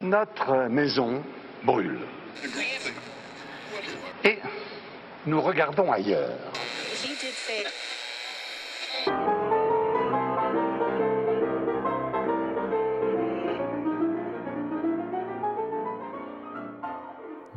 Notre 0.00 0.68
maison 0.68 1.22
brûle. 1.64 1.98
Et 4.24 4.38
nous 5.26 5.40
regardons 5.42 5.92
ailleurs. 5.92 6.30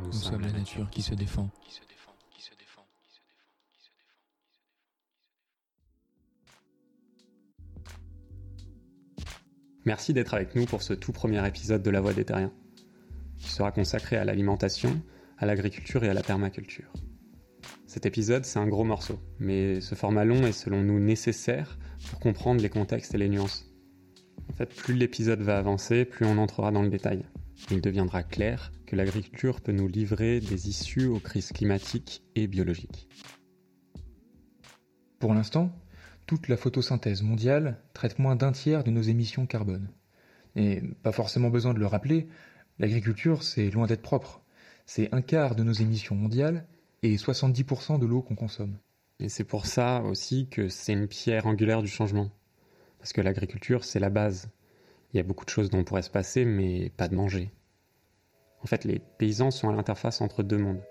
Nous, 0.03 0.11
sommes 0.11 0.41
la 0.41 0.51
nature 0.51 0.89
qui 0.89 1.01
se 1.01 1.13
défend. 1.13 1.49
Merci 9.85 10.13
d'être 10.13 10.35
avec 10.35 10.53
nous 10.53 10.65
pour 10.65 10.83
ce 10.83 10.93
tout 10.93 11.11
premier 11.11 11.45
épisode 11.47 11.81
de 11.81 11.89
La 11.89 12.01
Voix 12.01 12.13
des 12.13 12.23
Terriens, 12.23 12.53
qui 13.39 13.49
sera 13.49 13.71
consacré 13.71 14.15
à 14.15 14.23
l'alimentation, 14.23 15.01
à 15.39 15.47
l'agriculture 15.47 16.03
et 16.03 16.09
à 16.09 16.13
la 16.13 16.21
permaculture. 16.21 16.93
Cet 17.87 18.05
épisode, 18.05 18.45
c'est 18.45 18.59
un 18.59 18.67
gros 18.67 18.83
morceau, 18.83 19.19
mais 19.39 19.81
ce 19.81 19.95
format 19.95 20.23
long 20.23 20.45
est 20.45 20.51
selon 20.51 20.83
nous 20.83 20.99
nécessaire 20.99 21.79
pour 22.11 22.19
comprendre 22.19 22.61
les 22.61 22.69
contextes 22.69 23.15
et 23.15 23.17
les 23.17 23.27
nuances. 23.27 23.73
En 24.51 24.53
fait, 24.53 24.69
plus 24.69 24.93
l'épisode 24.93 25.41
va 25.41 25.57
avancer, 25.57 26.05
plus 26.05 26.27
on 26.27 26.37
entrera 26.37 26.71
dans 26.71 26.83
le 26.83 26.89
détail. 26.89 27.25
Il 27.71 27.81
deviendra 27.81 28.21
clair 28.21 28.71
que 28.85 28.95
l'agriculture 28.95 29.61
peut 29.61 29.71
nous 29.71 29.87
livrer 29.87 30.39
des 30.41 30.69
issues 30.69 31.07
aux 31.07 31.19
crises 31.19 31.51
climatiques 31.51 32.21
et 32.35 32.45
biologiques. 32.45 33.09
Pour 35.17 35.33
l'instant, 35.33 35.71
toute 36.25 36.47
la 36.47 36.57
photosynthèse 36.57 37.23
mondiale 37.23 37.77
traite 37.93 38.19
moins 38.19 38.35
d'un 38.35 38.51
tiers 38.51 38.83
de 38.83 38.91
nos 38.91 39.01
émissions 39.01 39.45
carbone. 39.45 39.89
Et 40.55 40.81
pas 41.03 41.11
forcément 41.11 41.49
besoin 41.49 41.73
de 41.73 41.79
le 41.79 41.87
rappeler, 41.87 42.27
l'agriculture, 42.79 43.43
c'est 43.43 43.69
loin 43.69 43.87
d'être 43.87 44.01
propre. 44.01 44.41
C'est 44.85 45.13
un 45.13 45.21
quart 45.21 45.55
de 45.55 45.63
nos 45.63 45.73
émissions 45.73 46.15
mondiales 46.15 46.65
et 47.03 47.15
70% 47.15 47.99
de 47.99 48.05
l'eau 48.05 48.21
qu'on 48.21 48.35
consomme. 48.35 48.77
Et 49.19 49.29
c'est 49.29 49.43
pour 49.43 49.65
ça 49.65 50.01
aussi 50.01 50.47
que 50.49 50.67
c'est 50.67 50.93
une 50.93 51.07
pierre 51.07 51.45
angulaire 51.45 51.81
du 51.81 51.87
changement. 51.87 52.29
Parce 52.99 53.13
que 53.13 53.21
l'agriculture, 53.21 53.83
c'est 53.83 53.99
la 53.99 54.09
base. 54.09 54.49
Il 55.13 55.17
y 55.17 55.19
a 55.19 55.23
beaucoup 55.23 55.45
de 55.45 55.49
choses 55.49 55.69
dont 55.69 55.79
on 55.79 55.83
pourrait 55.83 56.01
se 56.01 56.09
passer, 56.09 56.45
mais 56.45 56.89
pas 56.89 57.07
de 57.07 57.15
manger. 57.15 57.51
En 58.63 58.67
fait, 58.67 58.83
les 58.83 58.99
paysans 58.99 59.51
sont 59.51 59.69
à 59.69 59.73
l'interface 59.73 60.21
entre 60.21 60.43
deux 60.43 60.57
mondes, 60.57 60.81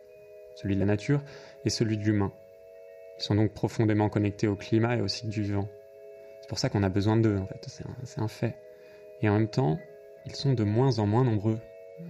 celui 0.57 0.75
de 0.75 0.81
la 0.81 0.87
nature 0.87 1.23
et 1.65 1.71
celui 1.71 1.97
de 1.97 2.03
l'humain. 2.03 2.33
Ils 3.21 3.25
sont 3.25 3.35
donc 3.35 3.53
profondément 3.53 4.09
connectés 4.09 4.49
au 4.49 4.57
climat 4.57 4.97
et 4.97 5.03
au 5.03 5.09
cycle 5.09 5.29
du 5.29 5.43
vivant. 5.43 5.69
C'est 6.41 6.49
pour 6.49 6.59
ça 6.59 6.71
qu'on 6.71 6.83
a 6.83 6.89
besoin 6.89 7.19
d'eux, 7.19 7.37
en 7.37 7.47
fait, 7.47 7.67
c'est 7.69 7.85
un, 8.19 8.25
un 8.25 8.29
fait. 8.29 8.57
Et 9.21 9.29
en 9.29 9.35
même 9.35 9.49
temps, 9.49 9.79
ils 10.25 10.35
sont 10.35 10.55
de 10.55 10.65
moins 10.65 10.99
en 10.99 11.07
moins 11.07 11.23
nombreux. 11.23 11.59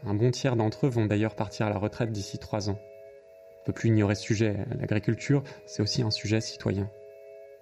Un 0.06 0.14
bon 0.14 0.30
tiers 0.30 0.55
d'entre 0.55 0.86
eux 0.86 0.89
vont 0.89 1.06
d'ailleurs 1.06 1.34
partir 1.34 1.67
à 1.67 1.70
la 1.70 1.78
retraite 1.78 2.12
d'ici 2.12 2.39
trois 2.39 2.70
ans. 2.70 2.78
On 2.78 3.61
ne 3.62 3.67
peut 3.67 3.72
plus 3.72 3.89
ignorer 3.89 4.14
ce 4.14 4.22
sujet. 4.22 4.64
L'agriculture, 4.78 5.42
c'est 5.67 5.83
aussi 5.83 6.02
un 6.02 6.12
sujet 6.12 6.41
citoyen. 6.41 6.89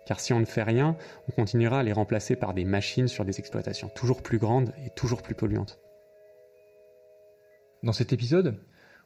Car 0.04 0.20
si 0.20 0.34
on 0.34 0.40
ne 0.40 0.44
fait 0.44 0.62
rien, 0.62 0.96
on 1.28 1.32
continuera 1.32 1.80
à 1.80 1.82
les 1.82 1.92
remplacer 1.92 2.36
par 2.36 2.52
des 2.52 2.66
machines 2.66 3.08
sur 3.08 3.24
des 3.24 3.38
exploitations 3.38 3.88
toujours 3.88 4.22
plus 4.22 4.38
grandes 4.38 4.74
et 4.84 4.90
toujours 4.90 5.22
plus 5.22 5.34
polluantes. 5.34 5.80
Dans 7.82 7.92
cet 7.92 8.12
épisode, 8.12 8.60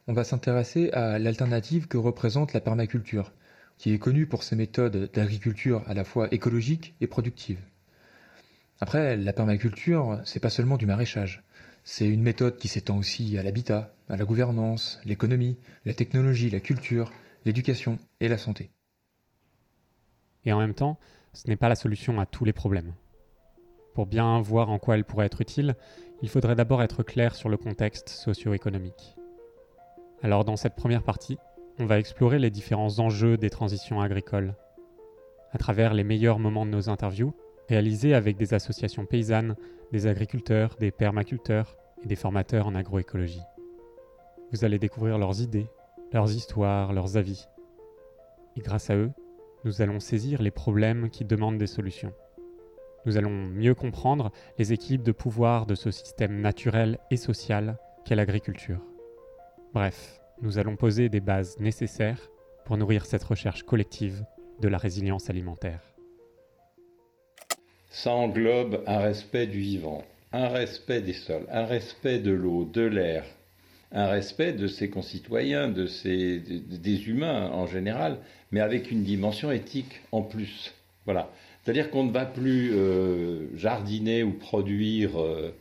on 0.07 0.13
va 0.13 0.25
s'intéresser 0.25 0.91
à 0.91 1.17
l'alternative 1.17 1.87
que 1.87 1.97
représente 1.97 2.53
la 2.53 2.59
permaculture, 2.59 3.33
qui 3.77 3.93
est 3.93 3.99
connue 3.99 4.27
pour 4.27 4.43
ses 4.43 4.55
méthodes 4.55 5.09
d'agriculture 5.13 5.83
à 5.87 5.93
la 5.93 6.03
fois 6.03 6.33
écologique 6.33 6.95
et 7.01 7.07
productive. 7.07 7.59
Après, 8.79 9.15
la 9.17 9.33
permaculture, 9.33 10.19
c'est 10.25 10.39
pas 10.39 10.49
seulement 10.49 10.77
du 10.77 10.85
maraîchage. 10.85 11.43
C'est 11.83 12.07
une 12.07 12.21
méthode 12.21 12.57
qui 12.57 12.67
s'étend 12.67 12.97
aussi 12.97 13.37
à 13.37 13.43
l'habitat, 13.43 13.93
à 14.09 14.17
la 14.17 14.25
gouvernance, 14.25 14.99
l'économie, 15.05 15.57
la 15.85 15.93
technologie, 15.93 16.49
la 16.49 16.59
culture, 16.59 17.11
l'éducation 17.45 17.99
et 18.19 18.27
la 18.27 18.37
santé. 18.37 18.71
Et 20.45 20.53
en 20.53 20.59
même 20.59 20.73
temps, 20.73 20.97
ce 21.33 21.47
n'est 21.47 21.55
pas 21.55 21.69
la 21.69 21.75
solution 21.75 22.19
à 22.19 22.25
tous 22.25 22.45
les 22.45 22.53
problèmes. 22.53 22.93
Pour 23.93 24.05
bien 24.05 24.41
voir 24.41 24.69
en 24.69 24.79
quoi 24.79 24.95
elle 24.95 25.05
pourrait 25.05 25.27
être 25.27 25.41
utile, 25.41 25.75
il 26.21 26.29
faudrait 26.29 26.55
d'abord 26.55 26.81
être 26.81 27.03
clair 27.03 27.35
sur 27.35 27.49
le 27.49 27.57
contexte 27.57 28.09
socio-économique. 28.09 29.15
Alors 30.21 30.45
dans 30.45 30.55
cette 30.55 30.75
première 30.75 31.03
partie, 31.03 31.37
on 31.79 31.85
va 31.85 31.99
explorer 31.99 32.37
les 32.39 32.51
différents 32.51 32.99
enjeux 32.99 33.37
des 33.37 33.49
transitions 33.49 33.99
agricoles. 33.99 34.55
À 35.51 35.57
travers 35.57 35.93
les 35.93 36.03
meilleurs 36.03 36.39
moments 36.39 36.65
de 36.65 36.71
nos 36.71 36.89
interviews, 36.89 37.33
réalisés 37.67 38.13
avec 38.13 38.37
des 38.37 38.53
associations 38.53 39.05
paysannes, 39.05 39.55
des 39.91 40.07
agriculteurs, 40.07 40.75
des 40.79 40.91
permaculteurs 40.91 41.75
et 42.03 42.07
des 42.07 42.15
formateurs 42.15 42.67
en 42.67 42.75
agroécologie. 42.75 43.41
Vous 44.51 44.65
allez 44.65 44.77
découvrir 44.77 45.17
leurs 45.17 45.41
idées, 45.41 45.67
leurs 46.11 46.31
histoires, 46.31 46.93
leurs 46.93 47.17
avis. 47.17 47.47
Et 48.55 48.61
grâce 48.61 48.89
à 48.89 48.95
eux, 48.95 49.11
nous 49.63 49.81
allons 49.81 49.99
saisir 49.99 50.41
les 50.41 50.51
problèmes 50.51 51.09
qui 51.09 51.25
demandent 51.25 51.57
des 51.57 51.67
solutions. 51.67 52.13
Nous 53.05 53.17
allons 53.17 53.31
mieux 53.31 53.73
comprendre 53.73 54.31
les 54.57 54.73
équilibres 54.73 55.03
de 55.03 55.11
pouvoir 55.11 55.65
de 55.65 55.75
ce 55.75 55.91
système 55.91 56.39
naturel 56.39 56.99
et 57.09 57.17
social 57.17 57.77
qu'est 58.05 58.15
l'agriculture. 58.15 58.79
Bref, 59.73 60.22
nous 60.41 60.57
allons 60.57 60.75
poser 60.75 61.09
des 61.09 61.19
bases 61.19 61.59
nécessaires 61.59 62.29
pour 62.65 62.77
nourrir 62.77 63.05
cette 63.05 63.23
recherche 63.23 63.63
collective 63.63 64.25
de 64.61 64.67
la 64.67 64.77
résilience 64.77 65.29
alimentaire. 65.29 65.81
Ça 67.89 68.11
englobe 68.11 68.83
un 68.87 68.99
respect 68.99 69.47
du 69.47 69.59
vivant, 69.59 70.03
un 70.31 70.47
respect 70.47 71.01
des 71.01 71.13
sols, 71.13 71.45
un 71.51 71.65
respect 71.65 72.19
de 72.19 72.31
l'eau, 72.31 72.65
de 72.65 72.81
l'air, 72.81 73.23
un 73.91 74.07
respect 74.07 74.53
de 74.53 74.67
ses 74.67 74.89
concitoyens, 74.89 75.69
de 75.69 75.85
ses, 75.85 76.39
des 76.39 77.07
humains 77.07 77.51
en 77.51 77.67
général, 77.67 78.17
mais 78.51 78.59
avec 78.59 78.89
une 78.91 79.03
dimension 79.03 79.51
éthique 79.51 80.01
en 80.11 80.23
plus. 80.23 80.73
Voilà. 81.05 81.29
C'est-à-dire 81.63 81.91
qu'on 81.91 82.03
ne 82.05 82.11
va 82.11 82.25
plus 82.25 82.73
euh, 82.73 83.55
jardiner 83.55 84.23
ou 84.23 84.31
produire 84.31 85.21
euh, 85.21 85.53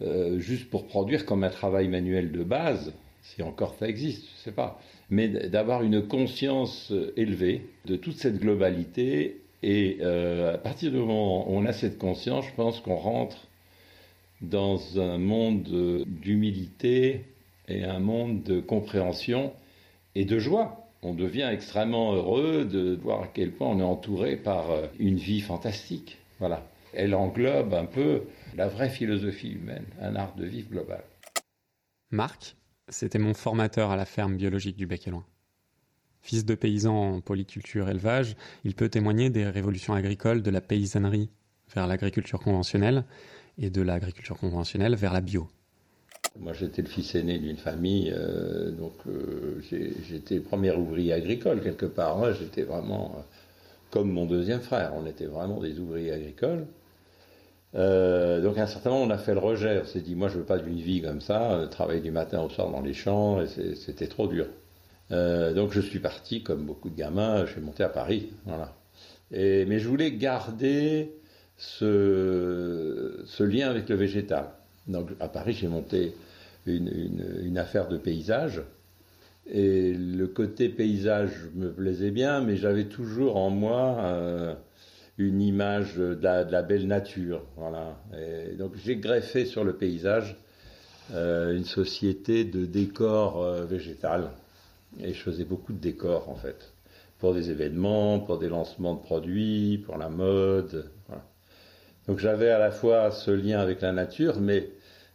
euh, 0.00 0.38
juste 0.38 0.70
pour 0.70 0.86
produire 0.86 1.26
comme 1.26 1.42
un 1.42 1.50
travail 1.50 1.88
manuel 1.88 2.30
de 2.30 2.44
base, 2.44 2.94
si 3.34 3.42
encore 3.42 3.74
ça 3.78 3.88
existe, 3.88 4.24
je 4.24 4.32
ne 4.32 4.44
sais 4.44 4.52
pas, 4.52 4.80
mais 5.10 5.28
d'avoir 5.28 5.82
une 5.82 6.06
conscience 6.06 6.92
élevée 7.16 7.62
de 7.86 7.96
toute 7.96 8.16
cette 8.16 8.38
globalité. 8.38 9.42
Et 9.62 10.00
à 10.02 10.58
partir 10.58 10.92
du 10.92 10.98
moment 10.98 11.50
où 11.50 11.56
on 11.56 11.66
a 11.66 11.72
cette 11.72 11.98
conscience, 11.98 12.44
je 12.46 12.54
pense 12.54 12.80
qu'on 12.80 12.96
rentre 12.96 13.48
dans 14.40 15.00
un 15.00 15.18
monde 15.18 16.04
d'humilité 16.06 17.24
et 17.66 17.82
un 17.84 17.98
monde 17.98 18.42
de 18.44 18.60
compréhension 18.60 19.52
et 20.14 20.24
de 20.24 20.38
joie 20.38 20.88
on 21.02 21.14
devient 21.14 21.48
extrêmement 21.52 22.12
heureux 22.12 22.64
de 22.64 22.96
voir 22.96 23.22
à 23.22 23.26
quel 23.28 23.52
point 23.52 23.68
on 23.68 23.78
est 23.78 23.84
entouré 23.84 24.36
par 24.36 24.70
euh, 24.70 24.86
une 24.98 25.16
vie 25.16 25.40
fantastique. 25.40 26.18
Voilà. 26.38 26.66
Elle 26.92 27.14
englobe 27.14 27.74
un 27.74 27.84
peu 27.84 28.22
la 28.56 28.68
vraie 28.68 28.88
philosophie 28.88 29.52
humaine, 29.52 29.84
un 30.00 30.16
art 30.16 30.34
de 30.34 30.46
vivre 30.46 30.70
global. 30.70 31.04
Marc, 32.10 32.56
c'était 32.88 33.18
mon 33.18 33.34
formateur 33.34 33.90
à 33.90 33.96
la 33.96 34.04
ferme 34.04 34.36
biologique 34.36 34.76
du 34.76 34.86
Bec 34.86 35.06
et 35.06 35.10
Loin. 35.10 35.24
Fils 36.20 36.44
de 36.44 36.54
paysan 36.54 36.94
en 36.94 37.20
polyculture 37.20 37.88
élevage, 37.88 38.36
il 38.64 38.74
peut 38.74 38.88
témoigner 38.88 39.30
des 39.30 39.46
révolutions 39.46 39.94
agricoles 39.94 40.42
de 40.42 40.50
la 40.50 40.60
paysannerie 40.60 41.30
vers 41.74 41.86
l'agriculture 41.86 42.40
conventionnelle 42.40 43.04
et 43.58 43.70
de 43.70 43.82
l'agriculture 43.82 44.38
conventionnelle 44.38 44.94
vers 44.94 45.12
la 45.12 45.20
bio. 45.20 45.48
Moi, 46.38 46.52
j'étais 46.52 46.82
le 46.82 46.88
fils 46.88 47.14
aîné 47.14 47.38
d'une 47.38 47.56
famille, 47.56 48.12
euh, 48.14 48.70
donc 48.70 48.94
euh, 49.06 49.60
j'étais 50.08 50.40
premier 50.40 50.72
ouvrier 50.72 51.12
agricole 51.12 51.62
quelque 51.62 51.86
part. 51.86 52.32
J'étais 52.34 52.62
vraiment 52.62 53.14
euh, 53.16 53.20
comme 53.90 54.10
mon 54.10 54.26
deuxième 54.26 54.60
frère. 54.60 54.92
On 54.94 55.06
était 55.06 55.26
vraiment 55.26 55.60
des 55.60 55.78
ouvriers 55.78 56.12
agricoles. 56.12 56.66
Donc, 57.74 58.58
à 58.58 58.62
un 58.62 58.66
certain 58.66 58.90
moment, 58.90 59.04
on 59.04 59.10
a 59.10 59.18
fait 59.18 59.34
le 59.34 59.40
rejet. 59.40 59.80
On 59.82 59.86
s'est 59.86 60.00
dit, 60.00 60.14
moi, 60.14 60.28
je 60.28 60.38
veux 60.38 60.44
pas 60.44 60.58
d'une 60.58 60.80
vie 60.80 61.02
comme 61.02 61.20
ça, 61.20 61.66
travailler 61.70 62.00
du 62.00 62.10
matin 62.10 62.40
au 62.40 62.48
soir 62.48 62.70
dans 62.70 62.80
les 62.80 62.94
champs, 62.94 63.40
c'était 63.46 64.06
trop 64.06 64.26
dur. 64.26 64.46
donc, 65.10 65.72
je 65.72 65.80
suis 65.80 66.00
parti, 66.00 66.42
comme 66.42 66.64
beaucoup 66.64 66.90
de 66.90 66.96
gamins, 66.96 67.44
je 67.46 67.52
suis 67.52 67.60
monté 67.60 67.82
à 67.82 67.88
Paris. 67.88 68.30
Voilà. 68.46 68.74
Mais 69.30 69.78
je 69.78 69.88
voulais 69.88 70.12
garder 70.12 71.12
ce, 71.58 73.42
lien 73.42 73.68
avec 73.68 73.88
le 73.88 73.96
végétal. 73.96 74.46
Donc 74.86 75.10
à 75.20 75.28
Paris, 75.28 75.52
j'ai 75.52 75.68
monté 75.68 76.14
une, 76.66 77.58
affaire 77.58 77.88
de 77.88 77.98
paysage. 77.98 78.62
Et 79.50 79.92
le 79.94 80.26
côté 80.26 80.68
paysage 80.68 81.32
me 81.54 81.70
plaisait 81.70 82.10
bien, 82.10 82.40
mais 82.40 82.56
j'avais 82.56 82.84
toujours 82.84 83.36
en 83.36 83.50
moi 83.50 83.96
euh, 84.00 84.54
une 85.18 85.42
image 85.42 85.96
de 85.96 86.18
la, 86.22 86.62
belle 86.62 86.86
nature. 86.86 87.42
Voilà. 87.56 87.96
Donc 88.58 88.72
j'ai 88.76 88.96
greffé 88.96 89.44
sur 89.44 89.64
le 89.64 89.74
paysage 89.74 90.36
euh, 91.14 91.56
une 91.56 91.64
société 91.64 92.44
de 92.44 92.66
décors 92.66 93.42
euh, 93.42 93.64
végétal. 93.64 94.30
Et 95.00 95.12
je 95.12 95.22
faisais 95.22 95.44
beaucoup 95.44 95.72
de 95.72 95.78
décors 95.78 96.28
en 96.28 96.34
fait, 96.34 96.72
pour 97.18 97.34
des 97.34 97.50
événements, 97.50 98.20
pour 98.20 98.38
des 98.38 98.48
lancements 98.48 98.94
de 98.94 99.00
produits, 99.00 99.82
pour 99.84 99.96
la 99.96 100.08
mode. 100.08 100.90
Donc 102.06 102.18
j'avais 102.18 102.50
à 102.50 102.58
la 102.58 102.70
fois 102.70 103.10
ce 103.10 103.30
lien 103.30 103.58
avec 103.58 103.80
la 103.80 103.92
nature, 103.92 104.40
mais 104.40 104.70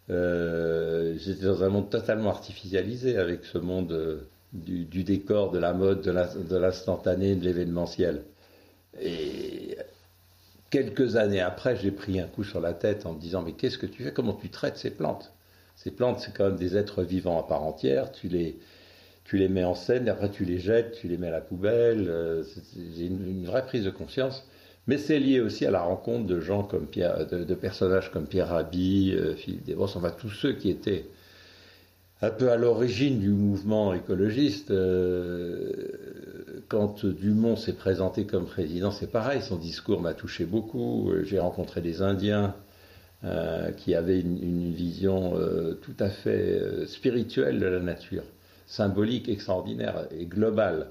euh, 0.10 1.16
j'étais 1.18 1.46
dans 1.46 1.64
un 1.64 1.70
monde 1.70 1.90
totalement 1.90 2.30
artificialisé 2.30 3.18
avec 3.18 3.46
ce 3.46 3.58
monde 3.58 3.92
euh, 3.92 4.28
du, 4.52 4.86
du, 4.86 5.04
décor, 5.04 5.52
de 5.52 5.60
la 5.60 5.74
mode, 5.74 6.02
de 6.02 6.58
l'instantané, 6.58 7.36
de 7.36 7.44
l'événementiel. 7.44 8.24
Et 9.02 9.78
quelques 10.74 11.18
années 11.18 11.40
après, 11.40 11.76
j'ai 11.76 11.92
pris 11.92 12.20
un 12.20 12.26
coup 12.26 12.44
sur 12.44 12.60
la 12.60 12.74
tête 12.74 13.06
en 13.06 13.14
me 13.14 13.20
disant 13.20 13.44
mais 13.44 13.52
qu'est-ce 13.52 13.78
que 13.78 13.86
tu 13.86 14.02
fais? 14.02 14.12
Comment 14.12 14.34
tu 14.34 14.50
traites 14.50 14.76
ces 14.76 14.90
plantes? 14.90 15.32
Ces 15.76 15.92
plantes, 15.92 16.20
c'est 16.20 16.36
quand 16.36 16.46
même 16.46 16.56
des 16.56 16.76
êtres 16.76 17.04
vivants 17.04 17.40
à 17.40 17.48
part 17.48 17.62
entière. 17.62 18.12
Tu 18.12 18.28
les, 18.28 18.58
tu 19.24 19.38
les 19.38 19.50
mets 19.50 19.64
en 19.64 19.76
scène, 19.76 20.08
et 20.08 20.10
après 20.10 20.32
tu 20.32 20.46
les 20.46 20.58
jettes, 20.58 20.98
tu 21.00 21.08
les 21.08 21.18
mets 21.18 21.28
à 21.28 21.32
la 21.32 21.42
poubelle. 21.42 22.08
Euh, 22.10 22.44
j'ai 22.98 23.06
une, 23.06 23.46
vraie 23.46 23.64
prise 23.64 23.84
de 23.84 23.92
conscience. 23.92 24.48
Mais 24.88 24.98
c'est 24.98 25.20
lié 25.20 25.42
aussi 25.42 25.64
à 25.68 25.72
la 25.72 25.82
rencontre 25.82 26.26
de 26.26 26.40
gens 26.40 26.64
comme 26.64 26.88
Pierre, 26.88 27.28
de, 27.28 27.54
personnages 27.54 28.12
comme 28.12 28.26
Pierre 28.26 28.48
Rabhi, 28.48 29.14
euh, 29.16 29.36
Philippe 29.36 29.66
Desbosses, 29.66 29.96
enfin 29.96 30.10
tous 30.10 30.32
ceux 30.32 30.54
qui 30.54 30.72
étaient 30.72 31.06
un 32.24 32.32
peu 32.32 32.50
à 32.50 32.58
l'origine 32.58 33.20
du 33.20 33.30
mouvement 33.30 33.94
écologiste. 33.94 34.72
Euh, 34.72 35.72
quand 36.68 37.06
Dumont 37.06 37.56
s'est 37.56 37.74
présenté 37.74 38.26
comme 38.26 38.46
président, 38.46 38.92
c'est 38.92 39.12
pareil, 39.12 39.42
son 39.42 39.58
discours 39.58 40.02
m'a 40.02 40.14
touché 40.14 40.46
beaucoup. 40.46 41.12
J'ai 41.24 41.40
rencontré 41.40 41.82
des 41.82 42.02
Indiens 42.02 42.56
euh, 43.26 43.72
qui 43.72 43.96
avaient 43.96 44.20
une, 44.20 44.74
vision 44.74 45.38
euh, 45.38 45.80
tout 45.82 45.96
à 46.00 46.10
fait 46.10 46.60
euh, 46.60 46.86
spirituelle 46.88 47.58
de 47.58 47.66
la 47.66 47.80
nature, 47.80 48.24
symbolique, 48.68 49.30
extraordinaire 49.30 50.08
et 50.12 50.26
globale. 50.26 50.88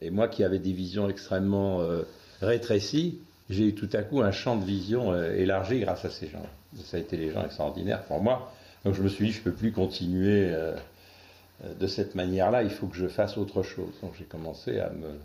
Et 0.00 0.10
moi 0.10 0.26
qui 0.26 0.42
avais 0.42 0.58
des 0.58 0.72
visions 0.72 1.08
extrêmement 1.08 1.80
rétrécies, 2.42 3.20
j'ai 3.48 3.68
eu 3.68 3.74
tout 3.74 3.88
à 3.92 4.02
coup 4.02 4.20
un 4.20 4.32
champ 4.32 4.56
de 4.56 4.64
vision 4.64 5.14
élargi 5.14 5.80
grâce 5.80 6.04
à 6.04 6.10
ces 6.10 6.26
gens. 6.26 6.44
Ça 6.84 6.96
a 6.96 7.00
été 7.00 7.16
des 7.16 7.30
gens 7.30 7.44
extraordinaires 7.44 8.02
pour 8.02 8.20
moi. 8.20 8.52
Donc 8.84 8.94
je 8.94 9.02
me 9.02 9.08
suis 9.08 9.26
dit, 9.26 9.32
je 9.32 9.38
ne 9.38 9.44
peux 9.44 9.52
plus 9.52 9.72
continuer 9.72 10.52
de 11.62 11.86
cette 11.86 12.14
manière-là, 12.14 12.62
il 12.62 12.70
faut 12.70 12.86
que 12.86 12.96
je 12.96 13.06
fasse 13.06 13.38
autre 13.38 13.62
chose. 13.62 13.92
Donc 14.02 14.12
j'ai 14.18 14.24
commencé 14.24 14.80
à 14.80 14.90
me 14.90 15.18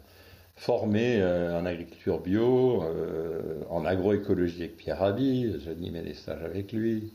former 0.59 1.21
euh, 1.21 1.57
en 1.57 1.65
agriculture 1.65 2.19
bio, 2.19 2.83
euh, 2.83 3.63
en 3.69 3.85
agroécologie 3.85 4.63
avec 4.63 4.75
Pierre 4.75 4.99
Rabhi, 4.99 5.55
j'animais 5.63 6.01
des 6.01 6.13
stages 6.13 6.43
avec 6.43 6.73
lui, 6.73 7.13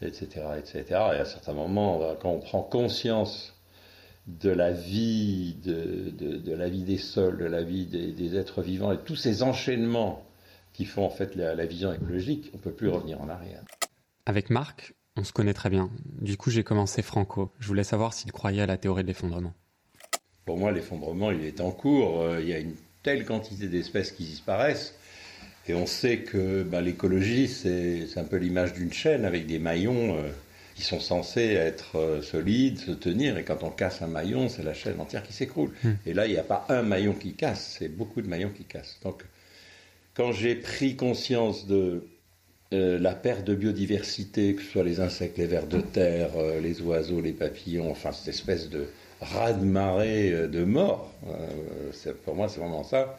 etc., 0.00 0.26
etc. 0.58 0.84
Et 0.90 1.18
à 1.18 1.24
certains 1.24 1.54
moments, 1.54 2.14
quand 2.20 2.30
on 2.30 2.38
prend 2.38 2.62
conscience 2.62 3.54
de 4.28 4.50
la 4.50 4.70
vie, 4.70 5.56
de, 5.64 6.54
la 6.54 6.68
vie 6.68 6.84
des 6.84 6.98
sols, 6.98 7.38
de 7.38 7.46
la 7.46 7.62
vie 7.62 7.86
des, 7.86 8.36
êtres 8.36 8.62
vivants 8.62 8.92
et 8.92 8.98
tous 8.98 9.16
ces 9.16 9.42
enchaînements 9.42 10.24
qui 10.72 10.84
font 10.84 11.04
en 11.04 11.10
fait 11.10 11.34
la 11.34 11.66
vision 11.66 11.92
écologique, 11.92 12.50
on 12.54 12.58
ne 12.58 12.62
peut 12.62 12.72
plus 12.72 12.88
revenir 12.88 13.20
en 13.20 13.28
arrière. 13.28 13.62
Avec 14.24 14.50
Marc, 14.50 14.94
on 15.18 15.24
se 15.24 15.32
connaît 15.32 15.54
très 15.54 15.68
bien. 15.68 15.90
Du 16.20 16.36
coup, 16.36 16.50
j'ai 16.50 16.62
commencé 16.62 17.02
Franco. 17.02 17.50
Je 17.58 17.66
voulais 17.66 17.84
savoir 17.84 18.14
s'il 18.14 18.30
croyait 18.30 18.62
à 18.62 18.66
la 18.66 18.76
théorie 18.76 19.02
de 19.02 19.08
l'effondrement. 19.08 19.52
Pour 20.44 20.56
moi, 20.56 20.70
l'effondrement, 20.70 21.32
il 21.32 21.44
est 21.44 21.60
en 21.60 21.72
cours. 21.72 22.22
Euh, 22.22 22.40
il 22.40 22.48
y 22.48 22.54
a 22.54 22.58
une 22.58 22.74
telle 23.02 23.24
quantité 23.24 23.66
d'espèces 23.66 24.12
qui 24.12 24.24
disparaissent. 24.24 24.94
Et 25.66 25.74
on 25.74 25.86
sait 25.86 26.20
que 26.20 26.62
ben, 26.62 26.80
l'écologie, 26.80 27.48
c'est 27.48 28.06
un 28.16 28.24
peu 28.24 28.36
l'image 28.36 28.72
d'une 28.72 28.92
chaîne 28.92 29.24
avec 29.24 29.46
des 29.46 29.58
maillons 29.58 30.16
euh, 30.16 30.28
qui 30.76 30.82
sont 30.82 31.00
censés 31.00 31.52
être 31.52 31.98
euh, 31.98 32.22
solides, 32.22 32.78
se 32.78 32.92
tenir. 32.92 33.36
Et 33.36 33.44
quand 33.44 33.64
on 33.64 33.70
casse 33.70 34.00
un 34.00 34.06
maillon, 34.06 34.48
c'est 34.48 34.62
la 34.62 34.72
chaîne 34.72 35.00
entière 35.00 35.24
qui 35.24 35.32
s'écroule. 35.32 35.72
Mmh. 35.82 35.90
Et 36.06 36.14
là, 36.14 36.26
il 36.26 36.32
n'y 36.32 36.38
a 36.38 36.44
pas 36.44 36.64
un 36.68 36.82
maillon 36.82 37.12
qui 37.12 37.34
casse, 37.34 37.76
c'est 37.78 37.88
beaucoup 37.88 38.22
de 38.22 38.28
maillons 38.28 38.52
qui 38.56 38.64
cassent. 38.64 38.98
Donc, 39.02 39.24
quand 40.14 40.32
j'ai 40.32 40.54
pris 40.54 40.96
conscience 40.96 41.66
de 41.66 42.04
euh, 42.74 42.98
la 42.98 43.14
perte 43.14 43.44
de 43.46 43.54
biodiversité, 43.54 44.54
que 44.54 44.60
ce 44.60 44.70
soit 44.70 44.84
les 44.84 45.00
insectes, 45.00 45.38
les 45.38 45.46
vers 45.46 45.66
de 45.66 45.80
terre, 45.80 46.32
euh, 46.36 46.60
les 46.60 46.82
oiseaux, 46.82 47.22
les 47.22 47.32
papillons, 47.32 47.90
enfin 47.90 48.12
cette 48.12 48.28
espèce 48.28 48.68
de 48.68 48.84
raz-de-marée 49.22 50.32
euh, 50.32 50.48
de 50.48 50.64
mort, 50.64 51.10
pour 52.26 52.34
moi 52.34 52.50
c'est 52.50 52.60
vraiment 52.60 52.84
ça. 52.84 53.18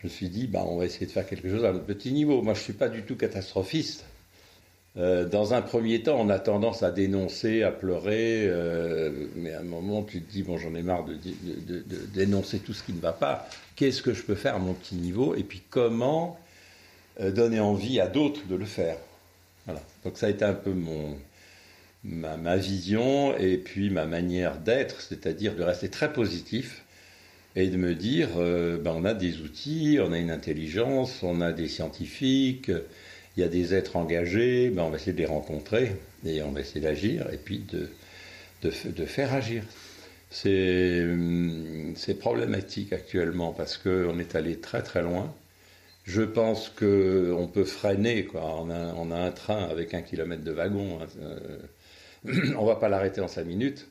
Je 0.00 0.06
me 0.06 0.08
suis 0.08 0.28
dit, 0.28 0.46
bah, 0.46 0.64
on 0.68 0.76
va 0.76 0.84
essayer 0.84 1.06
de 1.06 1.10
faire 1.10 1.26
quelque 1.26 1.50
chose 1.50 1.64
à 1.64 1.72
notre 1.72 1.84
petit 1.84 2.12
niveau. 2.12 2.42
Moi 2.42 2.54
je 2.54 2.60
ne 2.60 2.64
suis 2.64 2.74
pas 2.74 2.88
du 2.88 3.02
tout 3.02 3.16
catastrophiste. 3.16 4.04
Dans 4.94 5.52
un 5.52 5.60
premier 5.60 6.02
temps, 6.02 6.18
on 6.18 6.30
a 6.30 6.38
tendance 6.38 6.82
à 6.82 6.90
dénoncer, 6.90 7.62
à 7.62 7.70
pleurer, 7.70 8.50
mais 9.34 9.52
à 9.52 9.60
un 9.60 9.64
moment 9.64 10.02
tu 10.02 10.22
te 10.22 10.32
dis, 10.32 10.42
bon 10.42 10.56
j'en 10.56 10.74
ai 10.74 10.82
marre 10.82 11.04
de, 11.04 11.14
de 11.14 12.06
dénoncer 12.14 12.60
tout 12.60 12.72
ce 12.72 12.82
qui 12.82 12.94
ne 12.94 13.00
va 13.00 13.12
pas. 13.12 13.46
Qu'est-ce 13.74 14.00
que 14.00 14.14
je 14.14 14.22
peux 14.22 14.34
faire 14.34 14.54
à 14.54 14.58
mon 14.58 14.72
petit 14.72 14.94
niveau? 14.94 15.34
Et 15.34 15.42
puis 15.42 15.60
comment 15.68 16.38
donner 17.20 17.60
envie 17.60 18.00
à 18.00 18.06
d'autres 18.06 18.46
de 18.46 18.54
le 18.54 18.66
faire. 18.66 18.96
Voilà. 19.64 19.82
Donc 20.04 20.18
ça 20.18 20.26
a 20.26 20.30
été 20.30 20.44
un 20.44 20.54
peu 20.54 20.72
mon, 20.72 21.16
ma, 22.04 22.36
ma 22.36 22.56
vision 22.56 23.36
et 23.36 23.56
puis 23.58 23.90
ma 23.90 24.06
manière 24.06 24.58
d'être, 24.58 25.00
c'est-à-dire 25.00 25.54
de 25.54 25.62
rester 25.62 25.88
très 25.88 26.12
positif 26.12 26.82
et 27.56 27.68
de 27.68 27.76
me 27.76 27.94
dire, 27.94 28.28
euh, 28.36 28.78
ben 28.78 28.92
on 28.94 29.04
a 29.04 29.14
des 29.14 29.40
outils, 29.40 29.98
on 30.00 30.12
a 30.12 30.18
une 30.18 30.30
intelligence, 30.30 31.22
on 31.22 31.40
a 31.40 31.52
des 31.52 31.68
scientifiques, 31.68 32.70
il 33.36 33.40
y 33.40 33.42
a 33.42 33.48
des 33.48 33.74
êtres 33.74 33.96
engagés, 33.96 34.70
ben 34.70 34.82
on 34.82 34.90
va 34.90 34.96
essayer 34.96 35.12
de 35.12 35.18
les 35.18 35.26
rencontrer 35.26 35.96
et 36.24 36.42
on 36.42 36.52
va 36.52 36.60
essayer 36.60 36.80
d'agir 36.80 37.26
et 37.32 37.38
puis 37.38 37.60
de, 37.60 37.88
de, 38.62 38.72
de 38.90 39.04
faire 39.06 39.32
agir. 39.32 39.64
C'est 40.30 41.06
problématique 42.18 42.92
actuellement 42.92 43.52
parce 43.52 43.78
qu'on 43.78 44.18
est 44.18 44.34
allé 44.34 44.56
très 44.60 44.82
très 44.82 45.02
loin. 45.02 45.34
Je 46.06 46.22
pense 46.22 46.68
qu'on 46.68 47.50
peut 47.52 47.64
freiner. 47.64 48.28
On, 48.34 48.70
a, 48.70 48.94
on, 48.94 49.10
un 49.10 49.32
train 49.32 49.64
avec 49.64 49.92
un 49.92 50.02
kilomètre 50.02 50.44
de 50.44 50.52
wagon. 50.52 51.00
Euh, 51.20 51.58
on 52.56 52.62
ne 52.62 52.66
va 52.66 52.76
pas 52.76 52.88
l'arrêter 52.88 53.20
en 53.20 53.28
cinq 53.28 53.44
minutes. 53.44 53.88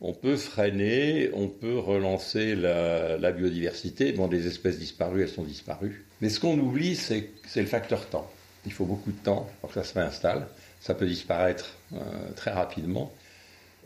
On 0.00 0.12
peut 0.12 0.36
freiner, 0.36 1.30
on 1.32 1.48
peut 1.48 1.78
relancer 1.78 2.54
la, 2.54 3.32
biodiversité. 3.32 4.12
Bon, 4.12 4.28
des 4.28 4.46
espèces 4.46 4.78
disparues, 4.78 5.22
elles 5.22 5.28
sont 5.28 5.42
disparues. 5.42 6.04
Mais 6.20 6.28
ce 6.28 6.38
qu'on 6.40 6.58
oublie, 6.58 6.94
c'est 6.96 7.30
le 7.56 7.66
facteur 7.66 8.06
temps. 8.06 8.30
Il 8.64 8.72
faut 8.72 8.84
beaucoup 8.84 9.10
de 9.10 9.18
temps 9.18 9.48
pour 9.60 9.70
que 9.70 9.74
ça 9.74 9.84
se 9.84 9.94
réinstalle. 9.94 10.46
Ça 10.80 10.94
peut 10.94 11.06
disparaître 11.06 11.76
euh, 11.92 11.98
très 12.36 12.52
rapidement. 12.52 13.12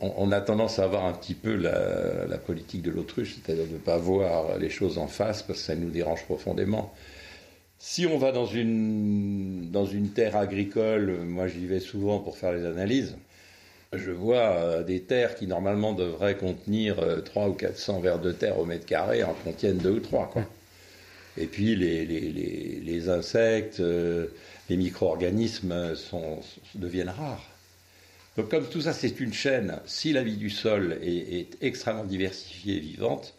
On, 0.00 0.12
on, 0.16 0.32
a 0.32 0.42
tendance 0.42 0.78
à 0.78 0.84
avoir 0.84 1.06
un 1.06 1.12
petit 1.12 1.34
peu 1.34 1.54
la, 1.54 2.26
la 2.26 2.38
politique 2.38 2.82
de 2.82 2.90
l'autruche, 2.90 3.34
c'est-à-dire 3.34 3.66
de 3.66 3.72
ne 3.72 3.78
pas 3.78 3.96
voir 3.96 4.58
les 4.58 4.68
choses 4.68 4.98
en 4.98 5.06
face 5.06 5.42
parce 5.42 5.60
que 5.60 5.64
ça 5.64 5.74
nous 5.74 5.90
dérange 5.90 6.24
profondément. 6.24 6.94
Si 7.78 8.06
on 8.06 8.16
va 8.16 8.32
dans 8.32 8.46
une, 8.46 9.70
dans 9.70 9.84
une 9.84 10.10
terre 10.10 10.36
agricole, 10.36 11.18
moi 11.24 11.46
j'y 11.46 11.66
vais 11.66 11.80
souvent 11.80 12.18
pour 12.18 12.38
faire 12.38 12.52
les 12.52 12.64
analyses, 12.64 13.16
je 13.92 14.10
vois 14.10 14.56
euh, 14.56 14.82
des 14.82 15.00
terres 15.02 15.34
qui 15.36 15.46
normalement 15.46 15.92
devraient 15.92 16.36
contenir 16.36 16.98
euh, 17.00 17.20
3 17.20 17.48
ou 17.48 17.52
400 17.52 18.00
vers 18.00 18.18
de 18.18 18.32
terre 18.32 18.58
au 18.58 18.64
mètre 18.64 18.86
carré 18.86 19.22
en 19.22 19.34
contiennent 19.34 19.78
2 19.78 19.90
ou 19.90 20.00
3. 20.00 20.30
Quoi. 20.30 20.46
Et 21.36 21.46
puis 21.46 21.76
les, 21.76 22.06
les, 22.06 22.20
les, 22.32 22.80
les 22.82 23.08
insectes, 23.10 23.80
euh, 23.80 24.28
les 24.70 24.76
micro-organismes 24.78 25.94
sont, 25.94 26.40
deviennent 26.74 27.10
rares. 27.10 27.44
Donc 28.38 28.50
comme 28.50 28.66
tout 28.68 28.80
ça 28.80 28.94
c'est 28.94 29.20
une 29.20 29.34
chaîne, 29.34 29.80
si 29.84 30.12
la 30.12 30.22
vie 30.22 30.36
du 30.36 30.50
sol 30.50 30.98
est 31.02 31.56
extrêmement 31.62 32.04
diversifiée 32.04 32.76
et 32.76 32.80
vivante, 32.80 33.34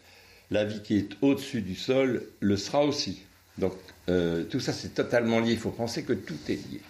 la 0.50 0.64
vie 0.64 0.80
qui 0.82 0.96
est 0.96 1.08
au-dessus 1.22 1.60
du 1.60 1.74
sol 1.74 2.22
le 2.40 2.56
sera 2.56 2.84
aussi. 2.84 3.22
Donc 3.58 3.74
euh, 4.08 4.44
tout 4.44 4.60
ça 4.60 4.72
c'est 4.72 4.94
totalement 4.94 5.40
lié, 5.40 5.52
il 5.52 5.58
faut 5.58 5.70
penser 5.70 6.04
que 6.04 6.12
tout 6.12 6.38
est 6.48 6.54
lié. 6.70 6.80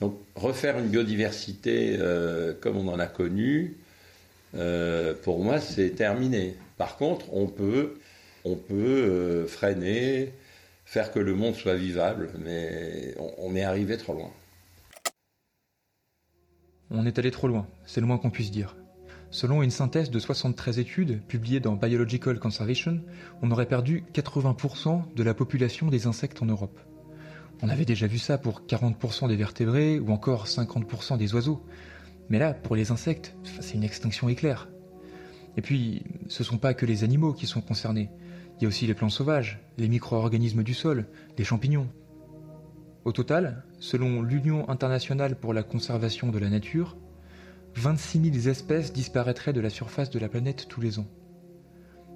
Donc 0.00 0.18
refaire 0.34 0.78
une 0.78 0.88
biodiversité 0.88 1.96
euh, 1.98 2.54
comme 2.60 2.76
on 2.76 2.88
en 2.88 2.98
a 2.98 3.06
connu, 3.06 3.76
euh, 4.56 5.14
pour 5.22 5.44
moi 5.44 5.60
c'est 5.60 5.90
terminé. 5.90 6.56
Par 6.78 6.96
contre, 6.96 7.32
on 7.34 7.46
peut, 7.46 7.98
on 8.44 8.56
peut 8.56 9.46
freiner, 9.46 10.32
faire 10.86 11.12
que 11.12 11.18
le 11.18 11.34
monde 11.34 11.54
soit 11.54 11.76
vivable, 11.76 12.30
mais 12.42 13.14
on, 13.18 13.34
on 13.38 13.54
est 13.54 13.64
arrivé 13.64 13.98
trop 13.98 14.14
loin. 14.14 14.32
On 16.90 17.06
est 17.06 17.18
allé 17.18 17.30
trop 17.30 17.46
loin, 17.46 17.68
c'est 17.86 18.00
le 18.00 18.06
moins 18.06 18.18
qu'on 18.18 18.30
puisse 18.30 18.50
dire. 18.50 18.74
Selon 19.32 19.62
une 19.62 19.70
synthèse 19.70 20.10
de 20.10 20.18
73 20.18 20.80
études 20.80 21.22
publiées 21.22 21.60
dans 21.60 21.76
Biological 21.76 22.40
Conservation, 22.40 23.00
on 23.42 23.50
aurait 23.52 23.66
perdu 23.66 24.02
80% 24.12 25.14
de 25.14 25.22
la 25.22 25.34
population 25.34 25.86
des 25.86 26.08
insectes 26.08 26.42
en 26.42 26.46
Europe. 26.46 26.80
On 27.62 27.68
avait 27.68 27.84
déjà 27.84 28.08
vu 28.08 28.18
ça 28.18 28.38
pour 28.38 28.62
40% 28.62 29.28
des 29.28 29.36
vertébrés 29.36 30.00
ou 30.00 30.10
encore 30.10 30.46
50% 30.46 31.16
des 31.16 31.32
oiseaux. 31.34 31.62
Mais 32.28 32.40
là, 32.40 32.54
pour 32.54 32.74
les 32.74 32.90
insectes, 32.90 33.36
c'est 33.60 33.74
une 33.74 33.84
extinction 33.84 34.28
éclair. 34.28 34.68
Et 35.56 35.62
puis, 35.62 36.02
ce 36.28 36.42
sont 36.42 36.58
pas 36.58 36.74
que 36.74 36.86
les 36.86 37.04
animaux 37.04 37.32
qui 37.32 37.46
sont 37.46 37.60
concernés. 37.60 38.10
Il 38.58 38.64
y 38.64 38.66
a 38.66 38.68
aussi 38.68 38.86
les 38.86 38.94
plantes 38.94 39.12
sauvages, 39.12 39.60
les 39.78 39.88
micro-organismes 39.88 40.64
du 40.64 40.74
sol, 40.74 41.06
les 41.38 41.44
champignons. 41.44 41.88
Au 43.04 43.12
total, 43.12 43.64
selon 43.78 44.22
l'Union 44.22 44.68
internationale 44.68 45.38
pour 45.38 45.54
la 45.54 45.62
conservation 45.62 46.30
de 46.30 46.38
la 46.38 46.48
nature, 46.48 46.96
26 47.76 48.32
000 48.32 48.48
espèces 48.48 48.92
disparaîtraient 48.92 49.52
de 49.52 49.60
la 49.60 49.70
surface 49.70 50.10
de 50.10 50.18
la 50.18 50.28
planète 50.28 50.66
tous 50.68 50.80
les 50.80 50.98
ans. 50.98 51.06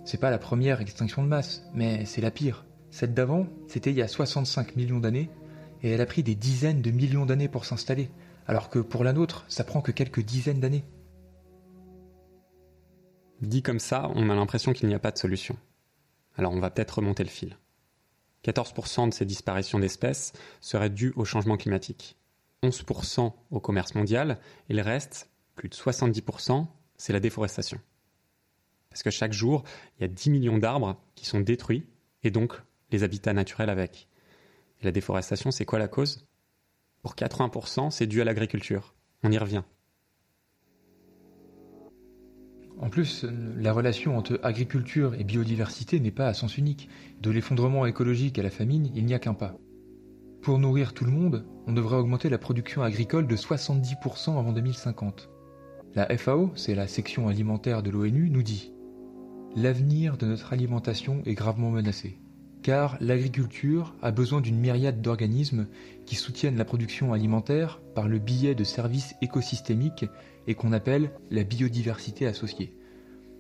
C'est 0.05 0.21
pas 0.21 0.31
la 0.31 0.39
première 0.39 0.81
extinction 0.81 1.23
de 1.23 1.29
masse, 1.29 1.63
mais 1.73 2.05
c'est 2.05 2.21
la 2.21 2.31
pire. 2.31 2.67
Celle 2.91 3.15
d'avant, 3.15 3.47
c'était 3.67 3.91
il 3.91 3.97
y 3.97 4.03
a 4.03 4.09
65 4.09 4.77
millions 4.77 5.01
d'années, 5.01 5.31
et 5.83 5.91
elle 5.91 6.01
a 6.01 6.07
pris 6.07 6.23
des 6.23 6.35
dizaines 6.35 6.83
de 6.83 6.91
millions 6.91 7.27
d'années 7.27 7.49
pour 7.49 7.65
s'installer, 7.65 8.11
alors 8.47 8.69
que 8.69 8.79
pour 8.79 9.05
la 9.05 9.13
nôtre, 9.13 9.45
ça 9.49 9.65
prend 9.65 9.81
que 9.81 9.93
quelques 9.93 10.21
dizaines 10.21 10.61
d'années. 10.61 10.85
Dit 13.41 13.63
comme 13.63 13.81
ça, 13.81 14.11
on 14.15 14.31
a 14.31 14.35
l'impression 14.35 14.73
qu'il 14.73 14.89
n'y 14.89 14.95
a 14.95 14.99
pas 14.99 15.11
de 15.11 15.19
solution. 15.19 15.57
Alors 16.37 16.53
on 16.53 16.61
va 16.61 16.71
peut-être 16.71 16.99
remonter 16.99 17.25
le 17.25 17.31
fil. 17.31 17.57
14% 18.45 19.09
de 19.09 19.15
ces 19.15 19.25
disparitions 19.25 19.79
d'espèces 19.79 20.33
seraient 20.61 20.91
dues 20.91 21.13
au 21.17 21.25
changement 21.25 21.57
climatique, 21.57 22.19
11% 22.63 23.33
au 23.51 23.61
commerce 23.61 23.95
mondial, 23.95 24.39
et 24.69 24.75
le 24.75 24.83
reste, 24.83 25.31
plus 25.55 25.69
de 25.69 25.75
70%, 25.75 26.67
c'est 26.97 27.13
la 27.13 27.21
déforestation. 27.21 27.81
Parce 28.91 29.03
que 29.03 29.11
chaque 29.11 29.33
jour, 29.33 29.65
il 29.99 30.03
y 30.03 30.05
a 30.05 30.09
10 30.09 30.31
millions 30.31 30.59
d'arbres 30.59 30.97
qui 31.15 31.27
sont 31.27 31.41
détruits, 31.41 31.85
et 32.23 32.31
donc 32.31 32.61
les 32.91 33.03
habitats 33.03 33.33
naturels 33.33 33.71
avec. 33.71 34.09
Et 34.81 34.85
la 34.85 34.93
déforestation, 34.93 35.51
c'est 35.51 35.65
quoi 35.65 35.79
la 35.79 35.89
cause? 35.89 36.27
Pour 37.03 37.15
80%, 37.15 37.91
c'est 37.91 38.07
dû 38.07 38.21
à 38.21 38.25
l'agriculture. 38.25 38.95
On 39.23 39.33
y 39.33 39.39
revient. 39.39 39.63
En 42.79 42.91
plus, 42.91 43.25
la 43.57 43.73
relation 43.73 44.17
entre 44.17 44.41
agriculture 44.43 45.15
et 45.15 45.25
biodiversité 45.25 46.01
n'est 46.01 46.11
pas 46.11 46.27
à 46.27 46.35
sens 46.35 46.59
unique. 46.59 46.89
De 47.21 47.31
l'effondrement 47.31 47.87
écologique 47.87 48.39
à 48.39 48.43
la 48.43 48.51
famine, 48.51 48.91
il 48.95 49.07
n'y 49.07 49.15
a 49.15 49.19
qu'un 49.19 49.35
pas. 49.35 49.57
Pour 50.43 50.59
nourrir 50.59 50.93
tout 50.93 51.05
le 51.05 51.11
monde, 51.11 51.47
on 51.67 51.73
devrait 51.73 51.97
augmenter 51.97 52.29
la 52.29 52.39
production 52.39 52.83
agricole 52.83 53.27
de 53.27 53.37
70% 53.37 54.39
avant 54.39 54.53
2050. 54.53 55.31
La 55.97 56.09
FAO, 56.19 56.51
c'est 56.57 56.75
la 56.75 56.89
section 56.89 57.29
alimentaire 57.29 57.85
de 57.85 57.91
l'ONU, 57.91 58.29
nous 58.29 58.43
dit 58.43 58.73
L'avenir 59.55 60.17
de 60.17 60.27
notre 60.27 60.53
alimentation 60.53 61.23
est 61.25 61.35
gravement 61.35 61.71
menacé, 61.71 62.19
car 62.63 62.97
l'agriculture 63.01 63.95
a 64.03 64.11
besoin 64.11 64.41
d'une 64.41 64.59
myriade 64.59 65.03
d'organismes 65.03 65.69
qui 66.05 66.17
soutiennent 66.17 66.57
la 66.57 66.65
production 66.65 67.13
alimentaire 67.13 67.81
par 67.95 68.09
le 68.09 68.19
biais 68.19 68.57
de 68.57 68.65
services 68.65 69.15
écosystémiques 69.23 70.07
et 70.49 70.57
qu'on 70.57 70.73
appelle 70.73 71.13
la 71.31 71.45
biodiversité 71.45 72.27
associée. 72.27 72.77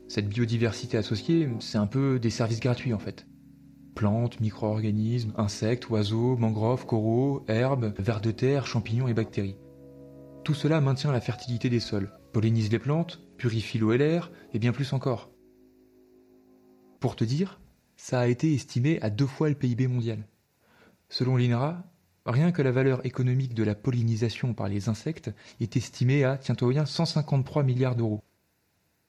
Cette 0.06 0.28
biodiversité 0.28 0.96
associée, 0.96 1.48
c'est 1.58 1.78
un 1.78 1.88
peu 1.88 2.20
des 2.20 2.30
services 2.30 2.60
gratuits 2.60 2.94
en 2.94 3.00
fait. 3.00 3.26
Plantes, 3.96 4.38
micro-organismes, 4.38 5.32
insectes, 5.36 5.88
oiseaux, 5.90 6.36
mangroves, 6.36 6.86
coraux, 6.86 7.44
herbes, 7.48 7.94
vers 7.98 8.20
de 8.20 8.30
terre, 8.30 8.68
champignons 8.68 9.08
et 9.08 9.14
bactéries. 9.14 9.56
Tout 10.44 10.54
cela 10.54 10.80
maintient 10.80 11.10
la 11.10 11.20
fertilité 11.20 11.68
des 11.68 11.80
sols, 11.80 12.12
pollinise 12.34 12.70
les 12.70 12.80
plantes, 12.80 13.20
purifie 13.38 13.78
l'eau 13.78 13.92
et 13.92 13.98
l'air, 13.98 14.32
et 14.52 14.58
bien 14.58 14.72
plus 14.72 14.92
encore. 14.92 15.30
Pour 16.98 17.14
te 17.14 17.22
dire, 17.22 17.60
ça 17.96 18.18
a 18.18 18.26
été 18.26 18.52
estimé 18.52 18.98
à 19.02 19.08
deux 19.08 19.26
fois 19.26 19.48
le 19.48 19.54
PIB 19.54 19.86
mondial. 19.86 20.26
Selon 21.08 21.36
l'INRA, 21.36 21.84
rien 22.26 22.50
que 22.50 22.60
la 22.60 22.72
valeur 22.72 23.06
économique 23.06 23.54
de 23.54 23.62
la 23.62 23.76
pollinisation 23.76 24.52
par 24.52 24.68
les 24.68 24.88
insectes 24.88 25.30
est 25.60 25.76
estimée 25.76 26.24
à, 26.24 26.36
tiens-toi 26.36 26.70
bien, 26.70 26.86
153 26.86 27.62
milliards 27.62 27.94
d'euros. 27.94 28.20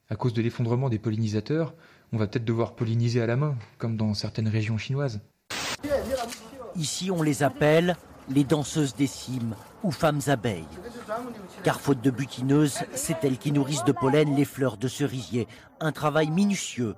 À 0.08 0.16
cause 0.16 0.34
de 0.34 0.44
l'effondrement 0.44 0.90
des 0.90 1.00
pollinisateurs, 1.00 1.74
on 2.14 2.18
va 2.18 2.28
peut-être 2.28 2.46
devoir 2.46 2.76
polliniser 2.76 3.22
à 3.22 3.26
la 3.26 3.38
main, 3.38 3.58
comme 3.80 3.98
dans 3.98 4.14
certaines 4.14 4.50
régions 4.50 4.78
chinoises. 4.78 5.20
Ici, 6.76 7.10
on 7.10 7.24
les 7.24 7.42
appelle 7.42 7.98
les 8.30 8.44
danseuses 8.44 8.96
des 8.96 9.08
cimes 9.08 9.56
ou 9.84 9.92
femmes 9.92 10.22
abeilles. 10.28 10.68
Car 11.64 11.80
faute 11.80 12.02
de 12.02 12.12
butineuses, 12.12 12.80
c'est 12.94 13.24
elles 13.24 13.38
qui 13.38 13.52
nourrissent 13.52 13.86
de 13.86 13.92
pollen 13.92 14.36
les 14.36 14.46
fleurs 14.46 14.78
de 14.78 14.88
cerisier. 14.88 15.48
Un 15.80 15.92
travail 15.92 16.30
minutieux 16.30 16.96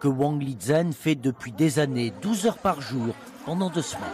que 0.00 0.08
Wang 0.08 0.42
Lizhen 0.42 0.92
fait 0.92 1.14
depuis 1.14 1.52
des 1.52 1.78
années, 1.78 2.12
12 2.22 2.46
heures 2.46 2.58
par 2.58 2.80
jour, 2.80 3.14
pendant 3.46 3.70
deux 3.70 3.82
semaines. 3.82 4.08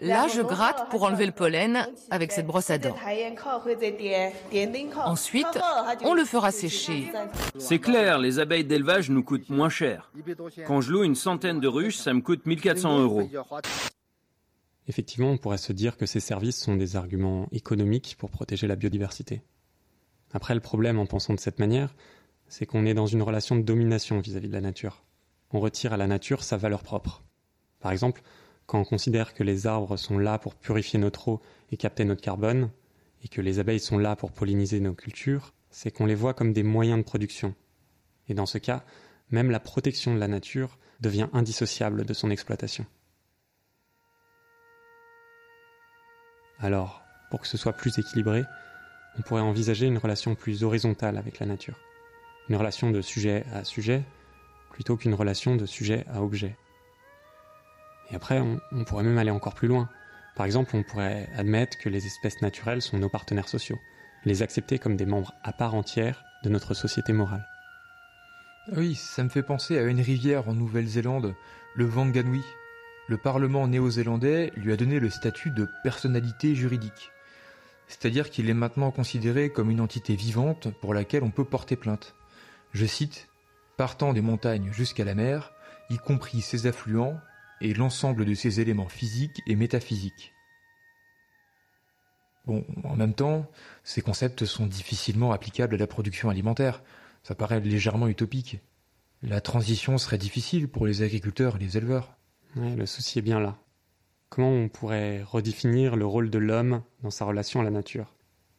Là, 0.00 0.28
je 0.28 0.40
gratte 0.40 0.88
pour 0.90 1.02
enlever 1.02 1.26
le 1.26 1.32
pollen 1.32 1.86
avec 2.10 2.32
cette 2.32 2.46
brosse 2.46 2.70
à 2.70 2.78
dents. 2.78 2.96
Ensuite, 5.04 5.58
on 6.02 6.14
le 6.14 6.24
fera 6.24 6.50
sécher. 6.52 7.12
C'est 7.58 7.78
clair, 7.78 8.18
les 8.18 8.38
abeilles 8.38 8.64
d'élevage 8.64 9.10
nous 9.10 9.22
coûtent 9.22 9.50
moins 9.50 9.68
cher. 9.68 10.10
Quand 10.66 10.80
je 10.80 10.92
loue 10.92 11.04
une 11.04 11.16
centaine 11.16 11.60
de 11.60 11.68
ruches, 11.68 11.98
ça 11.98 12.14
me 12.14 12.20
coûte 12.20 12.46
1400 12.46 12.98
euros. 13.00 13.28
Effectivement, 14.90 15.30
on 15.30 15.38
pourrait 15.38 15.56
se 15.56 15.72
dire 15.72 15.96
que 15.96 16.04
ces 16.04 16.18
services 16.18 16.60
sont 16.60 16.74
des 16.74 16.96
arguments 16.96 17.46
économiques 17.52 18.16
pour 18.18 18.28
protéger 18.28 18.66
la 18.66 18.74
biodiversité. 18.74 19.40
Après, 20.32 20.52
le 20.52 20.58
problème 20.58 20.98
en 20.98 21.06
pensant 21.06 21.32
de 21.32 21.38
cette 21.38 21.60
manière, 21.60 21.94
c'est 22.48 22.66
qu'on 22.66 22.84
est 22.84 22.92
dans 22.92 23.06
une 23.06 23.22
relation 23.22 23.54
de 23.54 23.62
domination 23.62 24.18
vis-à-vis 24.18 24.48
de 24.48 24.52
la 24.52 24.60
nature. 24.60 25.04
On 25.52 25.60
retire 25.60 25.92
à 25.92 25.96
la 25.96 26.08
nature 26.08 26.42
sa 26.42 26.56
valeur 26.56 26.82
propre. 26.82 27.22
Par 27.78 27.92
exemple, 27.92 28.22
quand 28.66 28.80
on 28.80 28.84
considère 28.84 29.32
que 29.32 29.44
les 29.44 29.68
arbres 29.68 29.96
sont 29.96 30.18
là 30.18 30.40
pour 30.40 30.56
purifier 30.56 30.98
notre 30.98 31.28
eau 31.28 31.40
et 31.70 31.76
capter 31.76 32.04
notre 32.04 32.20
carbone, 32.20 32.68
et 33.22 33.28
que 33.28 33.40
les 33.40 33.60
abeilles 33.60 33.78
sont 33.78 33.98
là 33.98 34.16
pour 34.16 34.32
polliniser 34.32 34.80
nos 34.80 34.94
cultures, 34.94 35.54
c'est 35.70 35.92
qu'on 35.92 36.06
les 36.06 36.16
voit 36.16 36.34
comme 36.34 36.52
des 36.52 36.64
moyens 36.64 36.98
de 36.98 37.04
production. 37.04 37.54
Et 38.28 38.34
dans 38.34 38.46
ce 38.46 38.58
cas, 38.58 38.82
même 39.30 39.52
la 39.52 39.60
protection 39.60 40.12
de 40.12 40.18
la 40.18 40.26
nature 40.26 40.80
devient 41.00 41.28
indissociable 41.32 42.04
de 42.04 42.12
son 42.12 42.28
exploitation. 42.28 42.86
Alors, 46.60 47.02
pour 47.30 47.40
que 47.40 47.46
ce 47.46 47.56
soit 47.56 47.72
plus 47.72 47.98
équilibré, 47.98 48.44
on 49.18 49.22
pourrait 49.22 49.40
envisager 49.40 49.86
une 49.86 49.98
relation 49.98 50.34
plus 50.34 50.62
horizontale 50.62 51.16
avec 51.16 51.38
la 51.38 51.46
nature. 51.46 51.78
Une 52.48 52.56
relation 52.56 52.90
de 52.90 53.00
sujet 53.00 53.44
à 53.52 53.64
sujet 53.64 54.02
plutôt 54.70 54.96
qu'une 54.96 55.14
relation 55.14 55.56
de 55.56 55.66
sujet 55.66 56.04
à 56.12 56.22
objet. 56.22 56.56
Et 58.10 58.14
après, 58.14 58.40
on, 58.40 58.84
pourrait 58.84 59.04
même 59.04 59.18
aller 59.18 59.30
encore 59.30 59.54
plus 59.54 59.68
loin. 59.68 59.88
Par 60.36 60.46
exemple, 60.46 60.74
on 60.74 60.82
pourrait 60.82 61.28
admettre 61.36 61.78
que 61.78 61.88
les 61.88 62.06
espèces 62.06 62.40
naturelles 62.42 62.82
sont 62.82 62.98
nos 62.98 63.08
partenaires 63.08 63.48
sociaux, 63.48 63.78
les 64.24 64.42
accepter 64.42 64.78
comme 64.78 64.96
des 64.96 65.06
membres 65.06 65.34
à 65.44 65.52
part 65.52 65.74
entière 65.74 66.24
de 66.42 66.48
notre 66.48 66.74
société 66.74 67.12
morale. 67.12 67.46
Oui, 68.76 68.94
ça 68.94 69.22
me 69.22 69.28
fait 69.28 69.42
penser 69.42 69.78
à 69.78 69.82
une 69.82 70.00
rivière 70.00 70.48
en 70.48 70.54
Nouvelle-Zélande, 70.54 71.34
le 71.74 71.88
Wanganui. 71.88 72.44
Le 73.10 73.18
Parlement 73.18 73.66
néo-zélandais 73.66 74.52
lui 74.54 74.72
a 74.72 74.76
donné 74.76 75.00
le 75.00 75.10
statut 75.10 75.50
de 75.50 75.66
personnalité 75.82 76.54
juridique. 76.54 77.10
C'est-à-dire 77.88 78.30
qu'il 78.30 78.48
est 78.48 78.54
maintenant 78.54 78.92
considéré 78.92 79.50
comme 79.50 79.68
une 79.68 79.80
entité 79.80 80.14
vivante 80.14 80.68
pour 80.80 80.94
laquelle 80.94 81.24
on 81.24 81.32
peut 81.32 81.44
porter 81.44 81.74
plainte. 81.74 82.14
Je 82.70 82.86
cite, 82.86 83.28
Partant 83.76 84.12
des 84.12 84.20
montagnes 84.20 84.70
jusqu'à 84.72 85.04
la 85.04 85.16
mer, 85.16 85.52
y 85.90 85.98
compris 85.98 86.40
ses 86.40 86.68
affluents, 86.68 87.18
et 87.60 87.74
l'ensemble 87.74 88.24
de 88.24 88.34
ces 88.34 88.60
éléments 88.60 88.88
physiques 88.88 89.42
et 89.48 89.56
métaphysiques. 89.56 90.32
Bon, 92.46 92.64
en 92.84 92.94
même 92.94 93.14
temps, 93.14 93.50
ces 93.82 94.02
concepts 94.02 94.44
sont 94.44 94.68
difficilement 94.68 95.32
applicables 95.32 95.74
à 95.74 95.78
la 95.78 95.88
production 95.88 96.30
alimentaire. 96.30 96.80
Ça 97.24 97.34
paraît 97.34 97.58
légèrement 97.58 98.06
utopique. 98.06 98.60
La 99.24 99.40
transition 99.40 99.98
serait 99.98 100.16
difficile 100.16 100.68
pour 100.68 100.86
les 100.86 101.02
agriculteurs 101.02 101.56
et 101.56 101.58
les 101.58 101.76
éleveurs. 101.76 102.16
Le 102.56 102.86
souci 102.86 103.18
est 103.18 103.22
bien 103.22 103.40
là. 103.40 103.56
Comment 104.28 104.50
on 104.50 104.68
pourrait 104.68 105.22
redéfinir 105.22 105.96
le 105.96 106.06
rôle 106.06 106.30
de 106.30 106.38
l'homme 106.38 106.82
dans 107.02 107.10
sa 107.10 107.24
relation 107.24 107.60
à 107.60 107.64
la 107.64 107.70
nature? 107.70 108.14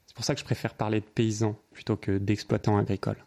C'est 0.06 0.16
pour 0.16 0.26
ça 0.26 0.34
que 0.34 0.42
je 0.42 0.46
préfère 0.46 0.74
parler 0.74 1.00
de 1.00 1.06
paysan 1.06 1.56
plutôt 1.72 1.96
que 1.96 2.18
d'exploitant 2.18 2.78
agricole. 2.78 3.26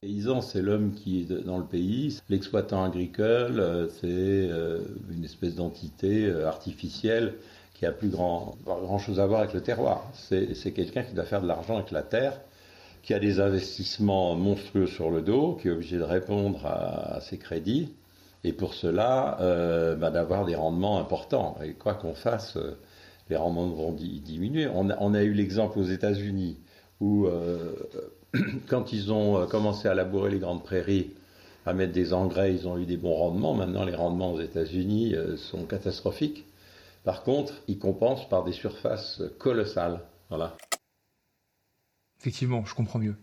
Paysan, 0.00 0.40
c'est 0.40 0.62
l'homme 0.62 0.92
qui 0.94 1.20
est 1.20 1.44
dans 1.44 1.58
le 1.58 1.64
pays. 1.64 2.20
L'exploitant 2.28 2.84
agricole, 2.84 3.58
euh, 3.60 3.88
c'est 3.88 4.06
euh, 4.06 4.80
une 5.10 5.24
espèce 5.24 5.56
d'entité 5.56 6.26
euh, 6.26 6.46
artificielle 6.46 7.34
qui 7.74 7.86
a 7.86 7.92
plus 7.92 8.08
grand, 8.08 8.56
grand 8.64 8.98
chose 8.98 9.20
à 9.20 9.26
voir 9.26 9.40
avec 9.40 9.54
le 9.54 9.60
terroir. 9.60 10.10
C'est 10.14 10.72
quelqu'un 10.72 11.04
qui 11.04 11.14
doit 11.14 11.24
faire 11.24 11.42
de 11.42 11.46
l'argent 11.46 11.76
avec 11.76 11.92
la 11.92 12.02
terre, 12.02 12.40
qui 13.04 13.14
a 13.14 13.20
des 13.20 13.38
investissements 13.38 14.34
monstrueux 14.34 14.88
sur 14.88 15.10
le 15.10 15.22
dos, 15.22 15.56
qui 15.60 15.68
est 15.68 15.70
obligé 15.70 15.96
de 15.96 16.02
répondre 16.02 16.66
à, 16.66 17.20
ses 17.20 17.38
crédits, 17.38 17.92
et 18.44 18.52
pour 18.52 18.74
cela, 18.74 19.36
bah, 19.98 20.10
d'avoir 20.10 20.44
des 20.44 20.54
rendements 20.54 20.98
importants. 20.98 21.58
Et 21.64 21.74
quoi 21.74 21.94
qu'on 21.94 22.14
fasse, 22.14 22.56
les 23.28 23.36
rendements 23.36 23.68
vont 23.68 23.92
diminuer. 23.92 24.68
On 24.68 25.14
a, 25.14 25.22
eu 25.22 25.32
l'exemple 25.32 25.78
aux 25.78 25.84
États-Unis 25.84 26.58
où 27.00 27.26
quand 28.68 28.92
ils 28.92 29.12
ont 29.12 29.38
euh, 29.38 29.46
commencé 29.46 29.88
à 29.88 29.94
labourer 29.94 30.30
les 30.30 30.38
grandes 30.38 30.62
prairies, 30.62 31.10
à 31.66 31.72
mettre 31.72 31.92
des 31.92 32.12
engrais, 32.12 32.54
ils 32.54 32.66
ont 32.66 32.78
eu 32.78 32.86
des 32.86 32.96
bons 32.96 33.14
rendements. 33.14 33.54
Maintenant, 33.54 33.84
les 33.84 33.94
rendements 33.94 34.32
aux 34.32 34.40
États-Unis 34.40 35.14
euh, 35.14 35.36
sont 35.36 35.64
catastrophiques. 35.64 36.46
Par 37.04 37.22
contre, 37.22 37.54
ils 37.68 37.78
compensent 37.78 38.28
par 38.28 38.44
des 38.44 38.52
surfaces 38.52 39.22
colossales. 39.38 40.00
Voilà. 40.28 40.56
Effectivement, 42.20 42.64
je 42.64 42.74
comprends 42.74 42.98
mieux. 42.98 43.16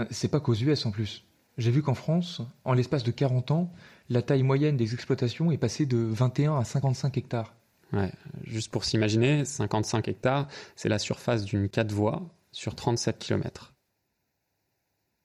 Euh, 0.00 0.04
c'est 0.10 0.28
pas 0.28 0.40
qu'aux 0.40 0.54
US 0.54 0.86
en 0.86 0.90
plus. 0.90 1.24
J'ai 1.58 1.70
vu 1.70 1.82
qu'en 1.82 1.94
France, 1.94 2.40
en 2.64 2.72
l'espace 2.72 3.04
de 3.04 3.10
40 3.10 3.50
ans, 3.50 3.70
la 4.08 4.22
taille 4.22 4.42
moyenne 4.42 4.76
des 4.76 4.94
exploitations 4.94 5.50
est 5.50 5.58
passée 5.58 5.86
de 5.86 5.96
21 5.96 6.56
à 6.58 6.64
55 6.64 7.16
hectares. 7.16 7.54
Ouais, 7.92 8.10
juste 8.44 8.70
pour 8.70 8.84
s'imaginer, 8.84 9.44
55 9.44 10.08
hectares, 10.08 10.48
c'est 10.76 10.88
la 10.88 10.98
surface 10.98 11.44
d'une 11.44 11.68
4 11.68 11.92
voies 11.92 12.22
sur 12.50 12.74
37 12.74 13.18
km. 13.18 13.74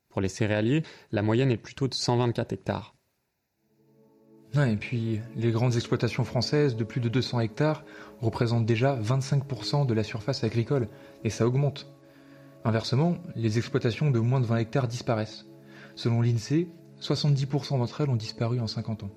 Pour 0.10 0.22
les 0.22 0.28
céréaliers, 0.30 0.84
la 1.12 1.22
moyenne 1.22 1.52
est 1.52 1.58
plutôt 1.58 1.88
de 1.88 1.94
124 1.94 2.52
hectares. 2.52 2.96
et 4.56 4.76
puis 4.76 5.20
les 5.36 5.52
grandes 5.52 5.76
exploitations 5.76 6.26
françaises 6.26 6.76
de 6.76 6.84
plus 6.84 7.00
de 7.00 7.10
200 7.10 7.42
hectares 7.42 7.86
représentent 8.22 8.66
déjà 8.66 9.00
25% 9.00 9.86
de 9.86 9.94
la 9.94 10.04
surface 10.04 10.44
agricole, 10.44 10.90
et 11.24 11.30
ça 11.30 11.48
augmente. 11.48 11.88
Inversement, 12.66 13.18
les 13.36 13.58
exploitations 13.58 14.12
de 14.12 14.20
moins 14.20 14.42
de 14.42 14.46
20 14.46 14.58
hectares 14.58 14.88
disparaissent. 14.88 15.46
Selon 15.96 16.22
l'INSEE, 16.22 16.68
70% 17.02 17.78
d'entre 17.78 18.02
elles 18.02 18.10
ont 18.10 18.16
disparu 18.16 18.60
en 18.60 18.68
50 18.68 19.04
ans. 19.04 19.12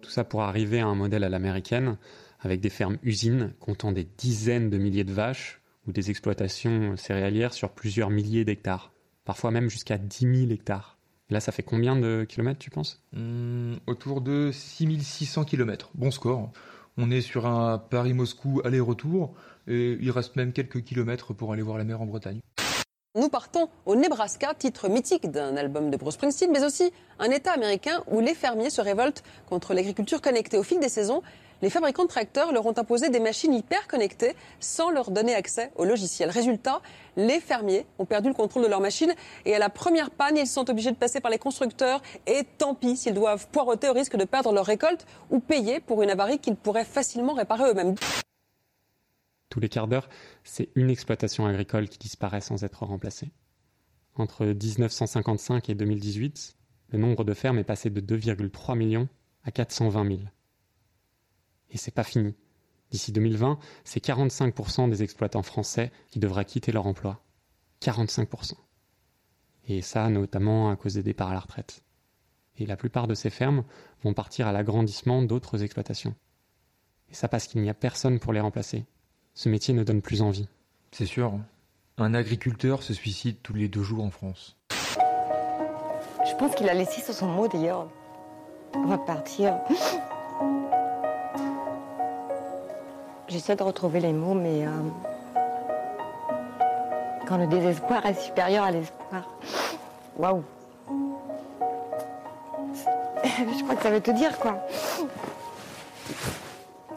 Tout 0.00 0.10
ça 0.10 0.24
pour 0.24 0.42
arriver 0.42 0.80
à 0.80 0.86
un 0.86 0.94
modèle 0.94 1.24
à 1.24 1.28
l'américaine, 1.28 1.98
avec 2.40 2.60
des 2.60 2.70
fermes-usines 2.70 3.52
comptant 3.58 3.92
des 3.92 4.06
dizaines 4.16 4.70
de 4.70 4.78
milliers 4.78 5.04
de 5.04 5.12
vaches 5.12 5.60
ou 5.86 5.92
des 5.92 6.10
exploitations 6.10 6.96
céréalières 6.96 7.52
sur 7.52 7.70
plusieurs 7.70 8.10
milliers 8.10 8.44
d'hectares, 8.44 8.92
parfois 9.24 9.50
même 9.50 9.68
jusqu'à 9.68 9.98
10 9.98 10.18
000 10.46 10.52
hectares. 10.52 10.98
là, 11.30 11.40
ça 11.40 11.52
fait 11.52 11.62
combien 11.62 11.96
de 11.96 12.24
kilomètres, 12.28 12.60
tu 12.60 12.70
penses? 12.70 13.02
Hmm, 13.12 13.74
Autour 13.86 14.20
de 14.20 14.50
6600 14.52 15.44
kilomètres. 15.44 15.90
Bon 15.94 16.10
score. 16.10 16.52
On 16.96 17.10
est 17.10 17.20
sur 17.20 17.46
un 17.46 17.78
Paris-Moscou 17.78 18.60
aller-retour, 18.64 19.34
et 19.66 19.98
il 20.00 20.10
reste 20.10 20.36
même 20.36 20.52
quelques 20.52 20.82
kilomètres 20.82 21.32
pour 21.34 21.52
aller 21.52 21.62
voir 21.62 21.78
la 21.78 21.84
mer 21.84 22.00
en 22.00 22.06
Bretagne. 22.06 22.40
Nous 23.18 23.28
partons 23.28 23.68
au 23.84 23.96
Nebraska, 23.96 24.54
titre 24.56 24.88
mythique 24.88 25.28
d'un 25.28 25.56
album 25.56 25.90
de 25.90 25.96
Bruce 25.96 26.14
Springsteen, 26.14 26.52
mais 26.52 26.62
aussi 26.62 26.92
un 27.18 27.30
État 27.30 27.50
américain 27.50 28.04
où 28.06 28.20
les 28.20 28.32
fermiers 28.32 28.70
se 28.70 28.80
révoltent 28.80 29.24
contre 29.48 29.74
l'agriculture 29.74 30.20
connectée. 30.20 30.56
Au 30.56 30.62
fil 30.62 30.78
des 30.78 30.88
saisons, 30.88 31.22
les 31.60 31.68
fabricants 31.68 32.04
de 32.04 32.08
tracteurs 32.08 32.52
leur 32.52 32.64
ont 32.66 32.74
imposé 32.76 33.08
des 33.08 33.18
machines 33.18 33.52
hyper 33.52 33.88
connectées 33.88 34.36
sans 34.60 34.90
leur 34.90 35.10
donner 35.10 35.34
accès 35.34 35.72
au 35.74 35.84
logiciel. 35.84 36.30
Résultat, 36.30 36.80
les 37.16 37.40
fermiers 37.40 37.86
ont 37.98 38.04
perdu 38.04 38.28
le 38.28 38.34
contrôle 38.34 38.62
de 38.62 38.68
leurs 38.68 38.80
machines 38.80 39.12
et 39.44 39.52
à 39.52 39.58
la 39.58 39.68
première 39.68 40.10
panne, 40.10 40.36
ils 40.36 40.46
sont 40.46 40.70
obligés 40.70 40.92
de 40.92 40.96
passer 40.96 41.20
par 41.20 41.32
les 41.32 41.38
constructeurs 41.38 42.00
et 42.28 42.44
tant 42.56 42.74
pis 42.74 42.96
s'ils 42.96 43.14
doivent 43.14 43.48
poireauter 43.48 43.88
au 43.88 43.94
risque 43.94 44.16
de 44.16 44.24
perdre 44.26 44.52
leur 44.52 44.66
récolte 44.66 45.06
ou 45.30 45.40
payer 45.40 45.80
pour 45.80 46.04
une 46.04 46.10
avarie 46.10 46.38
qu'ils 46.38 46.56
pourraient 46.56 46.84
facilement 46.84 47.32
réparer 47.32 47.70
eux-mêmes. 47.70 47.96
Tous 49.48 49.60
les 49.60 49.68
quarts 49.68 49.88
d'heure, 49.88 50.08
c'est 50.44 50.70
une 50.74 50.90
exploitation 50.90 51.46
agricole 51.46 51.88
qui 51.88 51.98
disparaît 51.98 52.40
sans 52.40 52.64
être 52.64 52.84
remplacée. 52.84 53.32
Entre 54.14 54.44
1955 54.44 55.70
et 55.70 55.74
2018, 55.74 56.56
le 56.90 56.98
nombre 56.98 57.24
de 57.24 57.34
fermes 57.34 57.58
est 57.58 57.64
passé 57.64 57.90
de 57.90 58.00
2,3 58.00 58.76
millions 58.76 59.08
à 59.44 59.50
420 59.50 60.08
000. 60.08 60.20
Et 61.70 61.78
c'est 61.78 61.94
pas 61.94 62.04
fini. 62.04 62.34
D'ici 62.90 63.12
2020, 63.12 63.58
c'est 63.84 64.02
45% 64.02 64.88
des 64.88 65.02
exploitants 65.02 65.42
français 65.42 65.92
qui 66.08 66.18
devraient 66.18 66.44
quitter 66.44 66.72
leur 66.72 66.86
emploi. 66.86 67.22
45%. 67.82 68.54
Et 69.68 69.82
ça, 69.82 70.08
notamment 70.08 70.70
à 70.70 70.76
cause 70.76 70.94
des 70.94 71.02
départs 71.02 71.28
à 71.28 71.34
la 71.34 71.40
retraite. 71.40 71.82
Et 72.56 72.66
la 72.66 72.76
plupart 72.76 73.06
de 73.06 73.14
ces 73.14 73.30
fermes 73.30 73.64
vont 74.02 74.14
partir 74.14 74.46
à 74.46 74.52
l'agrandissement 74.52 75.22
d'autres 75.22 75.62
exploitations. 75.62 76.14
Et 77.10 77.14
ça 77.14 77.28
parce 77.28 77.46
qu'il 77.46 77.62
n'y 77.62 77.70
a 77.70 77.74
personne 77.74 78.18
pour 78.18 78.32
les 78.32 78.40
remplacer. 78.40 78.86
Ce 79.38 79.48
métier 79.48 79.72
ne 79.72 79.84
donne 79.84 80.02
plus 80.02 80.20
envie. 80.20 80.48
C'est 80.90 81.06
sûr. 81.06 81.32
Un 81.96 82.12
agriculteur 82.12 82.82
se 82.82 82.92
suicide 82.92 83.36
tous 83.40 83.54
les 83.54 83.68
deux 83.68 83.84
jours 83.84 84.02
en 84.02 84.10
France. 84.10 84.56
Je 86.28 86.34
pense 86.34 86.56
qu'il 86.56 86.68
a 86.68 86.74
laissé 86.74 87.00
sur 87.00 87.14
son 87.14 87.28
mot 87.28 87.46
d'ailleurs. 87.46 87.88
On 88.74 88.86
va 88.86 88.98
partir. 88.98 89.56
J'essaie 93.28 93.54
de 93.54 93.62
retrouver 93.62 94.00
les 94.00 94.12
mots, 94.12 94.34
mais 94.34 94.66
euh, 94.66 94.70
quand 97.28 97.36
le 97.36 97.46
désespoir 97.46 98.04
est 98.06 98.20
supérieur 98.20 98.64
à 98.64 98.72
l'espoir. 98.72 99.38
Waouh 100.16 100.42
Je 103.22 103.62
crois 103.62 103.76
que 103.76 103.82
ça 103.84 103.90
veut 103.90 104.00
tout 104.00 104.14
dire, 104.14 104.36
quoi. 104.40 104.66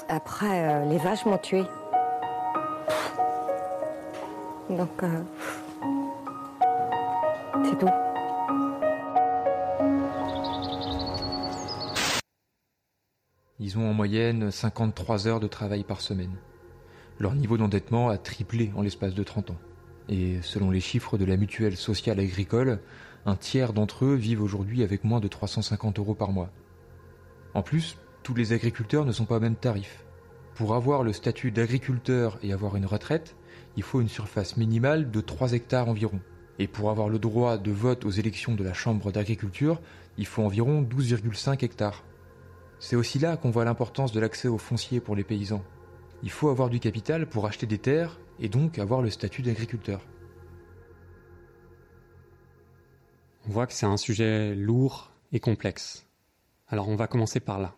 Après, 0.10 0.70
euh, 0.70 0.86
les 0.86 0.98
vaches 0.98 1.28
m'ont 1.28 1.38
tué. 1.38 1.66
Donc, 4.78 5.04
euh, 5.04 5.24
c'est 7.66 7.78
tout. 7.78 7.90
Ils 13.60 13.78
ont 13.78 13.90
en 13.90 13.94
moyenne 13.94 14.50
53 14.50 15.28
heures 15.28 15.40
de 15.42 15.48
travail 15.48 15.84
par 15.84 16.00
semaine. 16.00 16.36
Leur 17.20 17.36
niveau 17.36 17.58
d'endettement 17.58 18.10
a 18.10 18.18
triplé 18.18 18.72
en 18.76 18.82
l'espace 18.82 19.14
de 19.14 19.24
30 19.24 19.52
ans. 19.52 19.60
Et 20.08 20.42
selon 20.42 20.72
les 20.72 20.80
chiffres 20.80 21.18
de 21.18 21.26
la 21.26 21.36
mutuelle 21.36 21.76
sociale 21.76 22.20
agricole, 22.20 22.80
un 23.26 23.36
tiers 23.36 23.74
d'entre 23.74 24.06
eux 24.06 24.16
vivent 24.16 24.42
aujourd'hui 24.42 24.84
avec 24.84 25.04
moins 25.04 25.20
de 25.20 25.28
350 25.28 26.00
euros 26.00 26.16
par 26.16 26.32
mois. 26.32 26.50
En 27.54 27.62
plus, 27.62 27.98
tous 28.24 28.34
les 28.34 28.54
agriculteurs 28.54 29.06
ne 29.06 29.12
sont 29.12 29.26
pas 29.26 29.38
au 29.38 29.42
même 29.42 29.56
tarif. 29.56 30.06
Pour 30.56 30.76
avoir 30.76 31.04
le 31.04 31.12
statut 31.12 31.52
d'agriculteur 31.52 32.40
et 32.42 32.54
avoir 32.54 32.78
une 32.78 32.86
retraite, 32.86 33.36
il 33.78 33.84
faut 33.84 34.02
une 34.02 34.10
surface 34.10 34.58
minimale 34.58 35.12
de 35.12 35.22
3 35.22 35.54
hectares 35.54 35.88
environ. 35.88 36.20
Et 36.60 36.68
pour 36.68 36.90
avoir 36.90 37.10
le 37.10 37.20
droit 37.20 37.58
de 37.58 37.72
vote 37.72 38.06
aux 38.06 38.10
élections 38.10 38.56
de 38.56 38.64
la 38.64 38.74
Chambre 38.74 39.12
d'agriculture, 39.12 39.80
il 40.18 40.26
faut 40.26 40.44
environ 40.44 40.82
12,5 40.82 41.64
hectares. 41.64 42.04
C'est 42.80 42.96
aussi 42.96 43.20
là 43.20 43.38
qu'on 43.38 43.52
voit 43.52 43.66
l'importance 43.66 44.12
de 44.12 44.20
l'accès 44.20 44.48
au 44.48 44.58
foncier 44.58 45.00
pour 45.00 45.16
les 45.16 45.24
paysans. 45.24 45.64
Il 46.24 46.32
faut 46.32 46.50
avoir 46.50 46.70
du 46.70 46.80
capital 46.80 47.28
pour 47.28 47.46
acheter 47.46 47.66
des 47.66 47.78
terres 47.78 48.20
et 48.40 48.50
donc 48.50 48.80
avoir 48.80 49.02
le 49.02 49.10
statut 49.10 49.42
d'agriculteur. 49.42 50.02
On 53.48 53.52
voit 53.52 53.68
que 53.68 53.74
c'est 53.74 53.86
un 53.86 53.98
sujet 53.98 54.56
lourd 54.56 55.12
et 55.32 55.40
complexe. 55.40 56.08
Alors 56.68 56.90
on 56.90 56.96
va 56.96 57.08
commencer 57.08 57.40
par 57.40 57.60
là. 57.60 57.76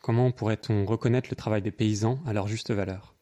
Comment 0.00 0.30
pourrait-on 0.30 0.84
reconnaître 0.84 1.28
le 1.30 1.36
travail 1.36 1.62
des 1.62 1.72
paysans 1.72 2.20
à 2.26 2.32
leur 2.32 2.48
juste 2.48 2.70
valeur? 2.70 3.15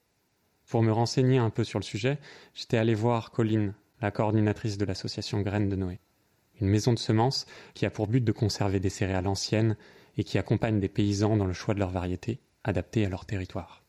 Pour 0.74 0.82
me 0.82 0.90
renseigner 0.90 1.38
un 1.38 1.50
peu 1.50 1.62
sur 1.62 1.78
le 1.78 1.84
sujet, 1.84 2.18
j'étais 2.52 2.78
allé 2.78 2.96
voir 2.96 3.30
Colline, 3.30 3.74
la 4.02 4.10
coordinatrice 4.10 4.76
de 4.76 4.84
l'association 4.84 5.40
Graines 5.40 5.68
de 5.68 5.76
Noé, 5.76 6.00
une 6.60 6.66
maison 6.66 6.92
de 6.92 6.98
semences 6.98 7.46
qui 7.74 7.86
a 7.86 7.90
pour 7.90 8.08
but 8.08 8.24
de 8.24 8.32
conserver 8.32 8.80
des 8.80 8.90
céréales 8.90 9.28
anciennes 9.28 9.76
et 10.16 10.24
qui 10.24 10.36
accompagne 10.36 10.80
des 10.80 10.88
paysans 10.88 11.36
dans 11.36 11.46
le 11.46 11.52
choix 11.52 11.74
de 11.74 11.78
leurs 11.78 11.92
variétés, 11.92 12.40
adaptées 12.64 13.06
à 13.06 13.08
leur 13.08 13.24
territoire. 13.24 13.84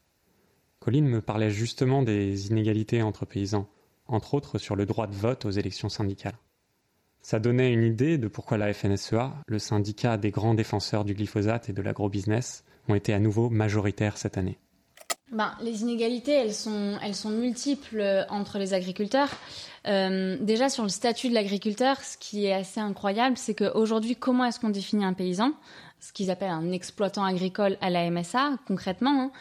Colline 0.80 1.08
me 1.08 1.22
parlait 1.22 1.50
justement 1.50 2.04
des 2.04 2.50
inégalités 2.50 3.02
entre 3.02 3.26
paysans, 3.26 3.68
entre 4.06 4.36
autres 4.36 4.60
sur 4.60 4.76
le 4.76 4.86
droit 4.86 5.08
de 5.08 5.16
vote 5.16 5.46
aux 5.46 5.50
élections 5.50 5.90
syndicales. 5.90 6.38
Ça 7.24 7.40
donnait 7.40 7.74
une 7.74 7.82
idée 7.82 8.20
de 8.20 8.28
pourquoi 8.28 8.60
la 8.60 8.72
FNSEA, 8.72 9.34
le 9.48 9.58
syndicat 9.58 10.18
des 10.18 10.30
grands 10.30 10.54
défenseurs 10.54 11.04
du 11.04 11.16
glyphosate 11.16 11.68
et 11.68 11.74
de 11.74 11.82
l'agrobusiness, 11.82 12.64
ont 12.88 12.94
été 12.94 13.12
à 13.12 13.20
nouveau 13.20 13.50
majoritaires 13.50 14.20
cette 14.20 14.38
année. 14.38 14.60
Ben, 15.32 15.54
les 15.62 15.82
inégalités, 15.82 16.34
elles 16.34 16.54
sont, 16.54 16.98
elles 17.02 17.16
sont 17.16 17.32
multiples 17.32 18.00
euh, 18.00 18.24
entre 18.30 18.60
les 18.60 18.74
agriculteurs. 18.74 19.30
Euh, 19.88 20.38
déjà 20.40 20.70
sur 20.70 20.84
le 20.84 20.90
statut 20.90 21.30
de 21.30 21.34
l'agriculteur, 21.34 22.00
ce 22.02 22.18
qui 22.18 22.46
est 22.46 22.54
assez 22.54 22.80
incroyable, 22.80 23.38
c'est 23.38 23.56
qu'aujourd'hui, 23.56 24.16
comment 24.16 24.46
est-ce 24.46 24.60
qu'on 24.60 24.70
définit 24.70 25.04
un 25.04 25.14
paysan? 25.14 25.52
Ce 26.00 26.14
qu'ils 26.14 26.30
appellent 26.30 26.50
un 26.50 26.72
exploitant 26.72 27.24
agricole 27.24 27.78
à 27.82 27.90
la 27.90 28.10
MSA, 28.10 28.58
concrètement, 28.68 29.20
hein, 29.20 29.32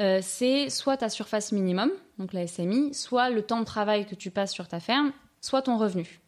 euh, 0.00 0.20
c'est 0.22 0.70
soit 0.70 0.96
ta 0.96 1.08
surface 1.08 1.52
minimum, 1.52 1.90
donc 2.18 2.32
la 2.32 2.46
SMI, 2.46 2.94
soit 2.94 3.30
le 3.30 3.42
temps 3.42 3.60
de 3.60 3.64
travail 3.64 4.06
que 4.06 4.14
tu 4.14 4.30
passes 4.30 4.52
sur 4.52 4.66
ta 4.66 4.80
ferme, 4.80 5.12
soit 5.40 5.62
ton 5.62 5.76
revenu. 5.76 6.20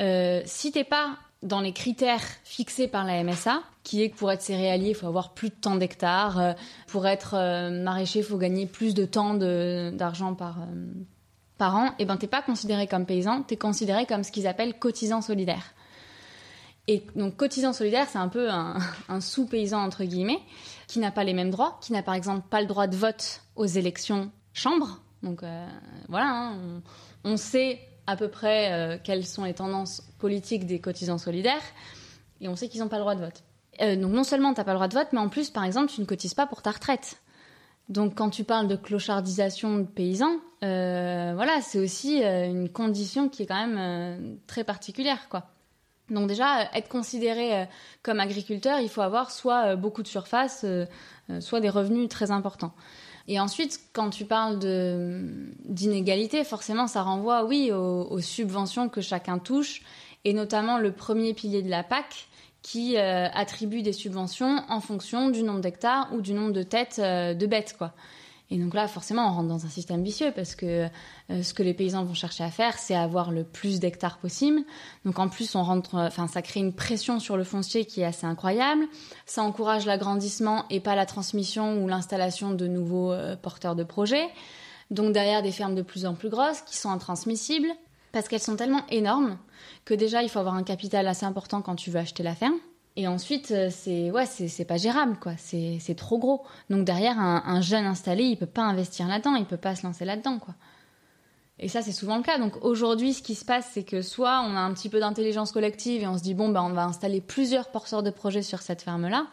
Euh, 0.00 0.42
si 0.46 0.72
t'es 0.72 0.84
pas 0.84 1.16
dans 1.42 1.60
les 1.60 1.72
critères 1.72 2.22
fixés 2.44 2.88
par 2.88 3.04
la 3.04 3.22
MSA, 3.24 3.62
qui 3.82 4.02
est 4.02 4.10
que 4.10 4.16
pour 4.16 4.30
être 4.30 4.42
céréalier, 4.42 4.90
il 4.90 4.94
faut 4.94 5.06
avoir 5.06 5.34
plus 5.34 5.50
de 5.50 5.54
temps 5.54 5.76
d'hectares, 5.76 6.38
euh, 6.38 6.52
pour 6.86 7.06
être 7.06 7.34
maraîcher, 7.70 8.20
il 8.20 8.24
faut 8.24 8.38
gagner 8.38 8.66
plus 8.66 8.94
de 8.94 9.04
temps 9.04 9.34
d'argent 9.34 10.34
par, 10.34 10.58
par 11.58 11.76
an, 11.76 11.86
et 11.86 11.92
eh 12.00 12.04
ben 12.04 12.16
t'es 12.16 12.26
pas 12.26 12.42
considéré 12.42 12.86
comme 12.86 13.06
paysan, 13.06 13.42
tu 13.42 13.54
es 13.54 13.56
considéré 13.56 14.06
comme 14.06 14.24
ce 14.24 14.32
qu'ils 14.32 14.46
appellent 14.46 14.78
cotisant 14.78 15.20
solidaire. 15.20 15.74
Et 16.88 17.04
donc 17.14 17.36
cotisant 17.36 17.72
solidaire, 17.72 18.08
c'est 18.10 18.18
un 18.18 18.28
peu 18.28 18.48
un, 19.08 19.20
sous-paysan 19.20 19.78
entre 19.78 20.04
guillemets, 20.04 20.40
qui 20.88 20.98
n'a 20.98 21.10
pas 21.10 21.24
les 21.24 21.34
mêmes 21.34 21.50
droits, 21.50 21.78
qui 21.80 21.92
n'a 21.92 22.02
par 22.02 22.14
exemple 22.14 22.46
pas 22.48 22.60
le 22.60 22.66
droit 22.66 22.86
de 22.86 22.96
vote 22.96 23.42
aux 23.56 23.66
élections 23.66 24.30
chambres. 24.52 25.00
Donc 25.22 25.42
euh, 25.42 25.66
voilà, 26.08 26.26
hein, 26.30 26.82
on, 27.24 27.36
sait 27.36 27.78
à 28.06 28.16
peu 28.16 28.28
près 28.28 28.72
euh, 28.72 28.98
quelles 29.02 29.26
sont 29.26 29.44
les 29.44 29.54
tendances 29.54 30.02
politiques 30.18 30.66
des 30.66 30.80
cotisants 30.80 31.18
solidaires, 31.18 31.62
et 32.40 32.48
on 32.48 32.56
sait 32.56 32.68
qu'ils 32.68 32.80
n'ont 32.80 32.88
pas 32.88 32.96
le 32.96 33.02
droit 33.02 33.14
de 33.14 33.24
vote. 33.24 33.42
Euh, 33.80 33.96
donc 33.96 34.12
non 34.12 34.24
seulement 34.24 34.52
tu 34.52 34.60
n'as 34.60 34.64
pas 34.64 34.72
le 34.72 34.78
droit 34.78 34.88
de 34.88 34.94
vote, 34.94 35.08
mais 35.12 35.20
en 35.20 35.28
plus, 35.28 35.50
par 35.50 35.64
exemple, 35.64 35.90
tu 35.90 36.00
ne 36.00 36.06
cotises 36.06 36.34
pas 36.34 36.46
pour 36.46 36.62
ta 36.62 36.70
retraite. 36.70 37.16
Donc 37.88 38.14
quand 38.16 38.30
tu 38.30 38.44
parles 38.44 38.68
de 38.68 38.76
clochardisation 38.76 39.78
de 39.78 39.84
paysans, 39.84 40.36
voilà, 40.60 41.60
c'est 41.60 41.80
aussi 41.80 42.22
une 42.22 42.68
condition 42.68 43.28
qui 43.28 43.42
est 43.42 43.46
quand 43.46 43.66
même 43.66 44.38
très 44.46 44.62
particulière, 44.62 45.28
quoi. 45.28 45.48
Donc 46.12 46.28
déjà, 46.28 46.60
euh, 46.60 46.64
être 46.74 46.88
considéré 46.88 47.60
euh, 47.60 47.64
comme 48.02 48.20
agriculteur, 48.20 48.78
il 48.80 48.88
faut 48.88 49.00
avoir 49.00 49.30
soit 49.30 49.66
euh, 49.66 49.76
beaucoup 49.76 50.02
de 50.02 50.08
surface, 50.08 50.64
soit 51.40 51.60
des 51.60 51.70
revenus 51.70 52.08
très 52.08 52.30
importants. 52.30 52.74
Et 53.32 53.40
ensuite, 53.40 53.80
quand 53.94 54.10
tu 54.10 54.26
parles 54.26 54.58
d'inégalité, 54.58 56.44
forcément, 56.44 56.86
ça 56.86 57.00
renvoie, 57.00 57.46
oui, 57.46 57.72
aux, 57.72 58.20
subventions 58.20 58.90
que 58.90 59.00
chacun 59.00 59.38
touche, 59.38 59.80
et 60.26 60.34
notamment 60.34 60.76
le 60.76 60.92
premier 60.92 61.32
pilier 61.32 61.62
de 61.62 61.70
la 61.70 61.82
PAC, 61.82 62.28
qui 62.60 62.98
euh, 62.98 63.28
attribuent 63.32 63.80
des 63.80 63.94
subventions 63.94 64.62
en 64.68 64.80
fonction 64.80 65.30
du 65.30 65.42
nombre 65.44 65.60
d'hectares 65.60 66.10
ou 66.12 66.20
du 66.20 66.34
nombre 66.34 66.52
de 66.52 66.62
têtes 66.62 67.00
euh, 67.02 67.32
de 67.32 67.46
bêtes, 67.46 67.74
quoi. 67.78 67.94
Et 68.50 68.58
donc 68.58 68.74
là, 68.74 68.86
forcément, 68.86 69.28
on 69.28 69.32
rentre 69.32 69.48
dans 69.48 69.64
un 69.64 69.68
système 69.68 70.02
vicieux 70.02 70.30
parce 70.34 70.54
que 70.54 70.88
euh, 71.30 71.42
ce 71.42 71.54
que 71.54 71.62
les 71.62 71.72
paysans 71.72 72.04
vont 72.04 72.14
chercher 72.14 72.44
à 72.44 72.50
faire, 72.50 72.78
c'est 72.78 72.94
avoir 72.94 73.30
le 73.30 73.44
plus 73.44 73.80
d'hectares 73.80 74.18
possible. 74.18 74.60
Donc 75.06 75.18
en 75.18 75.28
plus, 75.28 75.54
on 75.54 75.62
rentre, 75.62 75.94
enfin, 75.94 76.28
ça 76.28 76.42
crée 76.42 76.60
une 76.60 76.74
pression 76.74 77.18
sur 77.18 77.36
le 77.36 77.44
foncier 77.44 77.86
qui 77.86 78.02
est 78.02 78.04
assez 78.04 78.26
incroyable. 78.26 78.84
Ça 79.24 79.42
encourage 79.42 79.86
l'agrandissement 79.86 80.66
et 80.68 80.80
pas 80.80 80.96
la 80.96 81.06
transmission 81.06 81.82
ou 81.82 81.88
l'installation 81.88 82.52
de 82.52 82.66
nouveaux 82.66 83.14
porteurs 83.40 83.74
de 83.74 83.84
projets. 83.84 84.28
Donc 84.90 85.14
derrière, 85.14 85.42
des 85.42 85.52
fermes 85.52 85.74
de 85.74 85.82
plus 85.82 86.04
en 86.04 86.14
plus 86.14 86.28
grosses 86.28 86.60
qui 86.62 86.76
sont 86.76 86.90
intransmissibles 86.90 87.70
parce 88.12 88.28
qu'elles 88.28 88.42
sont 88.42 88.56
tellement 88.56 88.84
énormes 88.90 89.38
que 89.86 89.94
déjà 89.94 90.22
il 90.22 90.28
faut 90.28 90.38
avoir 90.38 90.54
un 90.54 90.62
capital 90.62 91.08
assez 91.08 91.24
important 91.24 91.62
quand 91.62 91.76
tu 91.76 91.90
veux 91.90 91.98
acheter 91.98 92.22
la 92.22 92.34
ferme. 92.34 92.58
Et 92.96 93.08
ensuite, 93.08 93.50
euh, 93.52 93.68
c'est 93.70 94.10
ouais, 94.10 94.26
c'est 94.26 94.64
pas 94.64 94.76
gérable, 94.76 95.16
quoi. 95.18 95.32
C'est 95.38 95.94
trop 95.96 96.18
gros. 96.18 96.44
Donc 96.68 96.84
derrière, 96.84 97.18
un, 97.18 97.60
jeune 97.60 97.86
installé, 97.86 98.24
il 98.24 98.36
peut 98.36 98.46
pas 98.46 98.62
investir 98.62 99.08
là-dedans, 99.08 99.34
il 99.34 99.46
peut 99.46 99.56
pas 99.56 99.74
se 99.74 99.86
lancer 99.86 100.04
là-dedans, 100.04 100.38
quoi. 100.38 100.54
Et 101.58 101.68
ça, 101.68 101.80
c'est 101.80 101.92
souvent 101.92 102.16
le 102.16 102.22
cas. 102.22 102.38
Donc 102.38 102.62
aujourd'hui, 102.64 103.14
ce 103.14 103.22
qui 103.22 103.34
se 103.34 103.44
passe, 103.44 103.68
c'est 103.72 103.84
que 103.84 104.02
soit 104.02 104.40
on 104.40 104.56
a 104.56 104.60
un 104.60 104.74
petit 104.74 104.88
peu 104.88 105.00
d'intelligence 105.00 105.52
collective 105.52 106.02
et 106.02 106.06
on 106.06 106.18
se 106.18 106.22
dit 106.22 106.34
bon, 106.34 106.48
bah, 106.48 106.62
on 106.62 106.72
va 106.72 106.84
installer 106.84 107.20
plusieurs 107.20 107.70
porteurs 107.70 108.02
de 108.02 108.10
projets 108.10 108.42
sur 108.42 108.60
cette 108.60 108.82
ferme-là, 108.82 109.26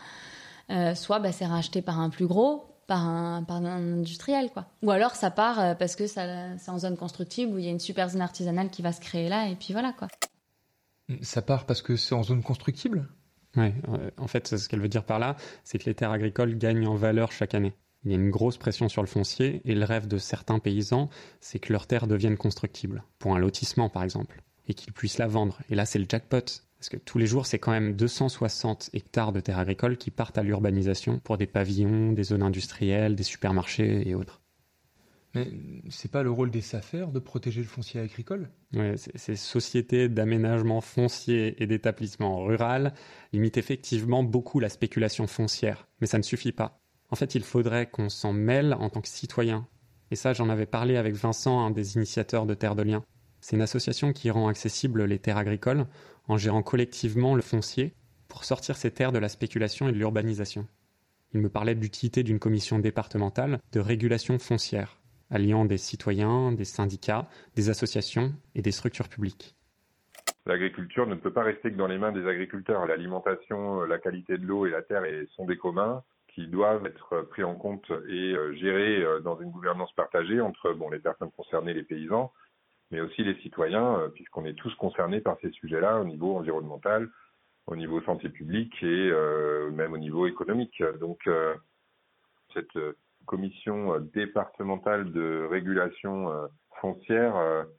euh, 0.69 0.95
soit 0.95 1.19
bah, 1.19 1.31
c'est 1.31 1.47
racheté 1.47 1.81
par 1.81 1.99
un 1.99 2.09
plus 2.09 2.27
gros, 2.27 2.65
par 2.87 3.07
un, 3.07 3.43
par 3.43 3.57
un 3.57 3.65
industriel, 3.97 4.51
quoi. 4.51 4.67
Ou 4.83 4.91
alors 4.91 5.15
ça 5.15 5.31
part 5.31 5.59
euh, 5.59 5.73
parce 5.75 5.95
que 5.95 6.07
c'est 6.07 6.69
en 6.69 6.79
zone 6.79 6.97
constructive 6.97 7.51
où 7.51 7.57
il 7.57 7.65
y 7.65 7.67
a 7.67 7.71
une 7.71 7.79
super 7.79 8.09
zone 8.09 8.21
artisanale 8.21 8.69
qui 8.69 8.83
va 8.83 8.91
se 8.93 9.01
créer 9.01 9.27
là, 9.27 9.47
et 9.47 9.55
puis 9.55 9.73
voilà, 9.73 9.91
quoi. 9.93 10.07
Ça 11.21 11.41
part 11.41 11.65
parce 11.65 11.81
que 11.81 11.95
c'est 11.95 12.13
en 12.13 12.21
zone 12.21 12.43
constructible? 12.43 13.09
Oui, 13.57 13.73
en 14.17 14.27
fait, 14.27 14.57
ce 14.57 14.69
qu'elle 14.69 14.79
veut 14.79 14.89
dire 14.89 15.03
par 15.03 15.19
là, 15.19 15.35
c'est 15.63 15.79
que 15.79 15.85
les 15.85 15.95
terres 15.95 16.11
agricoles 16.11 16.57
gagnent 16.57 16.87
en 16.87 16.95
valeur 16.95 17.31
chaque 17.31 17.55
année. 17.55 17.73
Il 18.05 18.11
y 18.11 18.13
a 18.13 18.17
une 18.17 18.29
grosse 18.29 18.57
pression 18.57 18.87
sur 18.87 19.01
le 19.01 19.07
foncier, 19.07 19.61
et 19.65 19.75
le 19.75 19.83
rêve 19.83 20.07
de 20.07 20.17
certains 20.17 20.59
paysans, 20.59 21.09
c'est 21.41 21.59
que 21.59 21.73
leurs 21.73 21.87
terres 21.87 22.07
deviennent 22.07 22.37
constructibles, 22.37 23.03
pour 23.17 23.35
un 23.35 23.39
lotissement 23.39 23.89
par 23.89 24.03
exemple, 24.03 24.41
et 24.67 24.73
qu'ils 24.73 24.93
puissent 24.93 25.17
la 25.17 25.27
vendre. 25.27 25.59
Et 25.69 25.75
là, 25.75 25.85
c'est 25.85 25.99
le 25.99 26.05
jackpot. 26.07 26.45
Parce 26.79 26.87
que 26.87 26.95
tous 26.95 27.17
les 27.17 27.27
jours, 27.27 27.45
c'est 27.45 27.59
quand 27.59 27.71
même 27.71 27.93
260 27.93 28.91
hectares 28.93 29.33
de 29.33 29.41
terres 29.41 29.59
agricoles 29.59 29.97
qui 29.97 30.11
partent 30.11 30.37
à 30.37 30.43
l'urbanisation 30.43 31.19
pour 31.19 31.37
des 31.37 31.45
pavillons, 31.45 32.13
des 32.13 32.23
zones 32.23 32.41
industrielles, 32.41 33.15
des 33.15 33.23
supermarchés 33.23 34.07
et 34.07 34.15
autres. 34.15 34.38
Mais 35.35 35.47
c'est 35.89 36.11
pas 36.11 36.23
le 36.23 36.31
rôle 36.31 36.49
des 36.49 36.61
SAFER 36.61 37.07
de 37.13 37.19
protéger 37.19 37.61
le 37.61 37.67
foncier 37.67 38.01
agricole? 38.01 38.49
Oui, 38.73 38.97
ces 38.97 39.35
sociétés 39.35 40.09
d'aménagement 40.09 40.81
foncier 40.81 41.61
et 41.61 41.67
d'établissement 41.67 42.43
rural 42.43 42.93
limitent 43.31 43.57
effectivement 43.57 44.23
beaucoup 44.23 44.59
la 44.59 44.69
spéculation 44.69 45.27
foncière, 45.27 45.87
mais 46.01 46.07
ça 46.07 46.17
ne 46.17 46.23
suffit 46.23 46.51
pas. 46.51 46.79
En 47.11 47.15
fait, 47.15 47.35
il 47.35 47.43
faudrait 47.43 47.87
qu'on 47.87 48.09
s'en 48.09 48.33
mêle 48.33 48.73
en 48.73 48.89
tant 48.89 49.01
que 49.01 49.07
citoyen. 49.07 49.67
Et 50.11 50.15
ça, 50.15 50.33
j'en 50.33 50.49
avais 50.49 50.65
parlé 50.65 50.97
avec 50.97 51.13
Vincent, 51.13 51.59
un 51.63 51.71
des 51.71 51.95
initiateurs 51.95 52.45
de 52.45 52.55
Terre 52.55 52.75
de 52.75 52.83
Liens. 52.83 53.03
C'est 53.41 53.55
une 53.55 53.61
association 53.61 54.13
qui 54.13 54.31
rend 54.31 54.47
accessibles 54.47 55.05
les 55.05 55.19
terres 55.19 55.37
agricoles 55.37 55.85
en 56.27 56.37
gérant 56.37 56.63
collectivement 56.63 57.35
le 57.35 57.41
foncier 57.41 57.93
pour 58.27 58.43
sortir 58.43 58.77
ces 58.77 58.91
terres 58.91 59.11
de 59.11 59.19
la 59.19 59.29
spéculation 59.29 59.87
et 59.87 59.91
de 59.91 59.97
l'urbanisation. 59.97 60.67
Il 61.33 61.41
me 61.41 61.49
parlait 61.49 61.75
de 61.75 61.79
l'utilité 61.79 62.23
d'une 62.23 62.39
commission 62.39 62.79
départementale 62.79 63.59
de 63.71 63.79
régulation 63.79 64.39
foncière, 64.39 64.98
alliant 65.29 65.65
des 65.65 65.77
citoyens, 65.77 66.51
des 66.51 66.65
syndicats, 66.65 67.27
des 67.55 67.69
associations 67.69 68.33
et 68.55 68.61
des 68.61 68.71
structures 68.71 69.09
publiques. 69.09 69.55
L'agriculture 70.45 71.05
ne 71.05 71.15
peut 71.15 71.33
pas 71.33 71.43
rester 71.43 71.71
que 71.71 71.77
dans 71.77 71.87
les 71.87 71.97
mains 71.97 72.11
des 72.11 72.27
agriculteurs. 72.27 72.85
L'alimentation, 72.85 73.81
la 73.81 73.99
qualité 73.99 74.37
de 74.37 74.45
l'eau 74.45 74.65
et 74.65 74.71
la 74.71 74.81
terre 74.81 75.03
sont 75.35 75.45
des 75.45 75.57
communs 75.57 76.03
qui 76.29 76.47
doivent 76.47 76.85
être 76.85 77.21
pris 77.29 77.43
en 77.43 77.55
compte 77.55 77.91
et 78.07 78.33
euh, 78.33 78.53
gérés 78.55 79.03
euh, 79.03 79.19
dans 79.19 79.39
une 79.39 79.49
gouvernance 79.49 79.91
partagée 79.93 80.39
entre 80.39 80.75
les 80.91 80.99
personnes 80.99 81.31
concernées, 81.31 81.73
les 81.73 81.83
paysans, 81.83 82.31
mais 82.91 83.01
aussi 83.01 83.23
les 83.23 83.35
citoyens, 83.41 83.99
euh, 83.99 84.09
puisqu'on 84.09 84.45
est 84.45 84.53
tous 84.53 84.73
concernés 84.75 85.21
par 85.21 85.37
ces 85.41 85.51
sujets-là 85.51 85.99
au 85.99 86.05
niveau 86.05 86.37
environnemental, 86.37 87.09
au 87.67 87.75
niveau 87.75 88.01
santé 88.01 88.29
publique 88.29 88.73
et 88.81 89.09
euh, 89.11 89.69
même 89.71 89.93
au 89.93 89.97
niveau 89.97 90.27
économique. 90.27 90.81
Donc, 90.99 91.27
euh, 91.27 91.55
cette 92.53 92.77
commission 93.29 93.99
départementale 94.11 95.11
de 95.11 95.47
régulation 95.49 96.31
foncière 96.81 97.35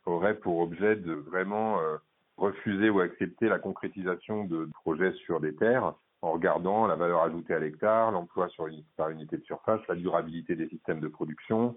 aurait 0.06 0.38
pour 0.38 0.60
objet 0.60 0.94
de 0.94 1.12
vraiment 1.12 1.80
refuser 2.36 2.88
ou 2.88 3.00
accepter 3.00 3.48
la 3.48 3.58
concrétisation 3.58 4.44
de 4.44 4.68
projets 4.84 5.12
sur 5.24 5.40
des 5.40 5.56
terres 5.56 5.94
en 6.22 6.30
regardant 6.30 6.86
la 6.86 6.94
valeur 6.94 7.22
ajoutée 7.22 7.54
à 7.54 7.58
l'hectare, 7.58 8.12
l'emploi 8.12 8.48
par 8.96 9.10
unité 9.10 9.38
de 9.38 9.44
surface, 9.44 9.80
la 9.88 9.96
durabilité 9.96 10.54
des 10.54 10.68
systèmes 10.68 11.00
de 11.00 11.08
production, 11.08 11.76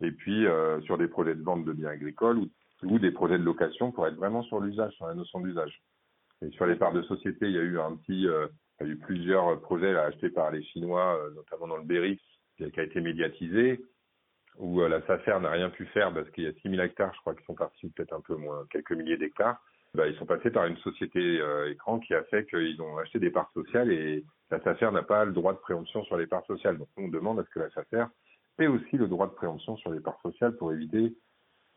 et 0.00 0.10
puis 0.10 0.44
sur 0.84 0.98
des 0.98 1.06
projets 1.06 1.36
de 1.36 1.42
vente 1.42 1.64
de 1.64 1.72
biens 1.72 1.90
agricoles 1.90 2.40
ou 2.82 2.98
des 2.98 3.12
projets 3.12 3.38
de 3.38 3.44
location 3.44 3.92
pour 3.92 4.06
être 4.08 4.16
vraiment 4.16 4.42
sur 4.42 4.58
l'usage, 4.58 4.92
sur 4.94 5.06
la 5.06 5.14
notion 5.14 5.40
d'usage. 5.40 5.80
Et 6.42 6.50
sur 6.50 6.66
les 6.66 6.74
parts 6.74 6.92
de 6.92 7.02
société, 7.02 7.46
il 7.46 7.52
y 7.52 7.58
a 7.58 7.62
eu 7.62 7.78
euh, 7.78 8.96
plusieurs 9.02 9.60
projets 9.60 9.94
achetés 9.96 10.30
par 10.30 10.50
les 10.50 10.62
Chinois, 10.64 11.16
euh, 11.16 11.30
notamment 11.34 11.68
dans 11.68 11.76
le 11.76 11.84
Berry, 11.84 12.20
qui 12.56 12.80
a 12.80 12.82
été 12.82 13.00
médiatisé, 13.00 13.84
où 14.58 14.82
euh, 14.82 14.88
la 14.88 15.04
SAFER 15.06 15.38
n'a 15.40 15.50
rien 15.50 15.70
pu 15.70 15.86
faire 15.86 16.12
parce 16.12 16.28
qu'il 16.30 16.44
y 16.44 16.46
a 16.46 16.52
6000 16.52 16.80
hectares, 16.80 17.12
je 17.14 17.20
crois, 17.20 17.34
qui 17.34 17.44
sont 17.44 17.54
partis, 17.54 17.88
peut-être 17.88 18.12
un 18.12 18.20
peu 18.20 18.36
moins, 18.36 18.66
quelques 18.70 18.92
milliers 18.92 19.16
d'hectares. 19.16 19.62
Bah, 19.94 20.06
ils 20.08 20.16
sont 20.16 20.26
passés 20.26 20.50
par 20.50 20.64
une 20.66 20.78
société 20.78 21.40
écran 21.68 21.98
qui 21.98 22.14
a 22.14 22.22
fait 22.24 22.46
qu'ils 22.46 22.80
ont 22.80 22.96
acheté 22.96 23.18
des 23.18 23.30
parts 23.30 23.50
sociales 23.52 23.92
et 23.92 24.24
la 24.50 24.58
SAFER 24.62 24.90
n'a 24.90 25.02
pas 25.02 25.26
le 25.26 25.32
droit 25.32 25.52
de 25.52 25.58
préemption 25.58 26.02
sur 26.04 26.16
les 26.16 26.26
parts 26.26 26.46
sociales. 26.46 26.78
Donc 26.78 26.88
on 26.96 27.08
demande 27.08 27.38
à 27.40 27.44
ce 27.44 27.50
que 27.50 27.58
la 27.58 27.70
SAFER 27.70 28.06
ait 28.58 28.66
aussi 28.66 28.96
le 28.96 29.08
droit 29.08 29.26
de 29.26 29.32
préemption 29.32 29.76
sur 29.76 29.90
les 29.90 30.00
parts 30.00 30.20
sociales 30.22 30.56
pour 30.56 30.72
éviter 30.72 31.14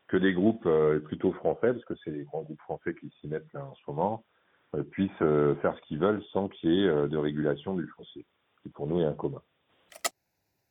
que 0.08 0.16
des 0.16 0.32
groupes 0.32 0.66
euh, 0.66 1.00
plutôt 1.00 1.32
français, 1.32 1.72
parce 1.72 1.84
que 1.84 1.94
c'est 2.04 2.10
les 2.10 2.24
grands 2.24 2.42
groupes 2.42 2.60
français 2.60 2.94
qui 2.94 3.10
s'y 3.20 3.28
mettent 3.28 3.52
là 3.52 3.64
en 3.64 3.74
ce 3.74 3.82
moment, 3.88 4.24
euh, 4.74 4.82
puissent 4.82 5.10
euh, 5.22 5.54
faire 5.56 5.76
ce 5.76 5.80
qu'ils 5.82 5.98
veulent 5.98 6.22
sans 6.32 6.48
qu'il 6.48 6.70
y 6.70 6.84
ait 6.84 7.08
de 7.08 7.16
régulation 7.16 7.74
du 7.74 7.86
foncier, 7.88 8.24
qui 8.62 8.68
pour 8.68 8.86
nous 8.86 9.00
est 9.00 9.04
un 9.04 9.14
commun. 9.14 9.42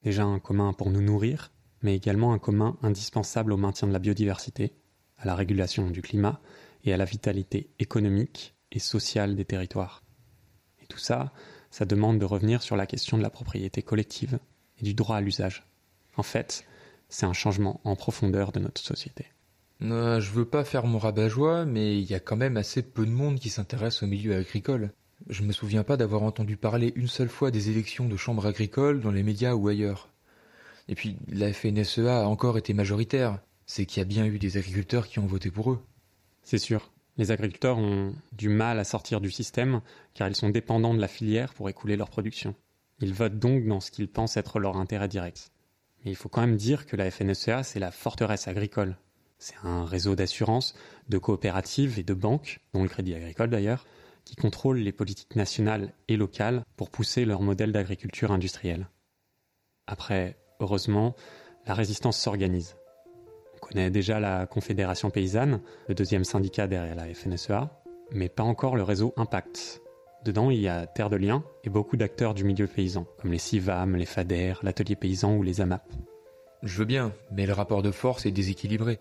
Déjà 0.05 0.23
un 0.23 0.37
commun 0.37 0.71
pour 0.71 0.91
nous 0.91 1.01
nourrir, 1.01 1.51
mais 1.81 1.95
également 1.95 2.31
un 2.31 2.37
commun 2.37 2.77
indispensable 2.83 3.51
au 3.51 3.57
maintien 3.57 3.87
de 3.87 3.93
la 3.93 3.97
biodiversité, 3.97 4.71
à 5.17 5.25
la 5.25 5.33
régulation 5.33 5.89
du 5.89 6.03
climat 6.03 6.39
et 6.83 6.93
à 6.93 6.97
la 6.97 7.05
vitalité 7.05 7.71
économique 7.79 8.53
et 8.71 8.77
sociale 8.77 9.35
des 9.35 9.45
territoires. 9.45 10.03
Et 10.83 10.85
tout 10.85 10.99
ça, 10.99 11.33
ça 11.71 11.85
demande 11.85 12.19
de 12.19 12.25
revenir 12.25 12.61
sur 12.61 12.75
la 12.75 12.85
question 12.85 13.17
de 13.17 13.23
la 13.23 13.31
propriété 13.31 13.81
collective 13.81 14.37
et 14.77 14.83
du 14.83 14.93
droit 14.93 15.17
à 15.17 15.21
l'usage. 15.21 15.65
En 16.17 16.23
fait, 16.23 16.67
c'est 17.09 17.25
un 17.25 17.33
changement 17.33 17.81
en 17.83 17.95
profondeur 17.95 18.51
de 18.51 18.59
notre 18.59 18.81
société. 18.81 19.25
Euh, 19.81 20.19
je 20.19 20.31
veux 20.31 20.45
pas 20.45 20.63
faire 20.63 20.85
mon 20.85 20.99
rabat-joie, 20.99 21.65
mais 21.65 21.97
il 21.97 22.05
y 22.05 22.13
a 22.13 22.19
quand 22.19 22.37
même 22.37 22.57
assez 22.57 22.83
peu 22.83 23.07
de 23.07 23.11
monde 23.11 23.39
qui 23.39 23.49
s'intéresse 23.49 24.03
au 24.03 24.07
milieu 24.07 24.35
agricole. 24.35 24.91
Je 25.29 25.43
me 25.43 25.51
souviens 25.51 25.83
pas 25.83 25.97
d'avoir 25.97 26.23
entendu 26.23 26.57
parler 26.57 26.93
une 26.95 27.07
seule 27.07 27.29
fois 27.29 27.51
des 27.51 27.69
élections 27.69 28.07
de 28.07 28.17
chambres 28.17 28.45
agricoles 28.45 29.01
dans 29.01 29.11
les 29.11 29.23
médias 29.23 29.53
ou 29.53 29.67
ailleurs. 29.67 30.09
Et 30.87 30.95
puis, 30.95 31.17
la 31.27 31.51
FNSEA 31.51 32.21
a 32.21 32.27
encore 32.27 32.57
été 32.57 32.73
majoritaire. 32.73 33.39
C'est 33.65 33.85
qu'il 33.85 33.99
y 33.99 34.01
a 34.01 34.05
bien 34.05 34.25
eu 34.25 34.37
des 34.37 34.57
agriculteurs 34.57 35.07
qui 35.07 35.19
ont 35.19 35.25
voté 35.25 35.49
pour 35.49 35.71
eux. 35.71 35.79
C'est 36.43 36.59
sûr. 36.59 36.91
Les 37.17 37.31
agriculteurs 37.31 37.77
ont 37.77 38.13
du 38.33 38.49
mal 38.49 38.77
à 38.77 38.83
sortir 38.83 39.21
du 39.21 39.31
système 39.31 39.81
car 40.13 40.27
ils 40.27 40.35
sont 40.35 40.49
dépendants 40.49 40.93
de 40.93 41.01
la 41.01 41.07
filière 41.07 41.53
pour 41.53 41.69
écouler 41.69 41.95
leur 41.95 42.09
production. 42.09 42.53
Ils 42.99 43.13
votent 43.13 43.39
donc 43.39 43.65
dans 43.65 43.79
ce 43.79 43.89
qu'ils 43.89 44.09
pensent 44.09 44.37
être 44.37 44.59
leur 44.59 44.77
intérêt 44.77 45.07
direct. 45.07 45.51
Mais 46.03 46.11
il 46.11 46.15
faut 46.15 46.29
quand 46.29 46.41
même 46.41 46.57
dire 46.57 46.85
que 46.85 46.95
la 46.95 47.09
FNSEA, 47.09 47.63
c'est 47.63 47.79
la 47.79 47.91
forteresse 47.91 48.47
agricole. 48.47 48.95
C'est 49.39 49.55
un 49.63 49.85
réseau 49.85 50.15
d'assurances, 50.15 50.75
de 51.09 51.17
coopératives 51.17 51.99
et 51.99 52.03
de 52.03 52.13
banques, 52.13 52.59
dont 52.73 52.83
le 52.83 52.89
Crédit 52.89 53.15
Agricole 53.15 53.49
d'ailleurs, 53.49 53.85
qui 54.25 54.35
contrôlent 54.35 54.79
les 54.79 54.91
politiques 54.91 55.35
nationales 55.35 55.93
et 56.07 56.17
locales 56.17 56.63
pour 56.75 56.89
pousser 56.89 57.25
leur 57.25 57.41
modèle 57.41 57.71
d'agriculture 57.71 58.31
industrielle. 58.31 58.89
Après, 59.87 60.37
heureusement, 60.59 61.15
la 61.65 61.73
résistance 61.73 62.17
s'organise. 62.17 62.75
On 63.55 63.59
connaît 63.59 63.91
déjà 63.91 64.19
la 64.19 64.45
Confédération 64.47 65.09
paysanne, 65.09 65.61
le 65.87 65.95
deuxième 65.95 66.23
syndicat 66.23 66.67
derrière 66.67 66.95
la 66.95 67.13
FNSEA, 67.13 67.81
mais 68.11 68.29
pas 68.29 68.43
encore 68.43 68.75
le 68.75 68.83
réseau 68.83 69.13
Impact, 69.15 69.81
Dedans, 70.25 70.49
il 70.49 70.59
y 70.59 70.67
a 70.67 70.87
Terre 70.87 71.11
de 71.11 71.17
Liens 71.17 71.43
et 71.63 71.69
beaucoup 71.69 71.97
d'acteurs 71.97 72.33
du 72.33 72.45
milieu 72.45 72.65
paysan, 72.65 73.05
comme 73.21 73.31
les 73.31 73.37
CIVAM, 73.37 73.95
les 73.95 74.07
FADER, 74.07 74.55
l'Atelier 74.63 74.95
Paysan 74.95 75.35
ou 75.35 75.43
les 75.43 75.61
AMAP. 75.61 75.87
Je 76.63 76.79
veux 76.79 76.85
bien, 76.85 77.13
mais 77.31 77.45
le 77.45 77.53
rapport 77.53 77.83
de 77.83 77.91
force 77.91 78.25
est 78.25 78.31
déséquilibré. 78.31 78.97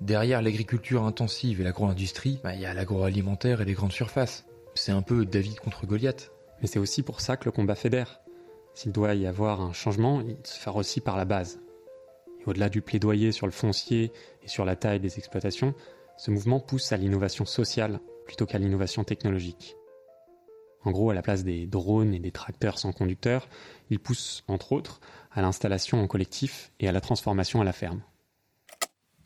Derrière 0.00 0.42
l'agriculture 0.42 1.04
intensive 1.04 1.60
et 1.60 1.64
l'agro-industrie, 1.64 2.40
bah, 2.42 2.56
il 2.56 2.62
y 2.62 2.66
a 2.66 2.74
l'agroalimentaire 2.74 3.60
et 3.60 3.64
les 3.64 3.74
grandes 3.74 3.92
surfaces. 3.92 4.44
C'est 4.76 4.92
un 4.92 5.02
peu 5.02 5.24
David 5.24 5.58
contre 5.58 5.86
Goliath. 5.86 6.32
Mais 6.60 6.68
c'est 6.68 6.78
aussi 6.78 7.02
pour 7.02 7.20
ça 7.20 7.36
que 7.36 7.46
le 7.46 7.50
combat 7.50 7.74
fédère. 7.74 8.20
S'il 8.74 8.92
doit 8.92 9.14
y 9.14 9.26
avoir 9.26 9.60
un 9.60 9.72
changement, 9.72 10.20
il 10.20 10.36
se 10.44 10.58
fera 10.58 10.78
aussi 10.78 11.00
par 11.00 11.16
la 11.16 11.24
base. 11.24 11.60
Au-delà 12.44 12.68
du 12.68 12.82
plaidoyer 12.82 13.32
sur 13.32 13.46
le 13.46 13.52
foncier 13.52 14.12
et 14.42 14.48
sur 14.48 14.64
la 14.64 14.76
taille 14.76 15.00
des 15.00 15.18
exploitations, 15.18 15.74
ce 16.18 16.30
mouvement 16.30 16.60
pousse 16.60 16.92
à 16.92 16.96
l'innovation 16.96 17.44
sociale 17.44 18.00
plutôt 18.26 18.46
qu'à 18.46 18.58
l'innovation 18.58 19.02
technologique. 19.02 19.76
En 20.84 20.92
gros, 20.92 21.10
à 21.10 21.14
la 21.14 21.22
place 21.22 21.42
des 21.42 21.66
drones 21.66 22.14
et 22.14 22.20
des 22.20 22.30
tracteurs 22.30 22.78
sans 22.78 22.92
conducteur, 22.92 23.48
il 23.90 23.98
pousse, 23.98 24.44
entre 24.46 24.72
autres, 24.72 25.00
à 25.32 25.42
l'installation 25.42 26.00
en 26.00 26.06
collectif 26.06 26.70
et 26.80 26.88
à 26.88 26.92
la 26.92 27.00
transformation 27.00 27.60
à 27.60 27.64
la 27.64 27.72
ferme 27.72 28.02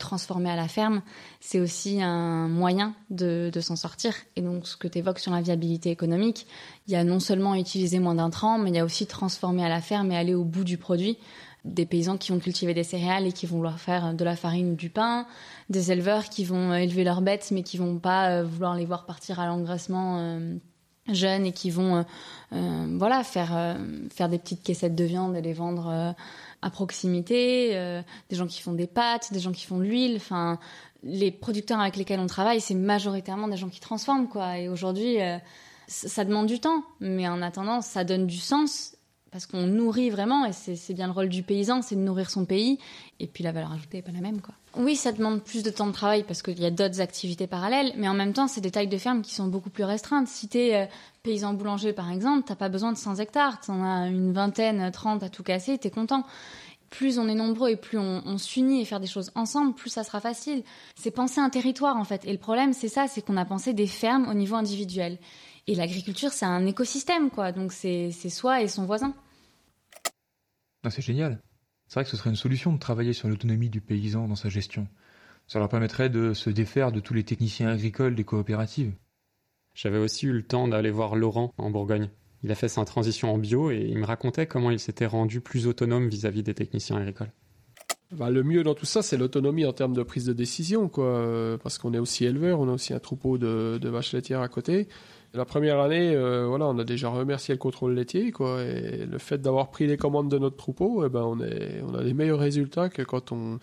transformer 0.01 0.49
à 0.49 0.55
la 0.57 0.67
ferme, 0.67 1.01
c'est 1.39 1.59
aussi 1.59 2.01
un 2.01 2.49
moyen 2.49 2.93
de, 3.09 3.49
s'en 3.61 3.77
sortir. 3.77 4.13
Et 4.35 4.41
donc, 4.41 4.67
ce 4.67 4.75
que 4.75 4.87
tu 4.87 4.97
évoques 4.97 5.19
sur 5.19 5.31
la 5.31 5.41
viabilité 5.41 5.89
économique, 5.89 6.47
il 6.87 6.93
y 6.93 6.97
a 6.97 7.03
non 7.03 7.19
seulement 7.19 7.55
utiliser 7.55 7.99
moins 7.99 8.15
d'intrants, 8.15 8.57
mais 8.57 8.71
il 8.71 8.75
y 8.75 8.79
a 8.79 8.85
aussi 8.85 9.07
transformer 9.07 9.63
à 9.63 9.69
la 9.69 9.79
ferme 9.79 10.11
et 10.11 10.17
aller 10.17 10.33
au 10.33 10.43
bout 10.43 10.65
du 10.65 10.77
produit. 10.77 11.17
Des 11.63 11.85
paysans 11.85 12.17
qui 12.17 12.31
vont 12.31 12.39
cultiver 12.39 12.73
des 12.73 12.83
céréales 12.83 13.27
et 13.27 13.31
qui 13.31 13.45
vont 13.45 13.57
vouloir 13.57 13.79
faire 13.79 14.15
de 14.15 14.23
la 14.25 14.35
farine 14.35 14.71
ou 14.71 14.75
du 14.75 14.89
pain, 14.89 15.27
des 15.69 15.91
éleveurs 15.91 16.25
qui 16.25 16.43
vont 16.43 16.73
élever 16.73 17.03
leurs 17.03 17.21
bêtes 17.21 17.49
mais 17.51 17.61
qui 17.61 17.77
vont 17.77 17.99
pas 17.99 18.31
euh, 18.31 18.43
vouloir 18.43 18.75
les 18.75 18.85
voir 18.85 19.05
partir 19.05 19.39
à 19.39 19.45
l'engraissement 19.45 20.17
euh, 20.17 20.55
jeunes 21.07 21.45
et 21.45 21.51
qui 21.51 21.69
vont 21.71 22.05
euh, 22.53 22.95
voilà 22.97 23.23
faire 23.23 23.77
faire 24.11 24.29
des 24.29 24.37
petites 24.37 24.63
caissettes 24.63 24.95
de 24.95 25.03
viande 25.03 25.35
et 25.35 25.41
les 25.41 25.53
vendre 25.53 26.15
à 26.61 26.69
proximité, 26.69 27.75
euh, 27.75 28.01
des 28.29 28.35
gens 28.35 28.47
qui 28.47 28.61
font 28.61 28.73
des 28.73 28.87
pâtes, 28.87 29.33
des 29.33 29.39
gens 29.39 29.51
qui 29.51 29.65
font 29.65 29.77
de 29.77 29.83
l'huile. 29.83 30.15
Enfin, 30.15 30.59
les 31.03 31.31
producteurs 31.31 31.79
avec 31.79 31.97
lesquels 31.97 32.19
on 32.19 32.27
travaille, 32.27 32.61
c'est 32.61 32.75
majoritairement 32.75 33.47
des 33.47 33.57
gens 33.57 33.69
qui 33.69 33.79
transforment, 33.79 34.27
quoi. 34.27 34.59
Et 34.59 34.69
aujourd'hui, 34.69 35.21
euh, 35.21 35.37
ça 35.87 36.23
demande 36.23 36.47
du 36.47 36.59
temps, 36.59 36.83
mais 36.99 37.27
en 37.27 37.41
attendant, 37.41 37.81
ça 37.81 38.03
donne 38.03 38.27
du 38.27 38.37
sens 38.37 38.95
parce 39.31 39.45
qu'on 39.45 39.65
nourrit 39.65 40.09
vraiment, 40.09 40.45
et 40.45 40.51
c'est 40.51 40.93
bien 40.93 41.07
le 41.07 41.13
rôle 41.13 41.29
du 41.29 41.41
paysan, 41.41 41.81
c'est 41.81 41.95
de 41.95 42.01
nourrir 42.01 42.29
son 42.29 42.43
pays, 42.43 42.79
et 43.21 43.27
puis 43.27 43.45
la 43.45 43.53
valeur 43.53 43.71
ajoutée 43.71 43.97
n'est 43.97 44.03
pas 44.03 44.11
la 44.11 44.19
même. 44.19 44.41
Quoi. 44.41 44.53
Oui, 44.77 44.95
ça 44.95 45.11
demande 45.11 45.43
plus 45.43 45.63
de 45.63 45.69
temps 45.69 45.87
de 45.87 45.91
travail 45.91 46.23
parce 46.23 46.41
qu'il 46.41 46.59
y 46.59 46.65
a 46.65 46.71
d'autres 46.71 47.01
activités 47.01 47.45
parallèles, 47.45 47.91
mais 47.97 48.07
en 48.07 48.13
même 48.13 48.31
temps, 48.31 48.47
c'est 48.47 48.61
des 48.61 48.71
tailles 48.71 48.87
de 48.87 48.97
ferme 48.97 49.21
qui 49.21 49.33
sont 49.33 49.47
beaucoup 49.47 49.69
plus 49.69 49.83
restreintes. 49.83 50.29
Si 50.29 50.47
tu 50.47 50.59
es 50.59 50.83
euh, 50.83 50.85
paysan 51.23 51.53
boulanger, 51.53 51.91
par 51.91 52.09
exemple, 52.09 52.43
t'as 52.47 52.55
pas 52.55 52.69
besoin 52.69 52.93
de 52.93 52.97
100 52.97 53.15
hectares, 53.17 53.59
tu 53.59 53.71
en 53.71 53.83
as 53.83 54.07
une 54.07 54.31
vingtaine, 54.31 54.89
30 54.89 55.23
à 55.23 55.29
tout 55.29 55.43
casser, 55.43 55.77
tu 55.77 55.87
es 55.87 55.91
content. 55.91 56.23
Plus 56.89 57.19
on 57.19 57.27
est 57.27 57.35
nombreux 57.35 57.69
et 57.69 57.75
plus 57.75 57.97
on, 57.97 58.21
on 58.25 58.37
s'unit 58.37 58.81
et 58.81 58.85
faire 58.85 59.01
des 59.01 59.07
choses 59.07 59.31
ensemble, 59.35 59.73
plus 59.73 59.89
ça 59.89 60.03
sera 60.05 60.21
facile. 60.21 60.63
C'est 60.95 61.11
penser 61.11 61.41
un 61.41 61.49
territoire, 61.49 61.97
en 61.97 62.05
fait. 62.05 62.23
Et 62.25 62.31
le 62.31 62.39
problème, 62.39 62.71
c'est 62.71 62.89
ça, 62.89 63.07
c'est 63.09 63.21
qu'on 63.21 63.37
a 63.37 63.45
pensé 63.45 63.73
des 63.73 63.87
fermes 63.87 64.29
au 64.29 64.33
niveau 64.33 64.55
individuel. 64.55 65.17
Et 65.67 65.75
l'agriculture, 65.75 66.31
c'est 66.31 66.45
un 66.45 66.65
écosystème, 66.65 67.29
quoi. 67.29 67.51
Donc 67.51 67.73
c'est 67.73 68.11
soi 68.11 68.61
et 68.61 68.69
son 68.69 68.85
voisin. 68.85 69.13
Ah, 70.83 70.89
c'est 70.89 71.01
génial. 71.01 71.41
C'est 71.91 71.99
vrai 71.99 72.05
que 72.05 72.09
ce 72.09 72.15
serait 72.15 72.29
une 72.29 72.37
solution 72.37 72.71
de 72.71 72.79
travailler 72.79 73.11
sur 73.11 73.27
l'autonomie 73.27 73.69
du 73.69 73.81
paysan 73.81 74.29
dans 74.29 74.37
sa 74.37 74.47
gestion. 74.47 74.87
Ça 75.45 75.59
leur 75.59 75.67
permettrait 75.67 76.09
de 76.09 76.33
se 76.33 76.49
défaire 76.49 76.93
de 76.93 77.01
tous 77.01 77.13
les 77.13 77.25
techniciens 77.25 77.67
agricoles 77.67 78.15
des 78.15 78.23
coopératives. 78.23 78.93
J'avais 79.75 79.97
aussi 79.97 80.27
eu 80.27 80.31
le 80.31 80.43
temps 80.43 80.69
d'aller 80.69 80.89
voir 80.89 81.17
Laurent 81.17 81.53
en 81.57 81.69
Bourgogne. 81.69 82.09
Il 82.43 82.51
a 82.53 82.55
fait 82.55 82.69
sa 82.69 82.85
transition 82.85 83.33
en 83.33 83.37
bio 83.37 83.71
et 83.71 83.85
il 83.89 83.97
me 83.97 84.05
racontait 84.05 84.47
comment 84.47 84.71
il 84.71 84.79
s'était 84.79 85.05
rendu 85.05 85.41
plus 85.41 85.67
autonome 85.67 86.07
vis-à-vis 86.07 86.43
des 86.43 86.53
techniciens 86.53 86.95
agricoles. 86.95 87.33
Bah, 88.11 88.29
le 88.29 88.41
mieux 88.41 88.63
dans 88.63 88.73
tout 88.73 88.85
ça, 88.85 89.01
c'est 89.01 89.17
l'autonomie 89.17 89.65
en 89.65 89.73
termes 89.73 89.93
de 89.93 90.03
prise 90.03 90.23
de 90.23 90.33
décision, 90.33 90.87
quoi. 90.87 91.57
Parce 91.61 91.77
qu'on 91.77 91.93
est 91.93 91.99
aussi 91.99 92.23
éleveur, 92.23 92.61
on 92.61 92.69
a 92.69 92.71
aussi 92.71 92.93
un 92.93 92.99
troupeau 92.99 93.37
de, 93.37 93.79
de 93.81 93.89
vaches 93.89 94.13
laitières 94.13 94.41
à 94.41 94.47
côté. 94.47 94.87
La 95.33 95.45
première 95.45 95.79
année, 95.79 96.13
euh, 96.13 96.45
voilà, 96.45 96.67
on 96.67 96.77
a 96.77 96.83
déjà 96.83 97.07
remercié 97.07 97.53
le 97.53 97.57
contrôle 97.57 97.93
laitier, 97.93 98.31
quoi. 98.31 98.61
Le 98.63 99.17
fait 99.17 99.37
d'avoir 99.37 99.71
pris 99.71 99.87
les 99.87 99.95
commandes 99.95 100.29
de 100.29 100.37
notre 100.37 100.57
troupeau, 100.57 101.05
eh 101.05 101.09
ben, 101.09 101.23
on, 101.23 101.39
est, 101.39 101.81
on 101.87 101.93
a 101.95 102.03
des 102.03 102.13
meilleurs 102.13 102.39
résultats 102.39 102.89
que 102.89 103.01
quand 103.01 103.31
on, 103.31 103.57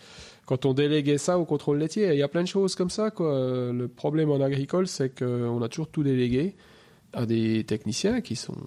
quand 0.47 0.65
on 0.65 0.73
déléguait 0.73 1.19
ça 1.19 1.37
au 1.37 1.45
contrôle 1.45 1.77
laitier. 1.77 2.07
il 2.11 2.17
y 2.17 2.23
a 2.23 2.27
plein 2.27 2.41
de 2.41 2.47
choses 2.47 2.73
comme 2.73 2.89
ça, 2.89 3.11
quoi. 3.11 3.71
Le 3.71 3.87
problème 3.87 4.31
en 4.31 4.41
agricole, 4.41 4.87
c'est 4.87 5.15
qu'on 5.15 5.61
a 5.61 5.69
toujours 5.69 5.89
tout 5.89 6.01
délégué 6.01 6.55
à 7.13 7.25
des 7.25 7.63
techniciens 7.63 8.21
qui 8.21 8.35
sont, 8.35 8.57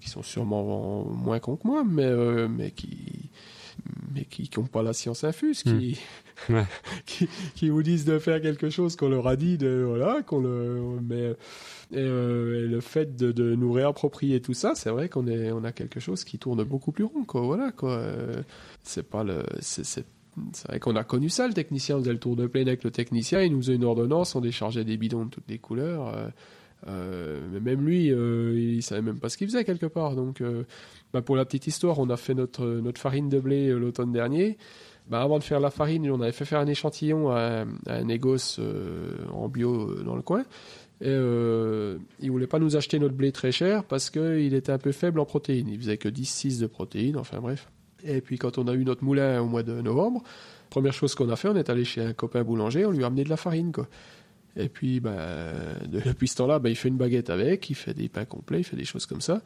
qui 0.00 0.08
sont 0.08 0.22
sûrement 0.22 1.04
moins 1.04 1.38
cons 1.38 1.56
que 1.56 1.66
moi, 1.66 1.84
mais, 1.84 2.04
euh, 2.04 2.48
mais 2.48 2.70
qui, 2.70 3.17
mais 4.14 4.24
qui 4.24 4.50
n'ont 4.56 4.66
pas 4.66 4.82
la 4.82 4.92
science 4.92 5.24
infuse, 5.24 5.62
qui, 5.62 5.98
hmm. 6.48 6.62
qui, 7.06 7.28
qui, 7.54 7.68
vous 7.68 7.82
disent 7.82 8.04
de 8.04 8.18
faire 8.18 8.40
quelque 8.40 8.70
chose 8.70 8.96
qu'on 8.96 9.08
leur 9.08 9.26
a 9.26 9.36
dit, 9.36 9.58
de, 9.58 9.84
voilà, 9.86 10.22
qu'on 10.22 10.40
le, 10.40 10.80
mais, 11.02 11.34
euh, 11.94 12.64
et, 12.64 12.68
le 12.68 12.80
fait 12.80 13.16
de, 13.16 13.32
de, 13.32 13.54
nous 13.54 13.72
réapproprier 13.72 14.40
tout 14.40 14.54
ça, 14.54 14.74
c'est 14.74 14.90
vrai 14.90 15.08
qu'on 15.08 15.26
est, 15.26 15.52
on 15.52 15.64
a 15.64 15.72
quelque 15.72 16.00
chose 16.00 16.24
qui 16.24 16.38
tourne 16.38 16.62
beaucoup 16.64 16.92
plus 16.92 17.04
rond, 17.04 17.24
quoi. 17.24 17.42
Voilà, 17.42 17.72
quoi. 17.72 17.92
Euh, 17.92 18.42
c'est 18.82 19.08
pas 19.08 19.24
le, 19.24 19.42
c'est, 19.60 19.84
c'est 19.84 20.06
vrai 20.68 20.78
qu'on 20.78 20.96
a 20.96 21.04
connu 21.04 21.28
ça, 21.28 21.48
le 21.48 21.54
technicien 21.54 21.98
faisait 21.98 22.12
le 22.12 22.20
tour 22.20 22.36
de 22.36 22.46
plaine 22.46 22.68
avec 22.68 22.84
le 22.84 22.90
technicien, 22.90 23.42
il 23.42 23.52
nous 23.52 23.62
faisait 23.62 23.74
une 23.74 23.84
ordonnance, 23.84 24.34
on 24.34 24.40
déchargeait 24.40 24.84
des 24.84 24.96
bidons 24.96 25.24
de 25.24 25.30
toutes 25.30 25.48
les 25.48 25.58
couleurs. 25.58 26.08
Euh 26.08 26.28
mais 26.86 27.60
même 27.60 27.86
lui, 27.86 28.12
euh, 28.12 28.54
il 28.58 28.82
savait 28.82 29.02
même 29.02 29.18
pas 29.18 29.28
ce 29.28 29.36
qu'il 29.36 29.46
faisait 29.46 29.64
quelque 29.64 29.86
part. 29.86 30.14
Donc, 30.14 30.40
euh, 30.40 30.64
bah 31.12 31.22
pour 31.22 31.36
la 31.36 31.44
petite 31.44 31.66
histoire, 31.66 31.98
on 31.98 32.08
a 32.10 32.16
fait 32.16 32.34
notre, 32.34 32.64
notre 32.64 33.00
farine 33.00 33.28
de 33.28 33.40
blé 33.40 33.70
l'automne 33.70 34.12
dernier. 34.12 34.58
Bah 35.08 35.22
avant 35.22 35.38
de 35.38 35.44
faire 35.44 35.60
la 35.60 35.70
farine, 35.70 36.10
on 36.10 36.20
avait 36.20 36.32
fait 36.32 36.44
faire 36.44 36.60
un 36.60 36.66
échantillon 36.66 37.30
à, 37.30 37.64
à 37.86 37.94
un 37.94 38.04
négoce 38.04 38.60
en 39.32 39.48
bio 39.48 40.02
dans 40.02 40.16
le 40.16 40.22
coin. 40.22 40.44
Et 41.00 41.06
euh, 41.06 41.98
il 42.20 42.30
voulait 42.30 42.48
pas 42.48 42.58
nous 42.58 42.76
acheter 42.76 42.98
notre 42.98 43.14
blé 43.14 43.30
très 43.30 43.52
cher 43.52 43.84
parce 43.84 44.10
qu'il 44.10 44.52
était 44.54 44.72
un 44.72 44.78
peu 44.78 44.90
faible 44.90 45.20
en 45.20 45.24
protéines. 45.24 45.68
Il 45.68 45.78
faisait 45.78 45.96
que 45.96 46.08
10-6 46.08 46.60
de 46.60 46.66
protéines, 46.66 47.16
enfin 47.16 47.38
bref. 47.38 47.68
Et 48.02 48.20
puis 48.20 48.36
quand 48.36 48.58
on 48.58 48.66
a 48.66 48.74
eu 48.74 48.84
notre 48.84 49.04
moulin 49.04 49.40
au 49.40 49.46
mois 49.46 49.62
de 49.62 49.80
novembre, 49.80 50.22
première 50.70 50.92
chose 50.92 51.14
qu'on 51.14 51.28
a 51.28 51.36
fait, 51.36 51.48
on 51.48 51.56
est 51.56 51.70
allé 51.70 51.84
chez 51.84 52.02
un 52.02 52.12
copain 52.14 52.42
boulanger, 52.42 52.84
on 52.84 52.90
lui 52.90 53.04
a 53.04 53.06
amené 53.06 53.22
de 53.22 53.28
la 53.28 53.36
farine. 53.36 53.70
quoi. 53.70 53.86
Et 54.58 54.68
puis 54.68 55.00
bah, 55.00 55.52
depuis 55.86 56.28
ce 56.28 56.36
temps-là, 56.36 56.58
bah, 56.58 56.68
il 56.68 56.76
fait 56.76 56.88
une 56.88 56.98
baguette 56.98 57.30
avec, 57.30 57.70
il 57.70 57.74
fait 57.74 57.94
des 57.94 58.08
pains 58.08 58.26
complets, 58.26 58.60
il 58.60 58.64
fait 58.64 58.76
des 58.76 58.84
choses 58.84 59.06
comme 59.06 59.22
ça. 59.22 59.40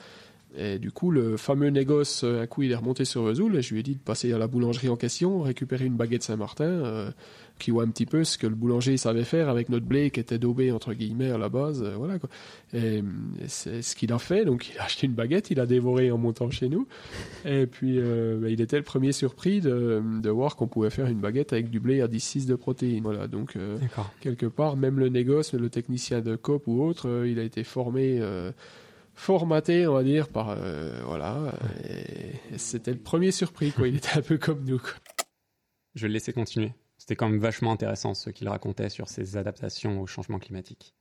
Et 0.57 0.79
du 0.79 0.91
coup, 0.91 1.11
le 1.11 1.37
fameux 1.37 1.69
négoce, 1.69 2.25
un 2.25 2.47
coup, 2.47 2.63
il 2.63 2.73
est 2.73 2.77
remonté 2.77 3.05
sur 3.05 3.23
Vesoul 3.23 3.57
et 3.57 3.63
je 3.63 3.73
lui 3.73 3.81
ai 3.81 3.83
dit 3.83 3.95
de 3.95 4.01
passer 4.01 4.33
à 4.33 4.39
la 4.39 4.47
boulangerie 4.47 4.91
en 4.91 4.97
question, 4.97 5.41
récupérer 5.41 5.87
une 5.87 5.97
baguette 5.97 6.23
Saint-Martin. 6.23 6.65
Euh, 6.65 7.11
qui 7.63 7.71
voit 7.71 7.85
un 7.85 7.89
petit 7.89 8.07
peu 8.07 8.25
ce 8.25 8.37
que 8.39 8.47
le 8.47 8.55
boulanger 8.55 8.97
savait 8.97 9.25
faire 9.25 9.49
avec 9.49 9.69
notre 9.69 9.87
blé 9.87 10.11
qui 10.11 10.19
était 10.19 10.39
daubé 10.39 10.73
entre 10.73 10.93
guillemets 10.95 11.31
à 11.31 11.39
la 11.39 11.49
base, 11.49 11.83
euh, 11.83 11.95
voilà 11.97 12.19
quoi. 12.19 12.29
Et, 12.75 13.03
c'est 13.47 13.83
ce 13.83 13.95
qu'il 13.95 14.13
a 14.13 14.19
fait, 14.19 14.45
donc 14.45 14.69
il 14.69 14.79
a 14.79 14.85
acheté 14.85 15.07
une 15.07 15.15
baguette, 15.15 15.51
il 15.51 15.61
a 15.61 15.67
dévoré 15.67 16.11
en 16.11 16.19
montant 16.19 16.51
chez 16.51 16.69
nous, 16.69 16.89
et 17.45 17.67
puis 17.67 17.99
euh, 17.99 18.39
bah, 18.41 18.49
il 18.49 18.61
était 18.61 18.77
le 18.77 18.83
premier 18.83 19.13
surpris 19.13 19.61
de, 19.61 20.03
de 20.21 20.31
voir 20.31 20.57
qu'on 20.57 20.67
pouvait 20.67 20.91
faire 20.91 21.07
une 21.07 21.21
baguette 21.21 21.53
avec 21.53 21.71
du 21.71 21.79
blé 21.79 22.01
à 22.01 22.09
10,6 22.09 22.47
de 22.47 22.57
protéines, 22.57 23.05
voilà. 23.05 23.29
Donc 23.29 23.55
euh, 23.55 23.79
quelque 24.21 24.47
part, 24.47 24.77
même 24.77 24.99
le 24.99 25.09
négoce, 25.09 25.55
le 25.55 25.71
technicien 25.71 26.21
de 26.21 26.35
COP 26.35 26.67
ou 26.67 26.83
autre, 26.83 27.25
il 27.27 27.39
a 27.39 27.45
été 27.45 27.63
formé 27.63 28.21
formaté, 29.15 29.87
on 29.87 29.95
va 29.95 30.03
dire, 30.03 30.29
par 30.29 30.57
voilà. 31.07 31.55
Et, 31.89 32.59
c'était 32.59 32.93
le 32.93 32.99
premier 32.99 33.31
surpris, 33.31 33.71
quoi. 33.71 33.87
Il 33.87 33.97
était 33.97 34.19
un 34.19 34.23
peu 34.23 34.39
comme 34.39 34.65
nous. 34.65 34.79
Quoi. 34.79 34.95
Je 35.95 36.03
vais 36.03 36.09
le 36.09 36.15
laisser 36.15 36.33
continuer. 36.33 36.73
C'était 37.03 37.17
quand 37.17 37.29
même 37.29 37.41
vachement 37.41 37.73
intéressant 37.73 38.15
ce 38.15 38.31
qu'il 38.31 38.49
racontait 38.49 38.89
sur 38.89 39.09
ses 39.09 39.37
adaptations 39.37 40.01
au 40.01 40.07
changement 40.07 40.39
climatique. 40.39 40.95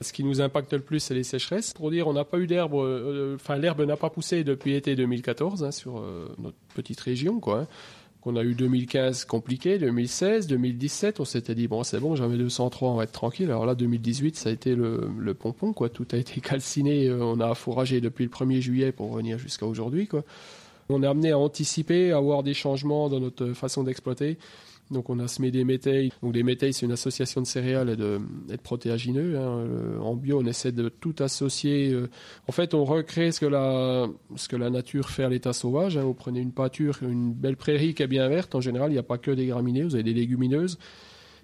Ce 0.00 0.12
qui 0.12 0.22
nous 0.22 0.40
impacte 0.40 0.72
le 0.72 0.78
plus, 0.78 1.00
c'est 1.00 1.14
les 1.14 1.24
sécheresses. 1.24 1.72
Pour 1.72 1.90
dire, 1.90 2.06
on 2.06 2.12
n'a 2.12 2.24
pas 2.24 2.38
eu 2.38 2.46
d'herbe, 2.46 2.74
euh, 2.74 3.34
enfin 3.34 3.56
l'herbe 3.56 3.80
n'a 3.80 3.96
pas 3.96 4.08
poussé 4.08 4.44
depuis 4.44 4.70
l'été 4.70 4.94
2014 4.94 5.64
hein, 5.64 5.72
sur 5.72 5.98
euh, 5.98 6.32
notre 6.38 6.56
petite 6.76 7.00
région, 7.00 7.40
quoi. 7.40 7.62
Hein. 7.62 7.66
On 8.24 8.36
a 8.36 8.44
eu 8.44 8.54
2015 8.54 9.24
compliqué, 9.24 9.78
2016, 9.78 10.46
2017, 10.46 11.18
on 11.18 11.24
s'était 11.24 11.56
dit 11.56 11.66
bon 11.66 11.82
c'est 11.82 11.98
bon, 11.98 12.14
j'avais 12.14 12.36
203, 12.36 12.90
on 12.90 12.94
va 12.94 13.02
être 13.02 13.10
tranquille. 13.10 13.46
Alors 13.46 13.66
là 13.66 13.74
2018, 13.74 14.36
ça 14.36 14.50
a 14.50 14.52
été 14.52 14.76
le, 14.76 15.34
pompon, 15.34 15.72
quoi. 15.72 15.88
Tout 15.88 16.06
a 16.12 16.18
été 16.18 16.40
calciné, 16.40 17.08
euh, 17.08 17.18
on 17.20 17.40
a 17.40 17.52
fourragé 17.56 18.00
depuis 18.00 18.22
le 18.22 18.30
1er 18.30 18.60
juillet 18.60 18.92
pour 18.92 19.12
venir 19.12 19.40
jusqu'à 19.40 19.66
aujourd'hui, 19.66 20.06
quoi. 20.06 20.22
On 20.88 21.02
est 21.02 21.06
amené 21.08 21.32
à 21.32 21.38
anticiper, 21.38 22.12
à 22.12 22.18
avoir 22.18 22.44
des 22.44 22.54
changements 22.54 23.08
dans 23.08 23.18
notre 23.18 23.54
façon 23.54 23.82
d'exploiter. 23.82 24.38
Donc 24.90 25.10
on 25.10 25.18
a 25.18 25.28
semé 25.28 25.50
des 25.50 25.64
métailles. 25.64 26.12
Donc 26.22 26.34
les 26.34 26.42
métailles, 26.42 26.72
c'est 26.72 26.86
une 26.86 26.92
association 26.92 27.40
de 27.40 27.46
céréales 27.46 27.90
et 27.90 27.96
de, 27.96 28.20
protéagineux. 28.62 29.38
Hein. 29.38 30.00
En 30.00 30.14
bio, 30.14 30.40
on 30.40 30.46
essaie 30.46 30.72
de 30.72 30.88
tout 30.88 31.14
associer. 31.20 31.92
Euh. 31.92 32.08
En 32.48 32.52
fait, 32.52 32.74
on 32.74 32.84
recrée 32.84 33.32
ce 33.32 33.40
que 33.40 33.46
la, 33.46 34.06
ce 34.36 34.48
que 34.48 34.56
la 34.56 34.70
nature 34.70 35.10
fait 35.10 35.24
à 35.24 35.28
l'état 35.28 35.52
sauvage. 35.52 35.96
Hein. 35.96 36.02
Vous 36.02 36.14
prenez 36.14 36.40
une 36.40 36.52
pâture, 36.52 36.98
une 37.02 37.32
belle 37.32 37.56
prairie 37.56 37.94
qui 37.94 38.02
est 38.02 38.06
bien 38.06 38.28
verte. 38.28 38.54
En 38.54 38.60
général, 38.60 38.90
il 38.90 38.94
n'y 38.94 38.98
a 38.98 39.04
pas 39.04 39.18
que 39.18 39.30
des 39.30 39.46
graminées. 39.46 39.82
Vous 39.82 39.94
avez 39.94 40.04
des 40.04 40.14
légumineuses 40.14 40.78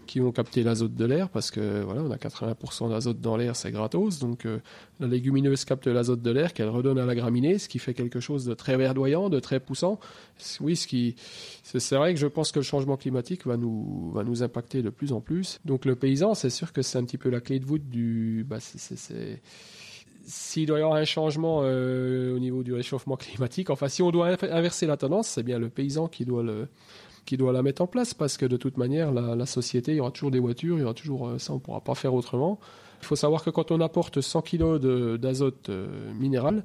qui 0.06 0.20
vont 0.20 0.32
capter 0.32 0.62
l'azote 0.62 0.94
de 0.94 1.04
l'air 1.04 1.28
parce 1.28 1.50
que 1.50 1.82
voilà, 1.82 2.02
on 2.02 2.10
a 2.10 2.16
80% 2.16 2.90
d'azote 2.90 3.20
dans 3.20 3.36
l'air, 3.36 3.56
c'est 3.56 3.70
gratos. 3.70 4.18
Donc 4.18 4.46
euh, 4.46 4.58
la 5.00 5.06
légumineuse 5.06 5.64
capte 5.64 5.86
l'azote 5.86 6.22
de 6.22 6.30
l'air 6.30 6.52
qu'elle 6.52 6.68
redonne 6.68 6.98
à 6.98 7.06
la 7.06 7.14
graminée, 7.14 7.58
ce 7.58 7.68
qui 7.68 7.78
fait 7.78 7.94
quelque 7.94 8.20
chose 8.20 8.44
de 8.44 8.54
très 8.54 8.76
verdoyant, 8.76 9.28
de 9.28 9.40
très 9.40 9.60
poussant. 9.60 9.98
Oui, 10.60 10.76
ce 10.76 10.86
qui 10.86 11.16
c'est 11.62 11.96
vrai 11.96 12.14
que 12.14 12.20
je 12.20 12.26
pense 12.26 12.52
que 12.52 12.58
le 12.58 12.64
changement 12.64 12.96
climatique 12.96 13.46
va 13.46 13.56
nous 13.56 14.10
va 14.12 14.24
nous 14.24 14.42
impacter 14.42 14.82
de 14.82 14.90
plus 14.90 15.12
en 15.12 15.20
plus. 15.20 15.60
Donc 15.64 15.84
le 15.84 15.96
paysan, 15.96 16.34
c'est 16.34 16.50
sûr 16.50 16.72
que 16.72 16.82
c'est 16.82 16.98
un 16.98 17.04
petit 17.04 17.18
peu 17.18 17.30
la 17.30 17.40
clé 17.40 17.58
de 17.58 17.64
voûte 17.64 17.88
du 17.88 18.44
bah, 18.48 18.58
c'est 18.60 19.40
s'il 20.24 20.66
doit 20.66 20.78
y 20.78 20.82
avoir 20.82 20.98
un 20.98 21.04
changement 21.04 21.60
euh, 21.62 22.34
au 22.34 22.38
niveau 22.38 22.62
du 22.62 22.72
réchauffement 22.72 23.16
climatique, 23.18 23.70
enfin 23.70 23.88
si 23.88 24.02
on 24.02 24.10
doit 24.10 24.36
inverser 24.50 24.86
la 24.86 24.96
tendance, 24.96 25.28
c'est 25.28 25.42
bien 25.42 25.58
le 25.58 25.68
paysan 25.68 26.08
qui 26.08 26.24
doit 26.24 26.42
le 26.42 26.68
qui 27.24 27.37
doit 27.37 27.52
la 27.52 27.62
mettre 27.62 27.82
en 27.82 27.87
place 27.87 28.14
parce 28.14 28.37
que 28.37 28.46
de 28.46 28.56
toute 28.56 28.76
manière, 28.76 29.12
la, 29.12 29.46
société, 29.46 29.92
il 29.92 29.96
y 29.96 30.00
aura 30.00 30.11
toujours 30.11 30.30
des 30.30 30.38
voitures, 30.38 30.78
il 30.78 30.82
y 30.82 30.85
aura 30.85 30.94
toujours 30.94 31.28
euh, 31.28 31.38
ça, 31.38 31.52
on 31.52 31.56
ne 31.56 31.61
pourra 31.61 31.80
pas 31.80 31.94
faire 31.94 32.14
autrement. 32.14 32.58
Il 33.00 33.06
faut 33.06 33.16
savoir 33.16 33.42
que 33.42 33.50
quand 33.50 33.70
on 33.70 33.80
apporte 33.80 34.20
100 34.20 34.42
kg 34.42 34.78
d'azote 35.18 35.68
euh, 35.68 36.12
minéral, 36.14 36.64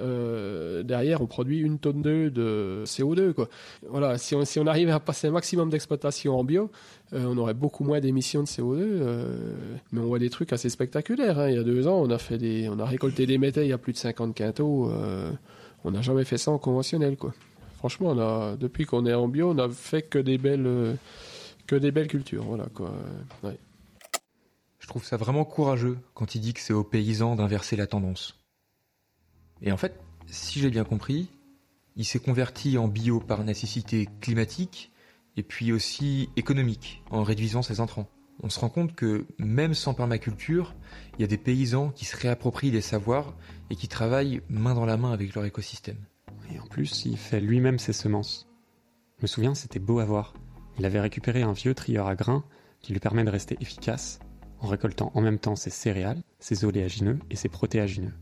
euh, 0.00 0.84
derrière, 0.84 1.22
on 1.22 1.26
produit 1.26 1.58
une 1.58 1.78
tonne 1.78 2.02
de 2.02 2.82
CO2. 2.84 3.32
Quoi. 3.32 3.48
Voilà, 3.88 4.16
si 4.18 4.34
on, 4.36 4.44
si 4.44 4.60
on 4.60 4.66
arrivait 4.66 4.92
à 4.92 5.00
passer 5.00 5.26
un 5.26 5.32
maximum 5.32 5.70
d'exploitation 5.70 6.38
en 6.38 6.44
bio, 6.44 6.70
on 7.12 7.36
aurait 7.36 7.54
beaucoup 7.54 7.82
moins 7.82 7.98
d'émissions 7.98 8.42
de 8.42 8.46
CO2. 8.46 9.02
mais 9.90 10.00
on 10.00 10.06
voit 10.06 10.20
des 10.20 10.30
trucs 10.30 10.52
assez 10.52 10.68
spectaculaires. 10.68 11.40
Hein. 11.40 11.48
Il 11.48 11.56
y 11.56 11.58
a 11.58 11.64
deux 11.64 11.88
ans, 11.88 12.00
on 12.00 12.10
a, 12.10 12.18
fait 12.18 12.38
des, 12.38 12.68
on 12.68 12.78
a 12.78 12.84
récolté 12.84 13.26
des 13.26 13.38
métailles 13.38 13.72
à 13.72 13.78
plus 13.78 13.92
de 13.92 13.98
50 13.98 14.36
quintaux. 14.36 14.92
on 15.84 15.90
n'a 15.90 16.02
jamais 16.02 16.24
fait 16.24 16.38
ça 16.38 16.52
en 16.52 16.58
conventionnel. 16.58 17.16
Quoi. 17.16 17.32
Franchement, 17.78 18.08
on 18.08 18.18
a, 18.18 18.56
depuis 18.56 18.86
qu'on 18.86 19.06
est 19.06 19.14
en 19.14 19.28
bio, 19.28 19.50
on 19.50 19.54
n'a 19.54 19.68
fait 19.68 20.02
que 20.02 20.18
des 20.18 20.36
belles, 20.36 20.98
des 21.70 22.06
cultures. 22.08 22.44
Voilà, 22.44 22.66
quoi. 22.74 22.92
Je 24.80 24.86
trouve 24.88 25.04
ça 25.04 25.16
vraiment 25.16 25.44
courageux 25.44 25.96
quand 26.12 26.34
il 26.34 26.40
dit 26.40 26.54
que 26.54 26.60
c'est 26.60 26.72
aux 26.72 26.82
paysans 26.82 27.36
d'inverser 27.36 27.76
la 27.76 27.86
tendance. 27.86 28.34
Et 29.62 29.70
en 29.70 29.76
fait, 29.76 30.00
si 30.26 30.58
j'ai 30.58 30.70
bien 30.70 30.82
compris, 30.82 31.28
il 31.94 32.04
s'est 32.04 32.18
converti 32.18 32.78
en 32.78 32.88
bio 32.88 33.20
par 33.20 33.44
nécessité 33.44 34.08
climatique 34.20 34.90
et 35.36 35.44
puis 35.44 35.70
aussi 35.70 36.30
économique 36.36 37.04
en 37.10 37.22
réduisant 37.22 37.62
ses 37.62 37.78
intrants. 37.78 38.08
On 38.42 38.50
se 38.50 38.58
rend 38.58 38.70
compte 38.70 38.96
que 38.96 39.24
même 39.38 39.74
sans 39.74 39.94
permaculture, 39.94 40.74
il 41.16 41.20
y 41.20 41.24
a 41.24 41.28
des 41.28 41.38
paysans 41.38 41.90
qui 41.90 42.06
se 42.06 42.16
réapproprient 42.16 42.72
les 42.72 42.80
savoirs 42.80 43.36
et 43.70 43.76
qui 43.76 43.86
travaillent 43.86 44.42
main 44.48 44.74
dans 44.74 44.86
la 44.86 44.96
main 44.96 45.12
avec 45.12 45.34
leur 45.34 45.44
écosystème. 45.44 45.98
Et 46.52 46.58
en 46.58 46.66
plus, 46.66 47.04
il 47.04 47.16
fait 47.16 47.40
lui-même 47.40 47.78
ses 47.78 47.92
semences. 47.92 48.48
Je 49.18 49.22
me 49.22 49.26
souviens, 49.26 49.54
c'était 49.54 49.78
beau 49.78 49.98
à 49.98 50.04
voir. 50.04 50.34
Il 50.78 50.86
avait 50.86 51.00
récupéré 51.00 51.42
un 51.42 51.52
vieux 51.52 51.74
trieur 51.74 52.06
à 52.06 52.14
grains 52.14 52.44
qui 52.80 52.92
lui 52.92 53.00
permet 53.00 53.24
de 53.24 53.30
rester 53.30 53.56
efficace 53.60 54.20
en 54.60 54.68
récoltant 54.68 55.10
en 55.14 55.20
même 55.20 55.38
temps 55.38 55.56
ses 55.56 55.70
céréales, 55.70 56.22
ses 56.38 56.64
oléagineux 56.64 57.18
et 57.30 57.36
ses 57.36 57.48
protéagineux. 57.48 58.14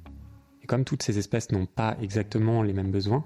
Et 0.62 0.66
comme 0.66 0.84
toutes 0.84 1.02
ces 1.02 1.18
espèces 1.18 1.52
n'ont 1.52 1.66
pas 1.66 1.96
exactement 2.00 2.62
les 2.62 2.72
mêmes 2.72 2.90
besoins, 2.90 3.24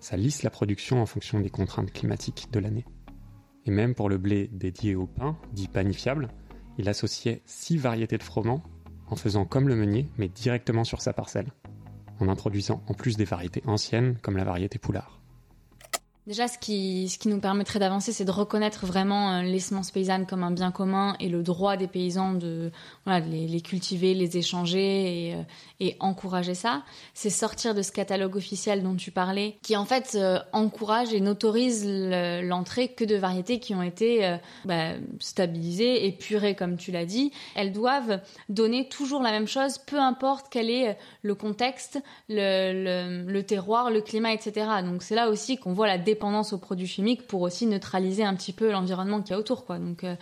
ça 0.00 0.16
lisse 0.16 0.42
la 0.42 0.50
production 0.50 1.00
en 1.00 1.06
fonction 1.06 1.40
des 1.40 1.50
contraintes 1.50 1.92
climatiques 1.92 2.48
de 2.52 2.58
l'année. 2.58 2.84
Et 3.66 3.70
même 3.70 3.94
pour 3.94 4.08
le 4.08 4.18
blé 4.18 4.48
dédié 4.52 4.96
au 4.96 5.06
pain, 5.06 5.38
dit 5.52 5.68
panifiable, 5.68 6.28
il 6.78 6.88
associait 6.88 7.42
six 7.44 7.76
variétés 7.76 8.18
de 8.18 8.22
froment 8.22 8.62
en 9.06 9.16
faisant 9.16 9.44
comme 9.44 9.68
le 9.68 9.76
meunier, 9.76 10.08
mais 10.16 10.28
directement 10.28 10.84
sur 10.84 11.00
sa 11.00 11.12
parcelle 11.12 11.52
en 12.22 12.28
introduisant 12.28 12.82
en 12.86 12.94
plus 12.94 13.16
des 13.16 13.24
variétés 13.24 13.62
anciennes 13.66 14.16
comme 14.22 14.36
la 14.36 14.44
variété 14.44 14.78
poulard. 14.78 15.21
Déjà, 16.28 16.46
ce 16.46 16.56
qui, 16.56 17.08
ce 17.08 17.18
qui 17.18 17.26
nous 17.26 17.40
permettrait 17.40 17.80
d'avancer, 17.80 18.12
c'est 18.12 18.24
de 18.24 18.30
reconnaître 18.30 18.86
vraiment 18.86 19.32
euh, 19.32 19.42
les 19.42 19.58
semences 19.58 19.90
paysannes 19.90 20.24
comme 20.24 20.44
un 20.44 20.52
bien 20.52 20.70
commun 20.70 21.16
et 21.18 21.28
le 21.28 21.42
droit 21.42 21.76
des 21.76 21.88
paysans 21.88 22.32
de 22.34 22.70
les, 23.06 23.60
cultiver, 23.60 24.14
les 24.14 24.36
échanger 24.36 25.30
et, 25.30 25.34
euh, 25.34 25.42
et 25.80 25.96
encourager 25.98 26.54
ça. 26.54 26.84
C'est 27.12 27.28
sortir 27.28 27.74
de 27.74 27.82
ce 27.82 27.90
catalogue 27.90 28.36
officiel 28.36 28.84
dont 28.84 28.94
tu 28.94 29.10
parlais, 29.10 29.56
qui 29.62 29.76
en 29.76 29.84
fait 29.84 30.12
euh, 30.14 30.38
encourage 30.52 31.12
et 31.12 31.18
n'autorise 31.20 31.84
l'entrée 31.84 32.92
que 32.92 33.04
de 33.04 33.16
variétés 33.16 33.58
qui 33.58 33.74
ont 33.74 33.82
été 33.82 34.38
bah, 34.64 34.92
stabilisées, 35.18 36.06
épurées, 36.06 36.54
comme 36.54 36.76
tu 36.76 36.92
l'as 36.92 37.04
dit. 37.04 37.32
Elles 37.56 37.72
doivent 37.72 38.20
donner 38.48 38.88
toujours 38.88 39.22
la 39.22 39.32
même 39.32 39.48
chose, 39.48 39.78
peu 39.78 39.98
importe 39.98 40.46
quel 40.50 40.70
est 40.70 40.96
le 41.22 41.34
contexte, 41.34 42.00
le, 42.28 43.24
le, 43.24 43.32
le 43.32 43.42
terroir, 43.42 43.90
le 43.90 44.00
climat, 44.00 44.32
etc. 44.32 44.66
Donc 44.84 45.02
c'est 45.02 45.16
là 45.16 45.28
aussi 45.28 45.56
qu'on 45.56 45.72
voit 45.72 45.88
la 45.88 45.98
dépendance 46.12 46.52
aux 46.52 46.58
produits 46.58 46.86
chimiques 46.86 47.26
pour 47.26 47.40
aussi 47.42 47.66
neutraliser 47.66 48.24
un 48.24 48.34
petit 48.34 48.52
peu 48.52 48.70
l'environnement 48.70 49.22
qu'il 49.22 49.32
y 49.32 49.34
a 49.34 49.38
autour. 49.38 49.64
Quoi. 49.64 49.78
Donc, 49.78 50.04
euh, 50.04 50.14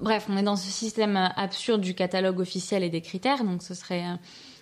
bref, 0.00 0.26
on 0.28 0.36
est 0.36 0.42
dans 0.42 0.56
ce 0.56 0.70
système 0.70 1.16
absurde 1.36 1.80
du 1.80 1.94
catalogue 1.94 2.40
officiel 2.40 2.82
et 2.82 2.90
des 2.90 3.00
critères. 3.00 3.44
Donc, 3.44 3.62
ce 3.62 3.74
serait 3.74 4.04
euh, 4.04 4.16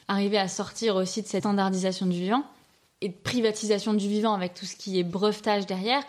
arriver 0.08 0.38
à 0.38 0.48
sortir 0.48 0.96
aussi 0.96 1.22
de 1.22 1.26
cette 1.26 1.42
standardisation 1.42 2.06
du 2.06 2.18
vivant 2.18 2.44
et 3.02 3.08
de 3.08 3.14
privatisation 3.14 3.94
du 3.94 4.08
vivant 4.08 4.32
avec 4.32 4.54
tout 4.54 4.64
ce 4.64 4.76
qui 4.76 4.98
est 4.98 5.04
brevetage 5.04 5.66
derrière. 5.66 6.02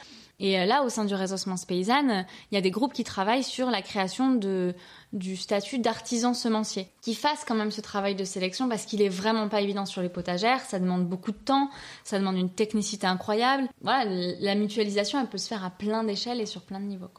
Et 0.43 0.59
euh, 0.59 0.65
là, 0.65 0.83
au 0.83 0.89
sein 0.89 1.05
du 1.05 1.15
réseau 1.15 1.37
Semences 1.37 1.63
Paysannes, 1.63 2.25
il 2.51 2.55
y 2.55 2.57
a 2.57 2.61
des 2.61 2.69
groupes 2.69 2.91
qui 2.91 3.05
travaillent 3.05 3.45
sur 3.45 3.71
la 3.71 3.81
création 3.81 4.35
de, 4.35 4.75
du 5.13 5.37
statut 5.37 5.79
d'artisan 5.79 6.33
semencier, 6.33 6.89
qui 7.01 7.15
fasse 7.15 7.45
quand 7.47 7.55
même 7.55 7.71
ce 7.71 7.79
travail 7.79 8.13
de 8.13 8.25
sélection 8.25 8.67
parce 8.67 8.85
qu'il 8.85 9.01
est 9.01 9.09
vraiment 9.09 9.47
pas 9.47 9.61
évident 9.61 9.85
sur 9.85 10.01
les 10.01 10.09
potagères, 10.09 10.59
ça 10.59 10.79
demande 10.79 11.07
beaucoup 11.07 11.31
de 11.31 11.37
temps, 11.37 11.69
ça 12.03 12.19
demande 12.19 12.35
une 12.35 12.49
technicité 12.49 13.07
incroyable. 13.07 13.69
Voilà, 13.81 14.03
la 14.41 14.55
mutualisation, 14.55 15.17
elle 15.17 15.29
peut 15.29 15.37
se 15.37 15.47
faire 15.47 15.63
à 15.63 15.69
plein 15.69 16.03
d'échelles 16.03 16.41
et 16.41 16.45
sur 16.45 16.63
plein 16.63 16.81
de 16.81 16.87
niveaux. 16.87 17.09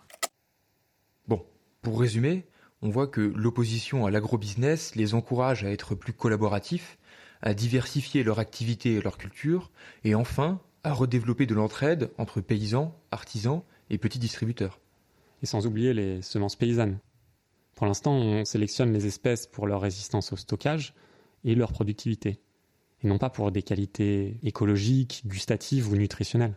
Bon, 1.26 1.42
pour 1.80 1.98
résumer, 1.98 2.44
on 2.82 2.90
voit 2.90 3.06
que 3.06 3.22
l'opposition 3.22 4.04
à 4.04 4.10
l'agrobusiness 4.10 4.96
les 4.96 5.14
encourage 5.14 5.64
à 5.64 5.70
être 5.70 5.94
plus 5.94 6.12
collaboratifs, 6.12 6.98
à 7.40 7.54
diversifier 7.54 8.22
leur 8.22 8.38
activité 8.38 8.92
et 8.92 9.00
leur 9.00 9.16
culture, 9.16 9.70
et 10.04 10.14
enfin 10.14 10.60
à 10.84 10.92
redévelopper 10.92 11.46
de 11.46 11.54
l'entraide 11.54 12.10
entre 12.18 12.40
paysans, 12.40 12.94
artisans 13.10 13.62
et 13.90 13.98
petits 13.98 14.18
distributeurs. 14.18 14.78
Et 15.42 15.46
sans 15.46 15.66
oublier 15.66 15.92
les 15.94 16.22
semences 16.22 16.56
paysannes. 16.56 16.98
Pour 17.74 17.86
l'instant, 17.86 18.12
on 18.12 18.44
sélectionne 18.44 18.92
les 18.92 19.06
espèces 19.06 19.46
pour 19.46 19.66
leur 19.66 19.80
résistance 19.80 20.32
au 20.32 20.36
stockage 20.36 20.94
et 21.44 21.54
leur 21.54 21.72
productivité, 21.72 22.38
et 23.02 23.08
non 23.08 23.18
pas 23.18 23.30
pour 23.30 23.50
des 23.50 23.62
qualités 23.62 24.38
écologiques, 24.42 25.24
gustatives 25.26 25.90
ou 25.90 25.96
nutritionnelles. 25.96 26.56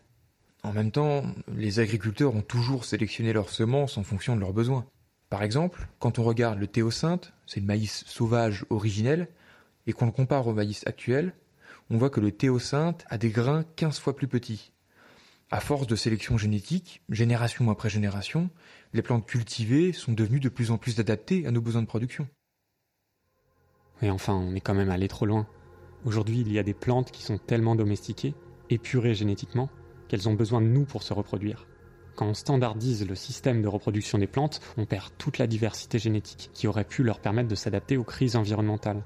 En 0.63 0.73
même 0.73 0.91
temps, 0.91 1.23
les 1.55 1.79
agriculteurs 1.79 2.35
ont 2.35 2.41
toujours 2.41 2.85
sélectionné 2.85 3.33
leurs 3.33 3.49
semences 3.49 3.97
en 3.97 4.03
fonction 4.03 4.35
de 4.35 4.41
leurs 4.41 4.53
besoins. 4.53 4.85
Par 5.29 5.43
exemple, 5.43 5.87
quand 5.99 6.19
on 6.19 6.23
regarde 6.23 6.59
le 6.59 6.67
théocinthe, 6.67 7.33
c'est 7.45 7.59
le 7.59 7.65
maïs 7.65 8.03
sauvage 8.05 8.65
originel, 8.69 9.27
et 9.87 9.93
qu'on 9.93 10.05
le 10.05 10.11
compare 10.11 10.47
au 10.47 10.53
maïs 10.53 10.85
actuel, 10.85 11.33
on 11.89 11.97
voit 11.97 12.09
que 12.09 12.19
le 12.19 12.31
théocinthe 12.31 13.05
a 13.09 13.17
des 13.17 13.29
grains 13.29 13.63
15 13.75 13.99
fois 13.99 14.15
plus 14.15 14.27
petits. 14.27 14.71
À 15.49 15.61
force 15.61 15.87
de 15.87 15.95
sélection 15.95 16.37
génétique, 16.37 17.01
génération 17.09 17.69
après 17.69 17.89
génération, 17.89 18.49
les 18.93 19.01
plantes 19.01 19.25
cultivées 19.25 19.93
sont 19.93 20.11
devenues 20.11 20.41
de 20.41 20.49
plus 20.49 20.71
en 20.71 20.77
plus 20.77 20.99
adaptées 20.99 21.47
à 21.47 21.51
nos 21.51 21.61
besoins 21.61 21.81
de 21.81 21.87
production. 21.87 22.27
Et 24.01 24.09
enfin, 24.09 24.33
on 24.33 24.53
est 24.55 24.59
quand 24.59 24.73
même 24.73 24.89
allé 24.89 25.07
trop 25.07 25.25
loin. 25.25 25.47
Aujourd'hui, 26.03 26.41
il 26.41 26.51
y 26.51 26.59
a 26.59 26.63
des 26.63 26.73
plantes 26.73 27.11
qui 27.11 27.23
sont 27.23 27.37
tellement 27.37 27.75
domestiquées, 27.75 28.35
épurées 28.69 29.15
génétiquement, 29.15 29.69
qu'elles 30.09 30.27
ont 30.27 30.33
besoin 30.33 30.61
de 30.61 30.67
nous 30.67 30.85
pour 30.85 31.03
se 31.03 31.13
reproduire. 31.13 31.65
Quand 32.15 32.27
on 32.27 32.33
standardise 32.33 33.07
le 33.07 33.15
système 33.15 33.61
de 33.61 33.67
reproduction 33.67 34.17
des 34.17 34.27
plantes, 34.27 34.59
on 34.77 34.85
perd 34.85 35.11
toute 35.17 35.37
la 35.37 35.47
diversité 35.47 35.99
génétique 35.99 36.49
qui 36.53 36.67
aurait 36.67 36.83
pu 36.83 37.03
leur 37.03 37.19
permettre 37.19 37.47
de 37.47 37.55
s'adapter 37.55 37.95
aux 37.95 38.03
crises 38.03 38.35
environnementales. 38.35 39.03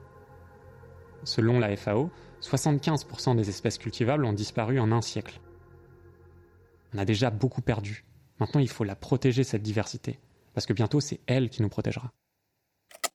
Selon 1.24 1.60
la 1.60 1.76
FAO, 1.76 2.10
75% 2.42 3.36
des 3.36 3.50
espèces 3.50 3.78
cultivables 3.78 4.26
ont 4.26 4.34
disparu 4.34 4.80
en 4.80 4.92
un 4.92 5.02
siècle. 5.02 5.40
On 6.94 6.98
a 6.98 7.06
déjà 7.06 7.30
beaucoup 7.30 7.62
perdu. 7.62 8.04
Maintenant, 8.40 8.60
il 8.60 8.70
faut 8.70 8.84
la 8.84 8.96
protéger, 8.96 9.44
cette 9.44 9.62
diversité. 9.62 10.18
Parce 10.54 10.66
que 10.66 10.74
bientôt, 10.74 11.00
c'est 11.00 11.20
elle 11.28 11.50
qui 11.50 11.62
nous 11.62 11.70
protégera. 11.70 12.12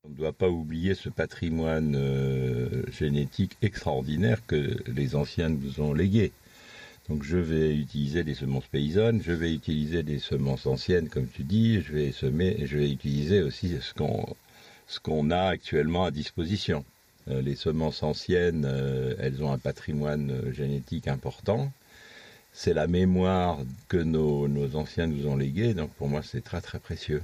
On 0.05 0.09
ne 0.09 0.15
doit 0.15 0.33
pas 0.33 0.49
oublier 0.49 0.95
ce 0.95 1.09
patrimoine 1.09 1.97
euh, 1.97 2.85
génétique 2.91 3.57
extraordinaire 3.61 4.47
que 4.47 4.77
les 4.87 5.17
anciens 5.17 5.49
nous 5.49 5.81
ont 5.81 5.93
légué. 5.93 6.33
Donc 7.09 7.23
je 7.23 7.37
vais 7.37 7.77
utiliser 7.77 8.25
des 8.25 8.35
semences 8.35 8.67
paysannes, 8.67 9.23
je 9.23 9.33
vais 9.33 9.53
utiliser 9.53 10.03
des 10.03 10.19
semences 10.19 10.67
anciennes, 10.67 11.09
comme 11.09 11.29
tu 11.29 11.45
dis, 11.45 11.81
je 11.81 11.93
vais 11.93 12.13
semer, 12.13 12.67
je 12.67 12.79
vais 12.79 12.91
utiliser 12.91 13.43
aussi 13.43 13.77
ce 13.81 13.95
qu'on 13.95 14.27
ce 14.89 15.01
qu'on 15.01 15.31
a 15.31 15.43
actuellement 15.43 16.05
à 16.05 16.11
disposition. 16.11 16.85
Euh, 17.29 17.43
les 17.43 17.57
semences 17.57 18.03
anciennes, 18.03 18.65
euh, 18.67 19.15
elles 19.19 19.43
ont 19.43 19.53
un 19.53 19.59
patrimoine 19.59 20.53
génétique 20.53 21.09
important 21.09 21.71
c'est 22.57 22.73
la 22.73 22.87
mémoire 22.87 23.59
que 23.87 23.99
nos, 23.99 24.49
anciens 24.77 25.07
nous 25.07 25.29
ont 25.29 25.37
léguée, 25.37 25.75
donc 25.75 25.91
pour 25.91 26.09
moi 26.09 26.23
c'est 26.23 26.43
très 26.43 26.63
très 26.63 26.79
précieux. 26.79 27.23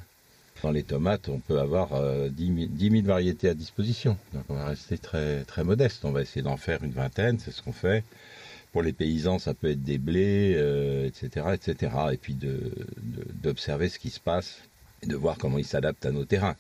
Dans 0.63 0.71
les 0.71 0.83
tomates, 0.83 1.31
on 1.31 1.41
peut 1.41 1.59
avoir 1.59 1.95
euh, 1.95 2.29
10, 2.29 2.69
000, 2.79 3.03
variétés 3.03 3.49
à 3.49 3.55
disposition, 3.55 4.19
donc 4.35 4.45
on 4.51 4.55
va 4.55 4.67
rester 4.67 4.99
très 4.99 5.45
très 5.45 5.65
modeste. 5.65 6.05
On 6.05 6.13
va 6.13 6.21
essayer 6.21 6.43
d'en 6.43 6.59
faire 6.59 6.85
une 6.85 6.93
vingtaine, 6.93 7.39
c'est 7.39 7.51
ce 7.51 7.63
qu'on 7.63 7.73
fait. 7.73 8.05
Pour 8.73 8.83
les 8.83 8.93
paysans, 8.93 9.39
ça 9.39 9.55
peut 9.55 9.71
être 9.71 9.83
des 9.83 9.97
blés, 9.97 10.51
etc., 11.07 11.47
euh, 11.47 11.55
etc. 11.55 11.93
Et 12.13 12.19
puis 12.19 12.37
d'observer 13.43 13.89
ce 13.89 13.99
qui 13.99 14.11
se 14.11 14.21
passe 14.21 14.59
et 15.03 15.07
de 15.07 15.17
voir 15.17 15.39
comment 15.39 15.59
ils 15.59 15.65
s'adaptent 15.65 16.05
à 16.05 16.13
nos 16.13 16.27
terrains. 16.27 16.57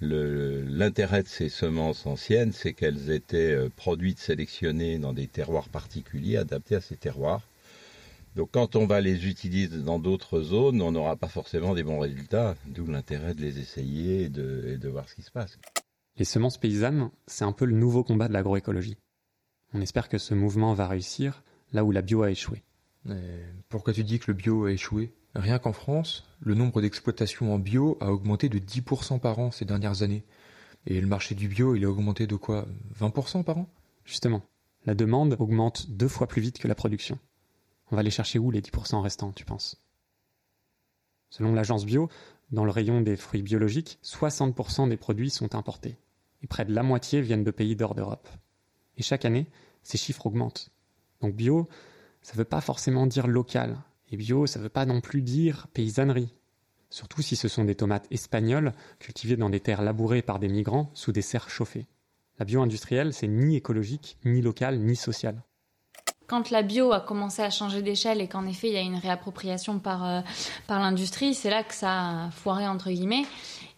L'intérêt 0.00 1.22
de 1.22 1.28
ces 1.28 1.48
semences 1.48 2.04
anciennes, 2.06 2.52
c'est 2.52 2.74
qu'elles 2.74 3.10
étaient 3.10 3.52
euh, 3.52 3.70
produites, 3.74 4.18
sélectionnées 4.18 4.98
dans 4.98 5.14
des 5.14 5.26
terroirs 5.26 5.70
particuliers, 5.70 6.36
adaptés 6.36 6.76
à 6.76 6.80
ces 6.80 6.96
terroirs 6.96 7.48
donc 8.36 8.50
quand 8.52 8.76
on 8.76 8.86
va 8.86 9.00
les 9.00 9.26
utiliser 9.26 9.78
dans 9.78 9.98
d'autres 9.98 10.42
zones, 10.42 10.82
on 10.82 10.92
n'aura 10.92 11.16
pas 11.16 11.26
forcément 11.26 11.74
des 11.74 11.82
bons 11.82 11.98
résultats, 11.98 12.54
d'où 12.66 12.86
l'intérêt 12.86 13.34
de 13.34 13.40
les 13.40 13.58
essayer 13.58 14.24
et 14.24 14.28
de, 14.28 14.88
voir 14.88 15.08
ce 15.08 15.14
qui 15.14 15.22
se 15.22 15.30
passe. 15.30 15.58
Les 16.18 16.26
semences 16.26 16.58
paysannes, 16.58 17.10
c'est 17.26 17.44
un 17.44 17.52
peu 17.52 17.64
le 17.64 17.74
nouveau 17.74 18.04
combat 18.04 18.28
de 18.28 18.34
l'agroécologie. 18.34 18.98
On 19.72 19.80
espère 19.80 20.10
que 20.10 20.18
ce 20.18 20.34
mouvement 20.34 20.74
va 20.74 20.86
réussir 20.86 21.42
là 21.72 21.82
où 21.82 21.92
la 21.92 22.02
bio 22.02 22.22
a 22.22 22.30
échoué. 22.30 22.62
pourquoi 23.70 23.94
tu 23.94 24.04
dis 24.04 24.18
que 24.18 24.30
le 24.30 24.36
bio 24.36 24.66
a 24.66 24.72
échoué? 24.72 25.14
Rien 25.36 25.58
qu'en 25.58 25.74
France, 25.74 26.24
le 26.40 26.54
nombre 26.54 26.80
d'exploitations 26.80 27.52
en 27.52 27.58
bio 27.58 27.98
a 28.00 28.10
augmenté 28.10 28.48
de 28.48 28.58
10% 28.58 29.20
par 29.20 29.38
an 29.38 29.50
ces 29.50 29.66
dernières 29.66 30.02
années. 30.02 30.24
Et 30.86 30.98
le 30.98 31.06
marché 31.06 31.34
du 31.34 31.46
bio, 31.46 31.74
il 31.74 31.84
a 31.84 31.90
augmenté 31.90 32.26
de 32.26 32.36
quoi? 32.36 32.66
20% 32.98 33.44
par 33.44 33.58
an? 33.58 33.68
Justement, 34.06 34.42
la 34.86 34.94
demande 34.94 35.36
augmente 35.38 35.90
deux 35.90 36.08
fois 36.08 36.26
plus 36.26 36.40
vite 36.40 36.58
que 36.58 36.68
la 36.68 36.74
production. 36.74 37.18
On 37.90 37.96
va 37.96 38.00
aller 38.00 38.10
chercher 38.10 38.38
où 38.38 38.50
les 38.50 38.62
10% 38.62 39.02
restants, 39.02 39.32
tu 39.32 39.44
penses? 39.44 39.82
Selon 41.28 41.52
l'agence 41.52 41.84
bio, 41.84 42.08
dans 42.50 42.64
le 42.64 42.70
rayon 42.70 43.02
des 43.02 43.16
fruits 43.16 43.42
biologiques, 43.42 43.98
60% 44.02 44.88
des 44.88 44.96
produits 44.96 45.30
sont 45.30 45.54
importés. 45.54 45.98
Et 46.42 46.46
près 46.46 46.64
de 46.64 46.72
la 46.72 46.82
moitié 46.82 47.20
viennent 47.20 47.44
de 47.44 47.50
pays 47.50 47.76
d'hors 47.76 47.94
d'Europe. 47.94 48.28
Et 48.96 49.02
chaque 49.02 49.26
année, 49.26 49.46
ces 49.82 49.98
chiffres 49.98 50.24
augmentent. 50.24 50.70
Donc 51.20 51.34
bio, 51.34 51.68
ça 52.22 52.32
ne 52.32 52.38
veut 52.38 52.44
pas 52.44 52.62
forcément 52.62 53.06
dire 53.06 53.26
local. 53.26 53.76
Et 54.10 54.16
bio, 54.16 54.46
ça 54.46 54.58
ne 54.58 54.64
veut 54.64 54.70
pas 54.70 54.86
non 54.86 55.00
plus 55.00 55.22
dire 55.22 55.66
paysannerie. 55.72 56.32
Surtout 56.90 57.22
si 57.22 57.36
ce 57.36 57.48
sont 57.48 57.64
des 57.64 57.74
tomates 57.74 58.06
espagnoles 58.10 58.72
cultivées 58.98 59.36
dans 59.36 59.50
des 59.50 59.60
terres 59.60 59.82
labourées 59.82 60.22
par 60.22 60.38
des 60.38 60.48
migrants 60.48 60.90
sous 60.94 61.12
des 61.12 61.22
serres 61.22 61.50
chauffées. 61.50 61.86
La 62.38 62.44
bio 62.44 62.62
industrielle, 62.62 63.12
c'est 63.12 63.26
ni 63.26 63.56
écologique, 63.56 64.18
ni 64.24 64.42
local, 64.42 64.78
ni 64.78 64.94
social. 64.94 65.42
Quand 66.26 66.50
la 66.50 66.62
bio 66.62 66.92
a 66.92 67.00
commencé 67.00 67.42
à 67.42 67.50
changer 67.50 67.82
d'échelle 67.82 68.20
et 68.20 68.28
qu'en 68.28 68.46
effet 68.46 68.68
il 68.68 68.74
y 68.74 68.78
a 68.78 68.80
une 68.80 68.96
réappropriation 68.96 69.78
par, 69.78 70.04
euh, 70.04 70.20
par 70.66 70.80
l'industrie, 70.80 71.34
c'est 71.34 71.50
là 71.50 71.62
que 71.62 71.74
ça 71.74 72.24
a 72.26 72.30
foiré 72.30 72.66
entre 72.66 72.90
guillemets. 72.90 73.24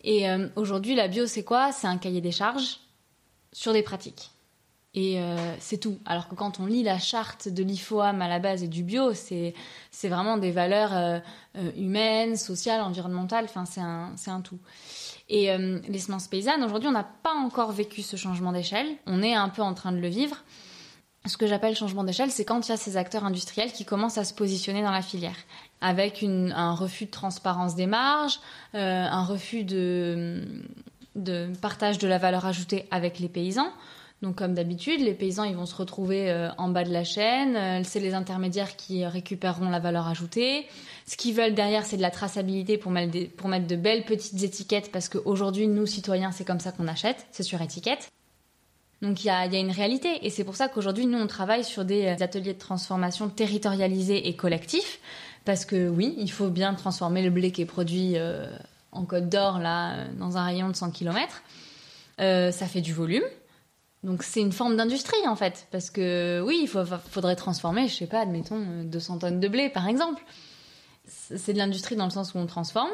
Et 0.03 0.29
euh, 0.29 0.49
aujourd'hui, 0.57 0.95
la 0.95 1.09
bio, 1.09 1.27
c'est 1.27 1.45
quoi? 1.45 1.73
C'est 1.73 1.87
un 1.87 1.99
cahier 1.99 2.21
des 2.21 2.33
charges 2.33 2.81
sur 3.53 3.73
des 3.73 3.83
pratiques. 3.83 4.31
Et 4.95 5.21
euh, 5.21 5.55
c'est 5.61 5.79
tout. 5.79 5.99
Alors 6.07 6.29
que 6.29 6.35
quand 6.35 6.61
on 6.61 6.67
lit 6.67 6.83
la 6.83 6.99
charte 6.99 7.49
de 7.49 7.63
l'IFOAM 7.63 8.23
à 8.23 8.29
la 8.29 8.39
base 8.39 8.63
et 8.63 8.69
du 8.69 8.83
bio, 8.83 9.13
c'est 9.15 9.55
vraiment 10.05 10.39
des 10.39 10.51
valeurs 10.51 11.23
humaines, 11.77 12.37
sociales, 12.37 12.81
environnementales. 12.81 13.45
Enfin, 13.45 13.65
c'est 13.65 13.81
un, 13.81 14.15
un 14.27 14.41
tout. 14.41 14.59
Et 15.29 15.57
les 15.57 15.99
semences 15.99 16.27
paysannes, 16.27 16.65
aujourd'hui, 16.65 16.89
on 16.89 16.93
n'a 16.93 17.05
pas 17.05 17.35
encore 17.35 17.71
vécu 17.71 18.03
ce 18.03 18.17
changement 18.17 18.51
d'échelle. 18.51 18.87
On 19.07 19.23
est 19.23 19.35
un 19.35 19.51
peu 19.51 19.63
en 19.63 19.75
train 19.75 19.93
de 19.93 19.99
le 19.99 20.09
vivre 20.09 20.43
ce 21.29 21.37
que 21.37 21.47
j'appelle 21.47 21.77
changement 21.77 22.05
d'échelle, 22.05 22.31
c'est 22.31 22.45
quand 22.45 22.67
il 22.67 22.71
y 22.71 22.75
a 22.75 22.77
ces 22.77 22.97
acteurs 22.97 23.25
industriels 23.25 23.73
qui 23.73 23.85
commencent 23.85 24.19
à 24.19 24.25
se 24.25 24.35
positionner 24.35 24.83
dans 24.83 24.91
la 24.91 25.03
filière, 25.03 25.37
avec 25.81 26.25
un 26.25 26.75
refus 26.75 27.07
de 27.07 27.11
transparence 27.11 27.75
des 27.75 27.87
marges, 27.87 28.41
euh, 28.75 29.05
un 29.05 29.25
refus 29.25 29.65
de, 29.65 30.43
de, 31.15 31.53
partage 31.61 31.99
de 31.99 32.09
la 32.09 32.19
valeur 32.19 32.47
ajoutée 32.47 32.87
avec 32.91 33.19
les 33.19 33.29
paysans. 33.29 33.71
Donc 34.23 34.35
comme 34.35 34.55
d'habitude, 34.55 35.01
les 35.01 35.15
paysans 35.15 35.45
ils 35.45 35.55
vont 35.55 35.67
se 35.67 35.77
retrouver 35.77 36.31
euh, 36.31 36.51
en 36.59 36.69
bas 36.69 36.83
de 36.85 36.93
la 36.93 37.05
chaîne, 37.05 37.57
euh, 37.57 37.81
c'est 37.85 38.01
les 38.01 38.15
intermédiaires 38.15 38.77
qui 38.77 39.07
récupéreront 39.07 39.71
la 39.71 39.79
valeur 39.79 40.09
ajoutée. 40.09 40.67
Ce 41.07 41.17
qu'ils 41.17 41.35
veulent 41.35 41.55
derrière, 41.55 41.87
c'est 41.87 41.97
de 41.97 42.03
la 42.03 42.11
traçabilité 42.11 42.79
pour 42.79 42.91
mettre, 42.91 43.13
de 43.13 43.77
belles 43.77 44.05
petites 44.05 44.43
étiquettes, 44.43 44.91
parce 44.93 45.09
qu'aujourd'hui, 45.09 45.69
nous, 45.69 45.87
citoyens, 45.87 46.33
c'est 46.33 46.45
comme 46.45 46.61
ça 46.61 46.73
qu'on 46.73 46.89
achète, 46.89 47.27
c'est 47.31 47.45
sur 47.45 47.63
étiquette. 47.63 48.11
Donc 49.01 49.25
il 49.25 49.29
y 49.29 49.31
a, 49.31 49.47
une 49.47 49.71
réalité 49.71 50.27
et 50.27 50.31
c'est 50.31 50.43
pour 50.43 50.57
ça 50.57 50.69
qu'aujourd'hui 50.69 51.07
nous 51.07 51.19
on 51.19 51.29
travaille 51.29 51.63
sur 51.63 51.85
des 51.85 52.07
euh, 52.07 52.17
ateliers 52.25 52.55
de 52.55 52.59
transformation 52.59 53.29
territorialisés 53.29 54.29
et 54.29 54.35
collectifs 54.35 54.99
parce 55.45 55.65
que 55.65 55.89
oui, 55.89 56.15
il 56.19 56.31
faut 56.31 56.49
bien 56.49 56.75
transformer 56.75 57.23
le 57.23 57.31
blé 57.31 57.53
qui 57.53 57.63
est 57.63 57.67
produit 57.67 58.15
euh, 58.17 58.47
en 58.91 59.05
Côte 59.05 59.29
d'Or 59.29 59.61
là 59.61 59.93
euh, 59.95 60.09
dans 60.19 60.37
un 60.37 60.45
rayon 60.45 60.69
de 60.69 60.75
100 60.75 60.91
km. 60.91 61.43
ça 62.19 62.67
fait 62.67 62.81
du 62.81 62.93
volume. 62.93 63.23
Donc 64.05 64.23
c'est 64.23 64.41
une 64.41 64.53
forme 64.53 64.77
d'industrie 64.77 65.27
en 65.27 65.37
fait 65.37 65.67
parce 65.73 65.91
que 65.91 66.43
oui, 66.47 66.61
il 66.63 66.69
faudrait 66.69 67.37
transformer, 67.37 67.89
je 67.89 67.95
sais 67.95 68.07
pas, 68.07 68.21
admettons 68.21 68.85
200 68.85 69.19
tonnes 69.19 69.41
de 69.41 69.49
blé 69.49 69.71
par 69.71 69.89
exemple. 69.89 70.23
C'est 71.07 71.53
de 71.53 71.59
l'industrie 71.59 71.97
dans 71.97 72.05
le 72.05 72.11
sens 72.11 72.35
où 72.35 72.39
on 72.39 72.47
transforme 72.47 72.91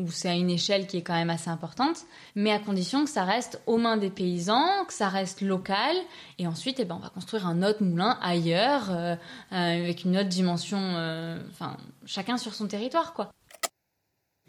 où 0.00 0.10
c'est 0.10 0.28
à 0.28 0.34
une 0.34 0.50
échelle 0.50 0.86
qui 0.86 0.98
est 0.98 1.02
quand 1.02 1.14
même 1.14 1.30
assez 1.30 1.50
importante, 1.50 2.04
mais 2.34 2.52
à 2.52 2.58
condition 2.58 3.04
que 3.04 3.10
ça 3.10 3.24
reste 3.24 3.60
aux 3.66 3.76
mains 3.76 3.96
des 3.96 4.10
paysans, 4.10 4.84
que 4.86 4.94
ça 4.94 5.08
reste 5.08 5.40
local, 5.40 5.96
et 6.38 6.46
ensuite, 6.46 6.80
eh 6.80 6.84
ben, 6.84 6.96
on 6.96 7.02
va 7.02 7.10
construire 7.10 7.46
un 7.46 7.62
autre 7.62 7.82
moulin 7.82 8.18
ailleurs, 8.22 8.90
euh, 8.90 9.14
euh, 9.14 9.16
avec 9.50 10.04
une 10.04 10.16
autre 10.16 10.28
dimension, 10.28 10.78
euh, 10.78 11.40
enfin, 11.50 11.76
chacun 12.06 12.36
sur 12.36 12.54
son 12.54 12.66
territoire, 12.66 13.12
quoi. 13.14 13.30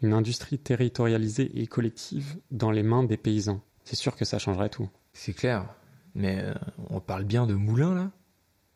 Une 0.00 0.14
industrie 0.14 0.58
territorialisée 0.58 1.60
et 1.60 1.66
collective 1.66 2.38
dans 2.50 2.70
les 2.70 2.82
mains 2.82 3.04
des 3.04 3.16
paysans. 3.16 3.60
C'est 3.84 3.96
sûr 3.96 4.16
que 4.16 4.24
ça 4.24 4.38
changerait 4.38 4.68
tout. 4.68 4.88
C'est 5.12 5.32
clair, 5.32 5.66
mais 6.14 6.44
on 6.90 7.00
parle 7.00 7.24
bien 7.24 7.46
de 7.46 7.54
moulins, 7.54 7.94
là 7.94 8.10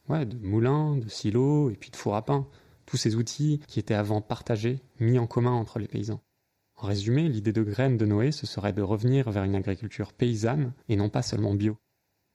Ouais, 0.09 0.25
de 0.25 0.37
moulins, 0.39 0.97
de 0.97 1.09
silos, 1.09 1.71
et 1.71 1.75
puis 1.75 1.91
de 1.91 1.97
four 1.97 2.15
à 2.15 2.25
pain. 2.25 2.47
Tous 2.87 2.97
ces 2.97 3.17
outils 3.17 3.61
qui 3.67 3.81
étaient 3.81 3.95
avant 3.95 4.21
partagés, 4.21 4.81
mis 5.01 5.19
en 5.19 5.27
commun 5.27 5.51
entre 5.51 5.81
les 5.81 5.89
paysans. 5.89 6.23
En 6.77 6.87
résumé, 6.87 7.29
l'idée 7.29 7.53
de 7.53 7.63
graines 7.63 7.97
de 7.97 8.07
Noé, 8.07 8.31
ce 8.31 8.47
serait 8.47 8.73
de 8.73 8.83
revenir 8.83 9.31
vers 9.31 9.45
une 9.45 9.57
agriculture 9.57 10.13
paysanne 10.13 10.73
et 10.89 10.97
non 10.97 11.09
pas 11.09 11.23
seulement 11.23 11.55
bio. 11.55 11.79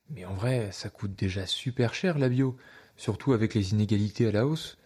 Mais 0.09 0.25
en 0.25 0.33
vrai, 0.33 0.69
ça 0.71 0.89
coûte 0.89 1.15
déjà 1.15 1.45
super 1.45 1.93
cher 1.93 2.17
la 2.17 2.27
bio, 2.27 2.57
surtout 2.97 3.31
avec 3.33 3.53
les 3.53 3.71
inégalités 3.71 4.27
à 4.27 4.31
la 4.31 4.45
hausse. 4.45 4.77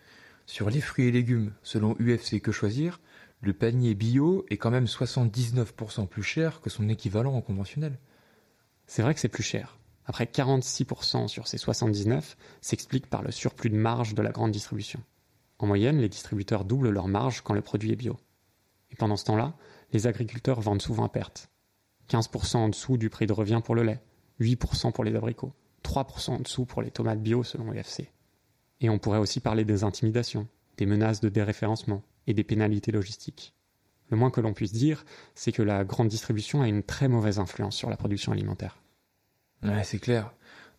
Sur 0.45 0.70
les 0.70 0.82
fruits 0.82 1.07
et 1.07 1.11
légumes, 1.11 1.53
selon 1.63 1.95
UFC 1.99 2.39
Que 2.39 2.51
Choisir, 2.51 2.99
le 3.41 3.53
panier 3.53 3.95
bio 3.95 4.45
est 4.49 4.57
quand 4.57 4.70
même 4.70 4.86
79% 4.86 6.07
plus 6.07 6.22
cher 6.22 6.61
que 6.61 6.70
son 6.70 6.88
équivalent 6.89 7.34
en 7.34 7.41
conventionnel. 7.41 7.97
C'est 8.86 9.01
vrai 9.01 9.16
que 9.16 9.20
c'est 9.20 9.30
plus 9.30 9.41
cher. 9.41 9.80
Après 10.06 10.26
46% 10.26 11.28
sur 11.28 11.47
ces 11.47 11.58
79 11.58 12.38
s'explique 12.62 13.08
par 13.08 13.24
le 13.24 13.32
surplus 13.32 13.70
de 13.70 13.76
marge 13.76 14.14
de 14.14 14.22
la 14.22 14.32
grande 14.32 14.51
distribution. 14.51 15.01
En 15.58 15.68
moyenne, 15.68 15.97
les 15.97 16.10
distributeurs 16.10 16.66
doublent 16.66 16.89
leur 16.89 17.08
marge 17.08 17.41
quand 17.41 17.53
le 17.53 17.62
produit 17.62 17.91
est 17.91 17.95
bio. 17.95 18.18
Et 18.91 18.95
pendant 18.95 19.18
ce 19.18 19.26
temps-là, 19.26 19.56
les 19.91 20.08
agriculteurs 20.08 20.62
vendent 20.62 20.82
souvent 20.82 21.06
à 21.06 21.10
perte. 21.10 21.49
15% 22.10 22.58
en 22.58 22.70
dessous 22.70 22.97
du 22.97 23.10
prix 23.10 23.26
de 23.26 23.34
revient 23.34 23.62
pour 23.64 23.74
le 23.74 23.84
lait, 23.84 24.01
8% 24.39 24.91
pour 24.91 25.03
les 25.03 25.16
abricots, 25.16 25.53
3% 25.84 26.32
en 26.32 26.39
dessous 26.39 26.66
pour 26.66 26.82
les 26.82 26.91
tomates 26.91 27.22
bio 27.22 27.43
selon 27.43 27.72
l'EFC. 27.72 28.12
Et 28.82 28.89
on 28.89 28.99
pourrait 28.99 29.20
aussi 29.20 29.39
parler 29.39 29.66
des 29.66 29.84
intimidations, 29.84 30.47
des 30.78 30.86
menaces 30.86 31.22
de 31.22 31.30
déréférencement 31.30 32.03
et 32.28 32.34
des 32.34 32.43
pénalités 32.43 32.91
logistiques. 32.91 33.56
Le 34.10 34.18
moins 34.18 34.30
que 34.30 34.41
l'on 34.41 34.53
puisse 34.53 34.74
dire, 34.74 35.03
c'est 35.34 35.51
que 35.51 35.64
la 35.64 35.84
grande 35.84 36.10
distribution 36.10 36.62
a 36.62 36.68
une 36.68 36.84
très 36.84 37.08
mauvaise 37.08 37.39
influence 37.39 37.76
sur 37.76 37.89
la 37.89 37.97
production 37.97 38.32
alimentaire. 38.32 38.78
C'est 39.84 39.99
clair. 39.99 40.32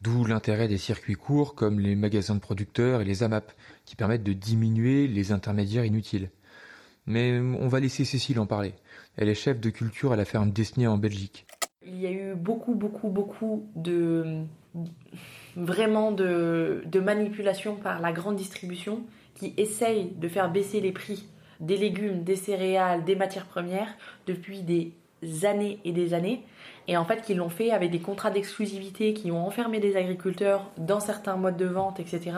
D'où 0.02 0.24
l'intérêt 0.24 0.68
des 0.68 0.78
circuits 0.78 1.14
courts 1.14 1.54
comme 1.54 1.80
les 1.80 1.96
magasins 1.96 2.34
de 2.34 2.40
producteurs 2.40 3.00
et 3.00 3.04
les 3.04 3.22
AMAP, 3.22 3.52
qui 3.84 3.96
permettent 3.96 4.22
de 4.22 4.32
diminuer 4.32 5.08
les 5.08 5.32
intermédiaires 5.32 5.84
inutiles. 5.84 6.30
Mais 7.06 7.38
on 7.38 7.68
va 7.68 7.80
laisser 7.80 8.04
Cécile 8.04 8.40
en 8.40 8.46
parler. 8.46 8.74
Elle 9.16 9.28
est 9.28 9.34
chef 9.34 9.60
de 9.60 9.70
culture 9.70 10.12
à 10.12 10.16
la 10.16 10.24
ferme 10.24 10.50
Destinée 10.50 10.86
en 10.86 10.98
Belgique. 10.98 11.46
Il 11.86 12.00
y 12.00 12.06
a 12.06 12.10
eu 12.10 12.34
beaucoup, 12.34 12.74
beaucoup, 12.74 13.08
beaucoup 13.08 13.66
de 13.76 14.42
vraiment 15.56 16.12
de, 16.12 16.82
de 16.84 17.00
manipulation 17.00 17.76
par 17.76 18.00
la 18.00 18.12
grande 18.12 18.36
distribution 18.36 19.02
qui 19.34 19.54
essaye 19.56 20.10
de 20.10 20.28
faire 20.28 20.50
baisser 20.50 20.80
les 20.80 20.92
prix 20.92 21.26
des 21.60 21.76
légumes, 21.76 22.22
des 22.22 22.36
céréales, 22.36 23.04
des 23.04 23.16
matières 23.16 23.46
premières 23.46 23.94
depuis 24.26 24.60
des 24.62 24.92
années 25.44 25.78
et 25.84 25.92
des 25.92 26.12
années. 26.12 26.42
Et 26.88 26.96
en 26.96 27.04
fait, 27.04 27.22
qui 27.22 27.34
l'ont 27.34 27.48
fait 27.48 27.72
avec 27.72 27.90
des 27.90 28.00
contrats 28.00 28.30
d'exclusivité 28.30 29.12
qui 29.12 29.32
ont 29.32 29.44
enfermé 29.46 29.80
des 29.80 29.96
agriculteurs 29.96 30.70
dans 30.78 31.00
certains 31.00 31.36
modes 31.36 31.56
de 31.56 31.66
vente, 31.66 31.98
etc. 31.98 32.32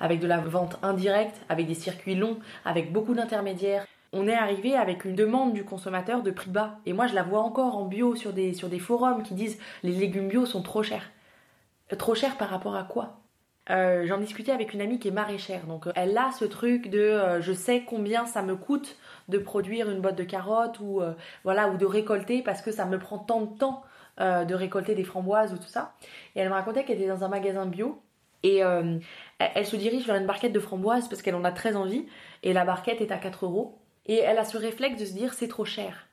Avec 0.00 0.20
de 0.20 0.26
la 0.26 0.38
vente 0.38 0.78
indirecte, 0.82 1.40
avec 1.48 1.66
des 1.66 1.74
circuits 1.74 2.14
longs, 2.14 2.38
avec 2.64 2.92
beaucoup 2.92 3.14
d'intermédiaires 3.14 3.86
on 4.14 4.28
est 4.28 4.34
arrivé 4.34 4.76
avec 4.76 5.04
une 5.04 5.16
demande 5.16 5.52
du 5.52 5.64
consommateur 5.64 6.22
de 6.22 6.30
prix 6.30 6.50
bas. 6.50 6.78
Et 6.86 6.92
moi, 6.92 7.08
je 7.08 7.14
la 7.14 7.24
vois 7.24 7.40
encore 7.40 7.76
en 7.76 7.84
bio 7.84 8.14
sur 8.14 8.32
des, 8.32 8.54
sur 8.54 8.68
des 8.68 8.78
forums 8.78 9.24
qui 9.24 9.34
disent 9.34 9.58
les 9.82 9.90
légumes 9.90 10.28
bio 10.28 10.46
sont 10.46 10.62
trop 10.62 10.82
chers. 10.82 11.10
Euh, 11.92 11.96
trop 11.96 12.14
chers 12.14 12.36
par 12.36 12.48
rapport 12.48 12.76
à 12.76 12.84
quoi? 12.84 13.18
Euh, 13.70 14.06
J'en 14.06 14.18
discutais 14.18 14.52
avec 14.52 14.72
une 14.72 14.80
amie 14.80 15.00
qui 15.00 15.08
est 15.08 15.10
maraîchère. 15.10 15.66
Donc, 15.66 15.88
euh, 15.88 15.92
elle 15.96 16.16
a 16.16 16.30
ce 16.30 16.44
truc 16.44 16.90
de 16.90 17.40
je 17.40 17.52
sais 17.52 17.82
combien 17.84 18.24
ça 18.24 18.42
me 18.42 18.54
coûte 18.54 18.96
de 19.28 19.38
produire 19.38 19.90
une 19.90 20.00
botte 20.00 20.16
de 20.16 20.24
carottes 20.24 20.78
ou, 20.80 21.02
voilà, 21.42 21.68
ou 21.68 21.76
de 21.76 21.86
récolter 21.86 22.42
parce 22.42 22.62
que 22.62 22.70
ça 22.70 22.84
me 22.84 22.98
prend 22.98 23.18
tant 23.18 23.40
de 23.40 23.58
temps 23.58 23.82
de 24.18 24.54
récolter 24.54 24.94
des 24.94 25.04
framboises 25.04 25.52
ou 25.52 25.56
tout 25.56 25.68
ça. 25.68 25.94
Et 26.36 26.40
elle 26.40 26.48
me 26.48 26.54
racontait 26.54 26.84
qu'elle 26.84 26.98
était 26.98 27.08
dans 27.08 27.24
un 27.24 27.28
magasin 27.28 27.66
bio 27.66 28.00
et 28.42 28.58
elle 28.58 29.66
se 29.66 29.76
dirige 29.76 30.06
vers 30.06 30.16
une 30.16 30.26
barquette 30.26 30.52
de 30.52 30.60
framboises 30.60 31.08
parce 31.08 31.22
qu'elle 31.22 31.34
en 31.34 31.44
a 31.44 31.52
très 31.52 31.76
envie. 31.76 32.06
Et 32.42 32.52
la 32.52 32.64
barquette 32.64 33.00
est 33.00 33.10
à 33.10 33.18
4 33.18 33.46
euros. 33.46 33.78
Et 34.06 34.18
elle 34.18 34.38
a 34.38 34.44
ce 34.44 34.56
réflexe 34.56 35.00
de 35.00 35.04
se 35.04 35.12
dire 35.12 35.32
c'est 35.34 35.48
trop 35.48 35.64
cher. 35.64 36.06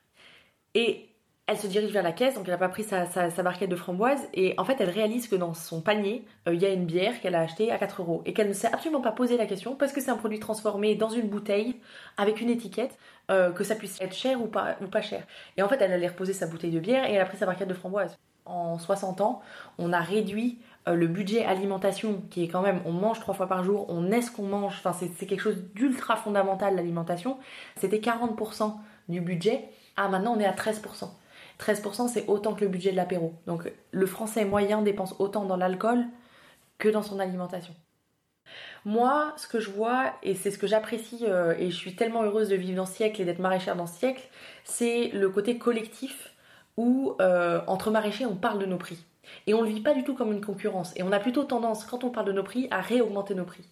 Et 0.74 1.12
elle 1.46 1.58
se 1.58 1.66
dirige 1.66 1.90
vers 1.90 2.02
la 2.02 2.12
caisse, 2.12 2.34
donc 2.34 2.44
elle 2.44 2.52
n'a 2.52 2.58
pas 2.58 2.68
pris 2.68 2.84
sa, 2.84 3.04
barquette 3.42 3.68
de 3.68 3.76
framboises, 3.76 4.28
et 4.32 4.54
en 4.58 4.64
fait 4.64 4.76
elle 4.80 4.90
réalise 4.90 5.26
que 5.28 5.34
dans 5.34 5.54
son 5.54 5.80
panier, 5.80 6.24
euh, 6.48 6.54
il 6.54 6.62
y 6.62 6.64
a 6.64 6.70
une 6.70 6.86
bière 6.86 7.20
qu'elle 7.20 7.34
a 7.34 7.40
achetée 7.40 7.72
à 7.72 7.78
4 7.78 8.00
euros, 8.00 8.22
et 8.24 8.32
qu'elle 8.32 8.48
ne 8.48 8.52
s'est 8.52 8.72
absolument 8.72 9.00
pas 9.00 9.10
posé 9.10 9.36
la 9.36 9.46
question, 9.46 9.74
parce 9.74 9.92
que 9.92 10.00
c'est 10.00 10.10
un 10.10 10.16
produit 10.16 10.38
transformé 10.38 10.94
dans 10.94 11.08
une 11.08 11.28
bouteille, 11.28 11.76
avec 12.16 12.40
une 12.40 12.48
étiquette, 12.48 12.96
euh, 13.30 13.52
que 13.52 13.64
ça 13.64 13.74
puisse 13.74 14.00
être 14.00 14.14
cher 14.14 14.40
ou 14.40 14.46
pas, 14.46 14.76
ou 14.80 14.86
pas 14.86 15.02
cher. 15.02 15.24
Et 15.56 15.62
en 15.62 15.68
fait 15.68 15.80
elle 15.80 15.92
allait 15.92 16.08
reposer 16.08 16.32
sa 16.32 16.46
bouteille 16.46 16.72
de 16.72 16.80
bière, 16.80 17.08
et 17.08 17.14
elle 17.14 17.20
a 17.20 17.26
pris 17.26 17.36
sa 17.36 17.46
barquette 17.46 17.68
de 17.68 17.74
framboises. 17.74 18.16
En 18.44 18.78
60 18.78 19.20
ans, 19.20 19.40
on 19.78 19.92
a 19.92 20.00
réduit 20.00 20.58
euh, 20.88 20.94
le 20.94 21.06
budget 21.06 21.44
alimentation, 21.44 22.22
qui 22.30 22.42
est 22.42 22.48
quand 22.48 22.62
même, 22.62 22.80
on 22.84 22.92
mange 22.92 23.20
trois 23.20 23.34
fois 23.34 23.46
par 23.46 23.62
jour, 23.62 23.86
on 23.88 24.10
est 24.10 24.22
ce 24.22 24.32
qu'on 24.32 24.42
mange, 24.42 24.74
enfin 24.84 24.92
c'est 24.92 25.26
quelque 25.26 25.40
chose 25.40 25.62
d'ultra 25.74 26.16
fondamental 26.16 26.74
l'alimentation, 26.74 27.38
c'était 27.76 27.98
40% 27.98 28.74
du 29.08 29.20
budget, 29.20 29.68
ah 29.96 30.08
maintenant 30.08 30.34
on 30.36 30.40
est 30.40 30.46
à 30.46 30.52
13%. 30.52 31.08
13% 31.60 32.08
c'est 32.08 32.26
autant 32.26 32.54
que 32.54 32.64
le 32.64 32.70
budget 32.70 32.90
de 32.90 32.96
l'apéro. 32.96 33.34
Donc 33.46 33.70
le 33.92 34.06
français 34.06 34.44
moyen 34.44 34.82
dépense 34.82 35.14
autant 35.20 35.44
dans 35.44 35.56
l'alcool 35.56 36.04
que 36.78 36.88
dans 36.88 37.02
son 37.02 37.20
alimentation. 37.20 37.74
Moi, 38.84 39.32
ce 39.36 39.46
que 39.46 39.60
je 39.60 39.70
vois, 39.70 40.12
et 40.22 40.34
c'est 40.34 40.50
ce 40.50 40.58
que 40.58 40.66
j'apprécie, 40.66 41.24
euh, 41.28 41.54
et 41.58 41.70
je 41.70 41.76
suis 41.76 41.94
tellement 41.94 42.24
heureuse 42.24 42.48
de 42.48 42.56
vivre 42.56 42.76
dans 42.76 42.86
ce 42.86 42.94
siècle 42.94 43.22
et 43.22 43.24
d'être 43.24 43.38
maraîchère 43.38 43.76
dans 43.76 43.86
ce 43.86 43.98
siècle, 43.98 44.28
c'est 44.64 45.10
le 45.12 45.28
côté 45.28 45.56
collectif 45.56 46.34
où 46.76 47.14
euh, 47.20 47.60
entre 47.66 47.90
maraîchers 47.90 48.26
on 48.26 48.34
parle 48.34 48.58
de 48.58 48.66
nos 48.66 48.78
prix. 48.78 49.04
Et 49.46 49.54
on 49.54 49.62
ne 49.62 49.66
le 49.66 49.72
vit 49.72 49.80
pas 49.80 49.94
du 49.94 50.02
tout 50.02 50.14
comme 50.14 50.32
une 50.32 50.44
concurrence. 50.44 50.92
Et 50.96 51.04
on 51.04 51.12
a 51.12 51.20
plutôt 51.20 51.44
tendance, 51.44 51.84
quand 51.84 52.02
on 52.02 52.10
parle 52.10 52.26
de 52.26 52.32
nos 52.32 52.42
prix, 52.42 52.66
à 52.72 52.80
réaugmenter 52.80 53.34
nos 53.34 53.44
prix. 53.44 53.64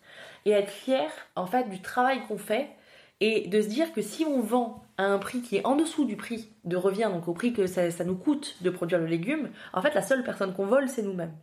Et 0.44 0.54
à 0.54 0.61
être 0.61 0.70
fier, 0.70 1.11
en 1.34 1.46
fait, 1.46 1.68
du 1.68 1.82
travail 1.82 2.20
qu'on 2.28 2.38
fait 2.38 2.70
et 3.20 3.48
de 3.48 3.61
se 3.61 3.68
dire 3.68 3.92
que 3.92 4.00
si 4.00 4.24
on 4.24 4.40
vend 4.40 4.82
à 4.96 5.04
un 5.04 5.18
prix 5.18 5.42
qui 5.42 5.56
est 5.56 5.66
en 5.66 5.76
dessous 5.76 6.04
du 6.04 6.16
prix 6.16 6.48
de 6.64 6.76
revient, 6.76 7.11
donc 7.12 7.28
au 7.28 7.34
prix 7.34 7.52
que 7.52 7.66
ça, 7.66 7.90
ça 7.90 8.04
nous 8.04 8.16
coûte 8.16 8.56
de 8.62 8.70
produire 8.70 8.98
le 8.98 9.06
légume, 9.06 9.50
en 9.72 9.82
fait, 9.82 9.94
la 9.94 10.02
seule 10.02 10.22
personne 10.22 10.54
qu'on 10.54 10.66
vole, 10.66 10.88
c'est 10.88 11.02
nous-mêmes. 11.02 11.34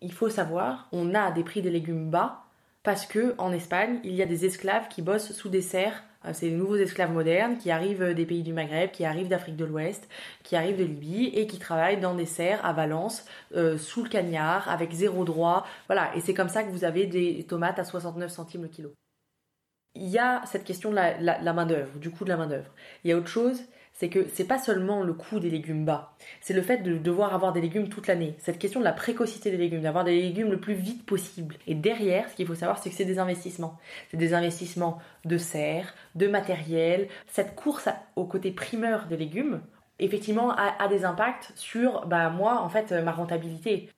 Il 0.00 0.12
faut 0.12 0.28
savoir, 0.28 0.88
on 0.92 1.14
a 1.14 1.30
des 1.30 1.44
prix 1.44 1.62
des 1.62 1.70
légumes 1.70 2.10
bas 2.10 2.44
parce 2.82 3.06
que 3.06 3.34
en 3.38 3.52
Espagne, 3.52 4.00
il 4.04 4.14
y 4.14 4.22
a 4.22 4.26
des 4.26 4.44
esclaves 4.44 4.88
qui 4.88 5.02
bossent 5.02 5.32
sous 5.32 5.48
des 5.48 5.62
serres 5.62 6.02
euh, 6.24 6.30
c'est 6.32 6.46
les 6.46 6.56
nouveaux 6.56 6.76
esclaves 6.76 7.12
modernes 7.12 7.58
qui 7.58 7.70
arrivent 7.70 8.14
des 8.14 8.26
pays 8.26 8.42
du 8.42 8.52
Maghreb, 8.52 8.90
qui 8.90 9.04
arrivent 9.04 9.28
d'Afrique 9.28 9.56
de 9.56 9.64
l'Ouest, 9.64 10.08
qui 10.42 10.56
arrivent 10.56 10.78
de 10.78 10.84
Libye 10.84 11.26
et 11.34 11.46
qui 11.46 11.58
travaillent 11.58 12.00
dans 12.00 12.14
des 12.14 12.26
serres 12.26 12.64
à 12.64 12.72
Valence, 12.72 13.24
euh, 13.54 13.78
sous 13.78 14.02
le 14.02 14.08
cagnard, 14.08 14.68
avec 14.68 14.92
zéro 14.92 15.24
droit. 15.24 15.66
Voilà, 15.86 16.14
et 16.16 16.20
c'est 16.20 16.34
comme 16.34 16.48
ça 16.48 16.64
que 16.64 16.70
vous 16.70 16.84
avez 16.84 17.06
des 17.06 17.44
tomates 17.44 17.78
à 17.78 17.84
69 17.84 18.30
centimes 18.30 18.62
le 18.62 18.68
kilo. 18.68 18.92
Il 19.94 20.08
y 20.08 20.18
a 20.18 20.42
cette 20.46 20.64
question 20.64 20.90
de 20.90 20.96
la, 20.96 21.18
la 21.18 21.52
main-d'œuvre, 21.52 21.98
du 21.98 22.10
coût 22.10 22.24
de 22.24 22.28
la 22.28 22.36
main-d'œuvre. 22.36 22.72
Il 23.04 23.10
y 23.10 23.12
a 23.12 23.16
autre 23.16 23.28
chose, 23.28 23.62
c'est 23.98 24.08
que 24.08 24.28
c'est 24.32 24.44
pas 24.44 24.60
seulement 24.60 25.02
le 25.02 25.12
coût 25.12 25.40
des 25.40 25.50
légumes 25.50 25.84
bas, 25.84 26.14
c'est 26.40 26.54
le 26.54 26.62
fait 26.62 26.78
de 26.78 26.96
devoir 26.96 27.34
avoir 27.34 27.52
des 27.52 27.60
légumes 27.60 27.88
toute 27.88 28.06
l'année. 28.06 28.36
Cette 28.38 28.60
question 28.60 28.78
de 28.78 28.84
la 28.84 28.92
précocité 28.92 29.50
des 29.50 29.56
légumes, 29.56 29.82
d'avoir 29.82 30.04
des 30.04 30.22
légumes 30.22 30.52
le 30.52 30.60
plus 30.60 30.74
vite 30.74 31.04
possible. 31.04 31.56
Et 31.66 31.74
derrière, 31.74 32.28
ce 32.30 32.36
qu'il 32.36 32.46
faut 32.46 32.54
savoir, 32.54 32.78
c'est 32.78 32.90
que 32.90 32.96
c'est 32.96 33.04
des 33.04 33.18
investissements. 33.18 33.76
C'est 34.10 34.16
des 34.16 34.34
investissements 34.34 34.98
de 35.24 35.36
serre, 35.36 35.94
de 36.14 36.28
matériel. 36.28 37.08
Cette 37.26 37.56
course 37.56 37.88
au 38.14 38.24
côté 38.24 38.52
primeur 38.52 39.06
des 39.06 39.16
légumes, 39.16 39.62
effectivement, 39.98 40.52
a, 40.52 40.86
des 40.86 41.04
impacts 41.04 41.50
sur, 41.56 42.06
bah, 42.06 42.30
moi, 42.30 42.60
en 42.62 42.68
fait, 42.68 42.92
ma 42.92 43.10
rentabilité. 43.10 43.90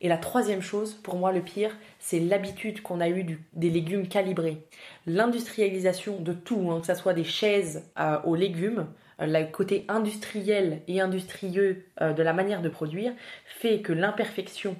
Et 0.00 0.08
la 0.08 0.18
troisième 0.18 0.60
chose, 0.60 0.94
pour 0.94 1.16
moi 1.16 1.30
le 1.30 1.40
pire, 1.40 1.74
c'est 2.00 2.18
l'habitude 2.18 2.82
qu'on 2.82 3.00
a 3.00 3.08
eue 3.08 3.38
des 3.52 3.70
légumes 3.70 4.08
calibrés. 4.08 4.66
L'industrialisation 5.06 6.20
de 6.20 6.32
tout, 6.32 6.68
hein, 6.72 6.80
que 6.80 6.86
ce 6.86 6.94
soit 6.94 7.14
des 7.14 7.24
chaises 7.24 7.88
euh, 7.98 8.20
aux 8.24 8.34
légumes, 8.34 8.88
le 9.18 9.50
côté 9.50 9.84
industriel 9.88 10.82
et 10.88 11.00
industrieux 11.00 11.86
euh, 12.00 12.12
de 12.12 12.22
la 12.22 12.32
manière 12.32 12.62
de 12.62 12.68
produire 12.68 13.12
fait 13.46 13.80
que 13.80 13.92
l'imperfection, 13.92 14.76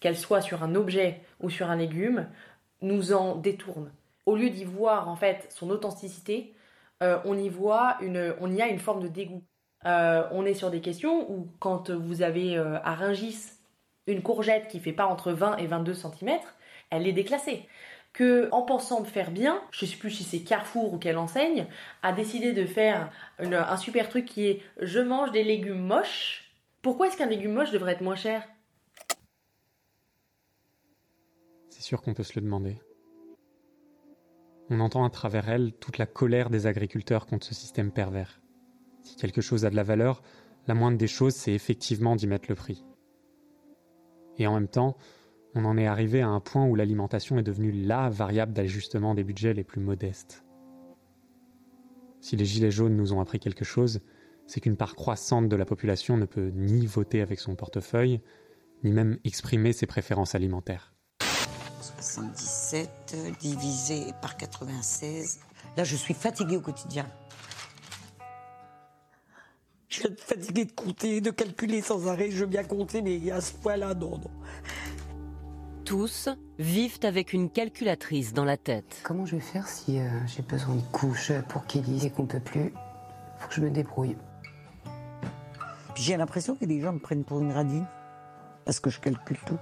qu'elle 0.00 0.16
soit 0.16 0.40
sur 0.40 0.62
un 0.62 0.74
objet 0.74 1.20
ou 1.40 1.50
sur 1.50 1.70
un 1.70 1.76
légume, 1.76 2.28
nous 2.82 3.12
en 3.12 3.36
détourne. 3.36 3.92
Au 4.26 4.36
lieu 4.36 4.50
d'y 4.50 4.64
voir 4.64 5.08
en 5.08 5.16
fait 5.16 5.46
son 5.50 5.70
authenticité, 5.70 6.54
euh, 7.02 7.18
on 7.24 7.36
y 7.38 7.48
voit 7.48 7.96
une, 8.00 8.34
on 8.40 8.52
y 8.52 8.60
a 8.60 8.68
une 8.68 8.78
forme 8.78 9.02
de 9.02 9.08
dégoût. 9.08 9.42
on 9.84 10.44
est 10.44 10.54
sur 10.54 10.70
des 10.70 10.80
questions 10.80 11.30
où 11.30 11.48
quand 11.58 11.90
vous 11.90 12.22
avez 12.22 12.56
à 12.58 12.94
Ringis 12.94 13.52
une 14.06 14.22
courgette 14.22 14.68
qui 14.68 14.78
fait 14.78 14.92
pas 14.92 15.06
entre 15.06 15.32
20 15.32 15.56
et 15.56 15.66
22 15.66 15.94
cm, 15.94 16.38
elle 16.90 17.06
est 17.06 17.12
déclassée 17.12 17.66
que, 18.12 18.48
en 18.52 18.62
pensant 18.62 19.00
de 19.00 19.06
faire 19.06 19.30
bien, 19.30 19.62
je 19.70 19.86
sais 19.86 19.96
plus 19.96 20.10
si 20.10 20.24
c'est 20.24 20.40
Carrefour 20.40 20.92
ou 20.92 20.98
quelle 20.98 21.18
enseigne, 21.18 21.66
a 22.02 22.12
décidé 22.12 22.52
de 22.52 22.64
faire 22.64 23.10
un 23.38 23.76
super 23.76 24.08
truc 24.08 24.26
qui 24.26 24.46
est 24.46 24.62
je 24.80 24.98
mange 25.00 25.30
des 25.30 25.44
légumes 25.44 25.86
moches. 25.86 26.52
Pourquoi 26.82 27.06
est-ce 27.06 27.16
qu'un 27.16 27.26
légume 27.26 27.52
moche 27.52 27.70
devrait 27.70 27.92
être 27.92 28.00
moins 28.00 28.16
cher? 28.16 28.48
C'est 31.68 31.82
sûr 31.82 32.02
qu'on 32.02 32.14
peut 32.14 32.22
se 32.22 32.34
le 32.34 32.42
demander. 32.42 32.80
On 34.70 34.80
entend 34.80 35.04
à 35.04 35.10
travers 35.10 35.48
elle 35.48 35.72
toute 35.72 35.98
la 35.98 36.06
colère 36.06 36.50
des 36.50 36.66
agriculteurs 36.66 37.26
contre 37.26 37.46
ce 37.46 37.54
système 37.54 37.90
pervers. 37.90 38.40
Si 39.02 39.16
quelque 39.16 39.40
chose 39.40 39.64
a 39.64 39.70
de 39.70 39.76
la 39.76 39.82
valeur, 39.82 40.22
la 40.66 40.74
moindre 40.74 40.98
des 40.98 41.08
choses, 41.08 41.34
c'est 41.34 41.52
effectivement 41.52 42.16
d'y 42.16 42.26
mettre 42.26 42.46
le 42.48 42.54
prix. 42.54 42.84
Et 44.36 44.46
en 44.46 44.54
même 44.54 44.68
temps, 44.68 44.96
on 45.54 45.64
en 45.64 45.76
est 45.76 45.86
arrivé 45.86 46.20
à 46.20 46.28
un 46.28 46.40
point 46.40 46.66
où 46.66 46.74
l'alimentation 46.74 47.38
est 47.38 47.42
devenue 47.42 47.72
la 47.72 48.08
variable 48.08 48.52
d'ajustement 48.52 49.14
des 49.14 49.24
budgets 49.24 49.54
les 49.54 49.64
plus 49.64 49.80
modestes. 49.80 50.44
Si 52.20 52.36
les 52.36 52.44
Gilets 52.44 52.70
jaunes 52.70 52.96
nous 52.96 53.12
ont 53.12 53.20
appris 53.20 53.40
quelque 53.40 53.64
chose, 53.64 54.00
c'est 54.46 54.60
qu'une 54.60 54.76
part 54.76 54.94
croissante 54.94 55.48
de 55.48 55.56
la 55.56 55.64
population 55.64 56.16
ne 56.16 56.26
peut 56.26 56.50
ni 56.54 56.86
voter 56.86 57.20
avec 57.20 57.40
son 57.40 57.54
portefeuille, 57.54 58.20
ni 58.84 58.92
même 58.92 59.18
exprimer 59.24 59.72
ses 59.72 59.86
préférences 59.86 60.34
alimentaires. 60.34 60.92
77 62.00 63.16
divisé 63.40 64.12
par 64.22 64.36
96. 64.36 65.40
Là, 65.76 65.84
je 65.84 65.96
suis 65.96 66.14
fatiguée 66.14 66.56
au 66.56 66.60
quotidien. 66.60 67.06
Je 69.88 70.00
suis 70.00 70.08
fatiguée 70.16 70.64
de 70.64 70.72
compter, 70.72 71.20
de 71.20 71.30
calculer 71.30 71.80
sans 71.80 72.06
arrêt. 72.06 72.30
Je 72.30 72.38
veux 72.38 72.46
bien 72.46 72.64
compter, 72.64 73.02
mais 73.02 73.30
à 73.30 73.40
ce 73.40 73.52
point-là, 73.54 73.94
non, 73.94 74.18
non 74.18 74.30
tous 75.90 76.28
vivent 76.60 77.00
avec 77.02 77.32
une 77.32 77.50
calculatrice 77.50 78.32
dans 78.32 78.44
la 78.44 78.56
tête. 78.56 79.00
Comment 79.02 79.26
je 79.26 79.34
vais 79.34 79.42
faire 79.42 79.66
si 79.66 79.98
euh, 79.98 80.08
j'ai 80.28 80.42
besoin 80.42 80.76
de 80.76 80.82
couches 80.92 81.32
pour 81.48 81.66
qu'il 81.66 81.82
dise 81.82 82.12
qu'on 82.14 82.26
peut 82.26 82.38
plus? 82.38 82.72
Faut 83.38 83.48
que 83.48 83.54
je 83.56 83.60
me 83.60 83.70
débrouille. 83.70 84.16
J'ai 85.96 86.16
l'impression 86.16 86.54
que 86.54 86.64
les 86.64 86.80
gens 86.80 86.92
me 86.92 87.00
prennent 87.00 87.24
pour 87.24 87.40
une 87.40 87.50
radine 87.50 87.86
parce 88.64 88.78
que 88.78 88.88
je 88.88 89.00
calcule 89.00 89.38
tout. 89.44 89.58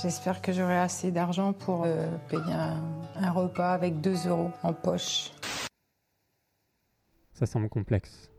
J'espère 0.00 0.40
que 0.40 0.52
j'aurai 0.52 0.78
assez 0.78 1.10
d'argent 1.10 1.52
pour 1.52 1.82
euh, 1.84 2.06
payer 2.28 2.52
un, 2.52 2.80
un 3.16 3.30
repas 3.32 3.72
avec 3.72 4.00
2 4.00 4.28
euros 4.28 4.52
en 4.62 4.72
poche. 4.72 5.32
Ça 7.32 7.46
semble 7.46 7.68
complexe. 7.68 8.30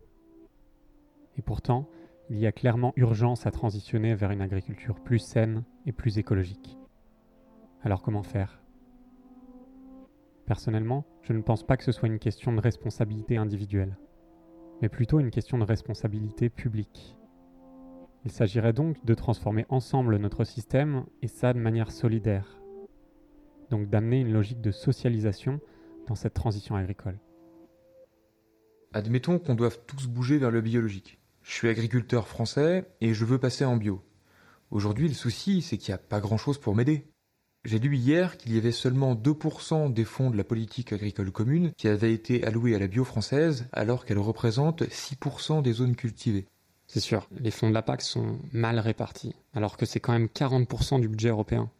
Et 1.37 1.41
pourtant, 1.41 1.89
il 2.29 2.39
y 2.39 2.45
a 2.45 2.51
clairement 2.51 2.93
urgence 2.97 3.45
à 3.45 3.51
transitionner 3.51 4.13
vers 4.13 4.31
une 4.31 4.41
agriculture 4.41 4.99
plus 4.99 5.19
saine 5.19 5.63
et 5.85 5.93
plus 5.93 6.17
écologique. 6.17 6.77
Alors 7.83 8.01
comment 8.01 8.23
faire? 8.23 8.61
Personnellement, 10.45 11.05
je 11.21 11.33
ne 11.33 11.41
pense 11.41 11.65
pas 11.65 11.77
que 11.77 11.83
ce 11.83 11.91
soit 11.91 12.09
une 12.09 12.19
question 12.19 12.53
de 12.53 12.59
responsabilité 12.59 13.37
individuelle, 13.37 13.97
mais 14.81 14.89
plutôt 14.89 15.19
une 15.19 15.31
question 15.31 15.57
de 15.57 15.63
responsabilité 15.63 16.49
publique. 16.49 17.17
Il 18.25 18.31
s'agirait 18.31 18.73
donc 18.73 19.03
de 19.05 19.13
transformer 19.13 19.65
ensemble 19.69 20.17
notre 20.17 20.43
système, 20.43 21.05
et 21.21 21.27
ça 21.27 21.53
de 21.53 21.59
manière 21.59 21.91
solidaire. 21.91 22.59
Donc 23.69 23.89
d'amener 23.89 24.19
une 24.19 24.33
logique 24.33 24.61
de 24.61 24.71
socialisation 24.71 25.61
dans 26.07 26.15
cette 26.15 26.33
transition 26.33 26.75
agricole. 26.75 27.19
Admettons 28.93 29.39
qu'on 29.39 29.55
doive 29.55 29.79
tous 29.85 30.07
bouger 30.07 30.37
vers 30.37 30.51
le 30.51 30.61
biologique. 30.61 31.19
Je 31.47 31.53
suis 31.53 31.69
agriculteur 31.69 32.27
français 32.27 32.85
et 32.99 33.13
je 33.13 33.23
veux 33.23 33.39
passer 33.39 33.63
en 33.63 33.77
bio. 33.77 34.03
Aujourd'hui, 34.69 35.07
le 35.07 35.13
souci, 35.13 35.61
c'est 35.61 35.77
qu'il 35.77 35.91
n'y 35.91 35.95
a 35.95 35.97
pas 35.97 36.19
grand-chose 36.19 36.57
pour 36.57 36.75
m'aider. 36.75 37.07
J'ai 37.63 37.79
lu 37.79 37.95
hier 37.95 38.37
qu'il 38.37 38.53
y 38.53 38.57
avait 38.57 38.73
seulement 38.73 39.15
2% 39.15 39.93
des 39.93 40.03
fonds 40.03 40.29
de 40.29 40.35
la 40.35 40.43
politique 40.43 40.91
agricole 40.91 41.31
commune 41.31 41.71
qui 41.77 41.87
avaient 41.87 42.13
été 42.13 42.45
alloués 42.45 42.75
à 42.75 42.79
la 42.79 42.87
bio 42.87 43.05
française 43.05 43.65
alors 43.71 44.05
qu'elle 44.05 44.19
représente 44.19 44.83
6% 44.83 45.61
des 45.61 45.71
zones 45.71 45.95
cultivées. 45.95 46.47
C'est 46.85 46.99
sûr, 46.99 47.29
les 47.39 47.51
fonds 47.51 47.69
de 47.69 47.73
la 47.73 47.81
PAC 47.81 48.01
sont 48.01 48.39
mal 48.51 48.77
répartis, 48.77 49.33
alors 49.53 49.77
que 49.77 49.85
c'est 49.85 50.01
quand 50.01 50.13
même 50.13 50.27
40% 50.27 50.99
du 50.99 51.07
budget 51.07 51.29
européen. 51.29 51.71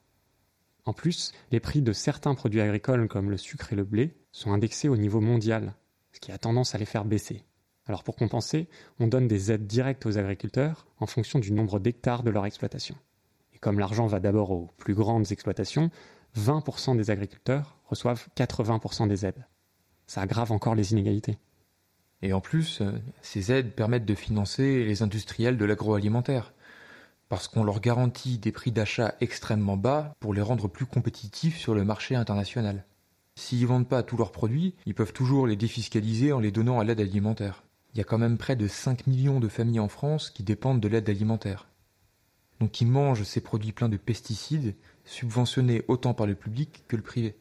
En 0.86 0.94
plus, 0.94 1.34
les 1.52 1.60
prix 1.60 1.82
de 1.82 1.92
certains 1.92 2.36
produits 2.36 2.62
agricoles 2.62 3.10
comme 3.10 3.30
le 3.30 3.38
sucre 3.38 3.74
et 3.74 3.76
le 3.76 3.84
blé 3.84 4.16
sont 4.32 4.54
indexés 4.54 4.88
au 4.88 4.96
niveau 4.96 5.20
mondial, 5.20 5.74
ce 6.14 6.22
qui 6.22 6.32
a 6.32 6.38
tendance 6.38 6.74
à 6.74 6.78
les 6.78 6.86
faire 6.86 7.04
baisser. 7.04 7.44
Alors 7.88 8.04
pour 8.04 8.18
compenser, 8.18 8.68
on 9.00 9.08
donne 9.08 9.28
des 9.28 9.52
aides 9.52 9.66
directes 9.66 10.06
aux 10.06 10.18
agriculteurs 10.18 10.88
en 11.00 11.06
fonction 11.06 11.40
du 11.40 11.54
nombre 11.54 11.80
d'hectares 11.80 12.24
de 12.24 12.30
leur 12.30 12.46
exploitation. 12.46 12.96
Et 13.54 13.60
comme 13.60 13.80
l'argent 13.80 14.08
va 14.08 14.20
d'abord 14.20 14.52
aux 14.52 14.70
plus 14.78 14.94
grandes 14.94 15.32
exploitations, 15.32 15.90
20% 16.38 16.98
des 16.98 17.10
agriculteurs 17.12 17.78
reçoivent 17.86 18.28
80% 18.36 19.08
des 19.08 19.26
aides. 19.26 19.46
Ça 20.06 20.22
aggrave 20.22 20.52
encore 20.52 20.76
les 20.76 20.92
inégalités. 20.92 21.38
Et 22.22 22.34
en 22.34 22.42
plus, 22.42 22.82
euh, 22.82 22.92
ces 23.22 23.52
aides 23.52 23.74
permettent 23.74 24.06
de 24.06 24.16
financer 24.16 24.84
les 24.84 25.02
industriels 25.02 25.58
de 25.58 25.66
l'agroalimentaire, 25.66 26.54
parce 27.30 27.48
qu'on 27.48 27.64
leur 27.64 27.80
garantit 27.80 28.38
des 28.38 28.52
prix 28.52 28.72
d'achat 28.72 29.16
extrêmement 29.22 29.78
bas 29.78 30.14
pour 30.20 30.34
les 30.34 30.42
rendre 30.42 30.68
plus 30.68 30.86
compétitifs 30.86 31.58
sur 31.58 31.76
le 31.76 31.84
marché 31.84 32.16
international. 32.16 32.86
S'ils 33.36 33.68
vendent 33.68 33.88
pas 33.88 34.04
tous 34.04 34.18
leurs 34.18 34.32
produits, 34.32 34.76
ils 34.86 34.96
peuvent 34.96 35.14
toujours 35.14 35.46
les 35.46 35.56
défiscaliser 35.56 36.32
en 36.32 36.40
les 36.40 36.52
donnant 36.52 36.80
à 36.80 36.84
l'aide 36.84 37.02
alimentaire 37.02 37.67
il 37.98 38.02
y 38.02 38.02
a 38.02 38.04
quand 38.04 38.20
même 38.20 38.38
près 38.38 38.56
de 38.56 38.68
5 38.68 39.08
millions 39.08 39.40
de 39.40 39.48
familles 39.48 39.80
en 39.80 39.88
France 39.88 40.30
qui 40.30 40.44
dépendent 40.44 40.80
de 40.80 40.88
l'aide 40.88 41.10
alimentaire. 41.10 41.68
donc 42.60 42.72
qui 42.72 42.86
mangent 42.86 43.24
ces 43.24 43.42
produits 43.42 43.72
pleins 43.72 43.90
de 43.90 43.98
pesticides, 43.98 44.76
subventionnés 45.04 45.84
autant 45.88 46.14
par 46.14 46.28
le 46.28 46.36
public 46.36 46.84
que 46.88 46.96
le 46.96 47.02
privé. 47.02 47.36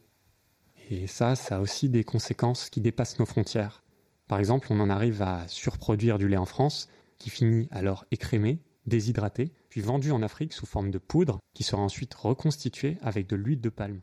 Et 0.89 1.05
ça, 1.05 1.35
ça 1.35 1.57
a 1.57 1.59
aussi 1.59 1.89
des 1.89 2.03
conséquences 2.03 2.71
qui 2.71 2.81
dépassent 2.81 3.19
nos 3.19 3.25
frontières. 3.27 3.83
Par 4.27 4.39
exemple, 4.39 4.67
on 4.71 4.79
en 4.79 4.89
arrive 4.89 5.21
à 5.21 5.47
surproduire 5.47 6.17
du 6.17 6.27
lait 6.27 6.37
en 6.37 6.45
France, 6.45 6.89
qui 7.19 7.29
finit 7.29 7.67
alors 7.71 8.05
écrémé, 8.09 8.59
déshydraté, 8.87 9.51
puis 9.69 9.81
vendu 9.81 10.11
en 10.11 10.23
Afrique 10.23 10.53
sous 10.53 10.65
forme 10.65 10.89
de 10.89 10.97
poudre, 10.97 11.39
qui 11.53 11.63
sera 11.63 11.81
ensuite 11.83 12.15
reconstituée 12.15 12.97
avec 13.03 13.27
de 13.27 13.35
l'huile 13.35 13.61
de 13.61 13.69
palme. 13.69 14.01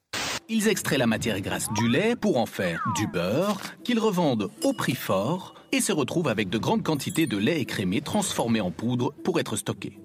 Ils 0.49 0.69
extraient 0.69 0.99
la 0.99 1.07
matière 1.07 1.41
grasse 1.41 1.73
du 1.73 1.89
lait 1.89 2.17
pour 2.17 2.37
en 2.37 2.47
faire 2.47 2.85
du 2.97 3.07
beurre, 3.07 3.61
qu'ils 3.83 3.99
revendent 3.99 4.51
au 4.63 4.73
prix 4.73 4.95
fort 4.95 5.55
et 5.75 5.81
se 5.81 5.93
retrouvent 5.93 6.29
avec 6.29 6.49
de 6.49 6.59
grandes 6.59 6.85
quantités 6.85 7.27
de 7.27 7.37
lait 7.37 7.61
écrémé 7.61 8.01
transformé 8.01 8.61
en 8.61 8.71
poudre 8.71 9.13
pour 9.25 9.41
être 9.41 9.57
stocké. 9.57 9.99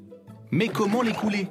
Mais 0.52 0.68
comment 0.68 1.04
les 1.04 1.14
couler 1.14 1.48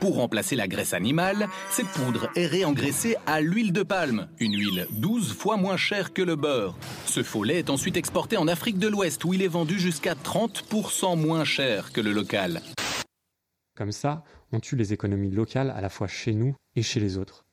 pour 0.00 0.16
remplacer 0.16 0.54
la 0.54 0.68
graisse 0.68 0.92
animale, 0.92 1.48
cette 1.70 1.86
poudre 1.86 2.28
est 2.36 2.46
réengraissée 2.46 3.16
à 3.26 3.40
l'huile 3.40 3.72
de 3.72 3.82
palme, 3.82 4.28
une 4.38 4.52
huile 4.52 4.86
12 4.90 5.32
fois 5.32 5.56
moins 5.56 5.78
chère 5.78 6.12
que 6.12 6.20
le 6.20 6.36
beurre. 6.36 6.76
Ce 7.06 7.22
faux 7.22 7.42
lait 7.42 7.60
est 7.60 7.70
ensuite 7.70 7.96
exporté 7.96 8.36
en 8.36 8.46
Afrique 8.46 8.78
de 8.78 8.86
l'Ouest 8.86 9.24
où 9.24 9.32
il 9.32 9.40
est 9.40 9.48
vendu 9.48 9.78
jusqu'à 9.80 10.12
30% 10.12 11.18
moins 11.18 11.44
cher 11.44 11.90
que 11.90 12.02
le 12.02 12.12
local. 12.12 12.60
Comme 13.74 13.92
ça, 13.92 14.24
on 14.52 14.60
tue 14.60 14.76
les 14.76 14.92
économies 14.92 15.30
locales 15.30 15.72
à 15.74 15.80
la 15.80 15.88
fois 15.88 16.06
chez 16.06 16.34
nous 16.34 16.54
et 16.76 16.82
chez 16.82 17.00
les 17.00 17.16
autres. 17.16 17.43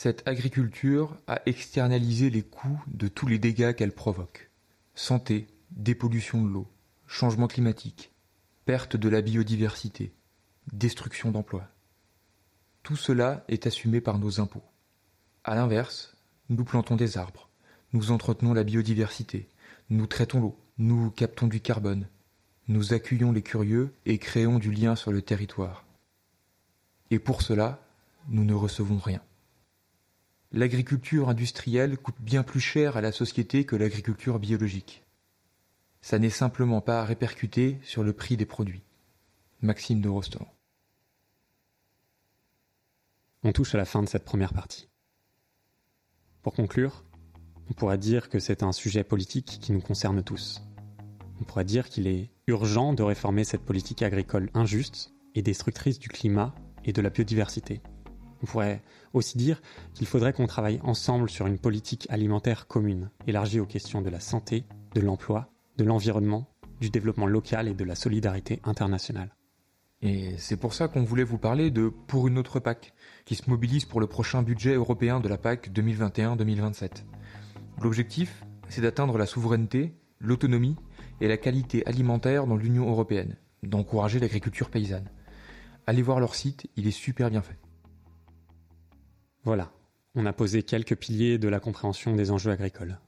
Cette 0.00 0.28
agriculture 0.28 1.16
a 1.26 1.42
externalisé 1.46 2.30
les 2.30 2.42
coûts 2.42 2.80
de 2.86 3.08
tous 3.08 3.26
les 3.26 3.40
dégâts 3.40 3.74
qu'elle 3.74 3.90
provoque. 3.90 4.48
Santé, 4.94 5.48
dépollution 5.72 6.40
de 6.40 6.48
l'eau, 6.48 6.68
changement 7.08 7.48
climatique, 7.48 8.12
perte 8.64 8.94
de 8.94 9.08
la 9.08 9.22
biodiversité, 9.22 10.12
destruction 10.72 11.32
d'emplois. 11.32 11.66
Tout 12.84 12.94
cela 12.94 13.44
est 13.48 13.66
assumé 13.66 14.00
par 14.00 14.20
nos 14.20 14.38
impôts. 14.38 14.62
A 15.42 15.56
l'inverse, 15.56 16.16
nous 16.48 16.64
plantons 16.64 16.94
des 16.94 17.18
arbres, 17.18 17.48
nous 17.92 18.12
entretenons 18.12 18.54
la 18.54 18.62
biodiversité, 18.62 19.48
nous 19.90 20.06
traitons 20.06 20.40
l'eau, 20.40 20.60
nous 20.78 21.10
captons 21.10 21.48
du 21.48 21.60
carbone, 21.60 22.06
nous 22.68 22.92
accueillons 22.92 23.32
les 23.32 23.42
curieux 23.42 23.92
et 24.06 24.18
créons 24.18 24.60
du 24.60 24.70
lien 24.70 24.94
sur 24.94 25.10
le 25.10 25.22
territoire. 25.22 25.84
Et 27.10 27.18
pour 27.18 27.42
cela, 27.42 27.80
nous 28.28 28.44
ne 28.44 28.54
recevons 28.54 28.98
rien. 28.98 29.22
L'agriculture 30.52 31.28
industrielle 31.28 31.98
coûte 31.98 32.20
bien 32.20 32.42
plus 32.42 32.60
cher 32.60 32.96
à 32.96 33.00
la 33.00 33.12
société 33.12 33.64
que 33.64 33.76
l'agriculture 33.76 34.38
biologique 34.38 35.04
ça 36.00 36.18
n'est 36.18 36.30
simplement 36.30 36.80
pas 36.80 37.04
répercuté 37.04 37.78
sur 37.82 38.02
le 38.02 38.12
prix 38.12 38.36
des 38.36 38.46
produits. 38.46 38.82
Maxime 39.60 40.00
de 40.00 40.08
Rostand. 40.08 40.46
On 43.42 43.52
touche 43.52 43.74
à 43.74 43.78
la 43.78 43.84
fin 43.84 44.02
de 44.02 44.08
cette 44.08 44.24
première 44.24 44.52
partie. 44.52 44.88
Pour 46.42 46.54
conclure, 46.54 47.04
on 47.68 47.74
pourrait 47.74 47.98
dire 47.98 48.28
que 48.28 48.38
c'est 48.38 48.62
un 48.62 48.72
sujet 48.72 49.04
politique 49.04 49.58
qui 49.60 49.72
nous 49.72 49.80
concerne 49.80 50.22
tous. 50.22 50.62
On 51.40 51.44
pourrait 51.44 51.64
dire 51.64 51.88
qu'il 51.88 52.06
est 52.06 52.30
urgent 52.46 52.92
de 52.92 53.02
réformer 53.02 53.44
cette 53.44 53.64
politique 53.64 54.02
agricole 54.02 54.50
injuste 54.54 55.12
et 55.34 55.42
destructrice 55.42 55.98
du 55.98 56.08
climat 56.08 56.54
et 56.84 56.92
de 56.92 57.02
la 57.02 57.10
biodiversité. 57.10 57.80
On 58.42 58.46
pourrait 58.46 58.82
aussi 59.12 59.36
dire 59.36 59.60
qu'il 59.94 60.06
faudrait 60.06 60.32
qu'on 60.32 60.46
travaille 60.46 60.80
ensemble 60.82 61.28
sur 61.28 61.46
une 61.46 61.58
politique 61.58 62.06
alimentaire 62.10 62.66
commune, 62.66 63.10
élargie 63.26 63.60
aux 63.60 63.66
questions 63.66 64.02
de 64.02 64.10
la 64.10 64.20
santé, 64.20 64.64
de 64.94 65.00
l'emploi 65.00 65.50
de 65.78 65.84
l'environnement, 65.84 66.46
du 66.80 66.90
développement 66.90 67.26
local 67.26 67.68
et 67.68 67.74
de 67.74 67.84
la 67.84 67.94
solidarité 67.94 68.60
internationale. 68.64 69.34
Et 70.02 70.34
c'est 70.36 70.56
pour 70.56 70.74
ça 70.74 70.88
qu'on 70.88 71.02
voulait 71.02 71.24
vous 71.24 71.38
parler 71.38 71.70
de 71.70 71.88
Pour 71.88 72.28
une 72.28 72.38
autre 72.38 72.60
PAC, 72.60 72.92
qui 73.24 73.34
se 73.34 73.48
mobilise 73.48 73.84
pour 73.84 74.00
le 74.00 74.06
prochain 74.06 74.42
budget 74.42 74.74
européen 74.74 75.20
de 75.20 75.28
la 75.28 75.38
PAC 75.38 75.70
2021-2027. 75.70 77.04
L'objectif, 77.82 78.44
c'est 78.68 78.80
d'atteindre 78.80 79.18
la 79.18 79.26
souveraineté, 79.26 79.94
l'autonomie 80.20 80.76
et 81.20 81.28
la 81.28 81.36
qualité 81.36 81.86
alimentaire 81.86 82.46
dans 82.46 82.56
l'Union 82.56 82.88
européenne, 82.88 83.36
d'encourager 83.62 84.18
l'agriculture 84.18 84.70
paysanne. 84.70 85.10
Allez 85.86 86.02
voir 86.02 86.20
leur 86.20 86.34
site, 86.34 86.68
il 86.76 86.86
est 86.86 86.92
super 86.92 87.30
bien 87.30 87.42
fait. 87.42 87.58
Voilà, 89.48 89.72
on 90.14 90.26
a 90.26 90.34
posé 90.34 90.62
quelques 90.62 90.94
piliers 90.94 91.38
de 91.38 91.48
la 91.48 91.58
compréhension 91.58 92.14
des 92.14 92.30
enjeux 92.30 92.50
agricoles. 92.50 92.98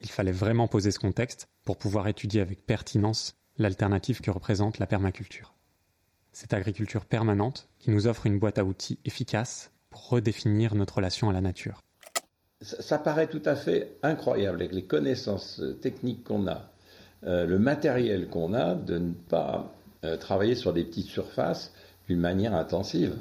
Il 0.00 0.10
fallait 0.10 0.32
vraiment 0.32 0.66
poser 0.66 0.90
ce 0.90 0.98
contexte 0.98 1.46
pour 1.64 1.76
pouvoir 1.76 2.08
étudier 2.08 2.40
avec 2.40 2.66
pertinence 2.66 3.36
l'alternative 3.58 4.20
que 4.20 4.32
représente 4.32 4.80
la 4.80 4.88
permaculture. 4.88 5.54
Cette 6.32 6.52
agriculture 6.52 7.04
permanente 7.04 7.68
qui 7.78 7.92
nous 7.92 8.08
offre 8.08 8.26
une 8.26 8.40
boîte 8.40 8.58
à 8.58 8.64
outils 8.64 8.98
efficace 9.04 9.70
pour 9.88 10.08
redéfinir 10.08 10.74
notre 10.74 10.96
relation 10.96 11.30
à 11.30 11.32
la 11.32 11.40
nature. 11.40 11.80
Ça, 12.60 12.98
paraît 12.98 13.28
tout 13.28 13.42
à 13.44 13.54
fait 13.54 13.96
incroyable 14.02 14.62
avec 14.62 14.72
les 14.72 14.86
connaissances 14.86 15.60
euh, 15.60 15.74
techniques 15.74 16.24
qu'on 16.24 16.48
a, 16.48 16.72
euh, 17.22 17.46
le 17.46 17.60
matériel 17.60 18.26
qu'on 18.26 18.52
a, 18.52 18.74
de 18.74 18.98
ne 18.98 19.12
pas 19.12 19.72
euh, 20.04 20.16
travailler 20.16 20.56
sur 20.56 20.72
des 20.72 20.82
petites 20.82 21.06
surfaces 21.06 21.72
d'une 22.08 22.18
manière 22.18 22.56
intensive. 22.56 23.16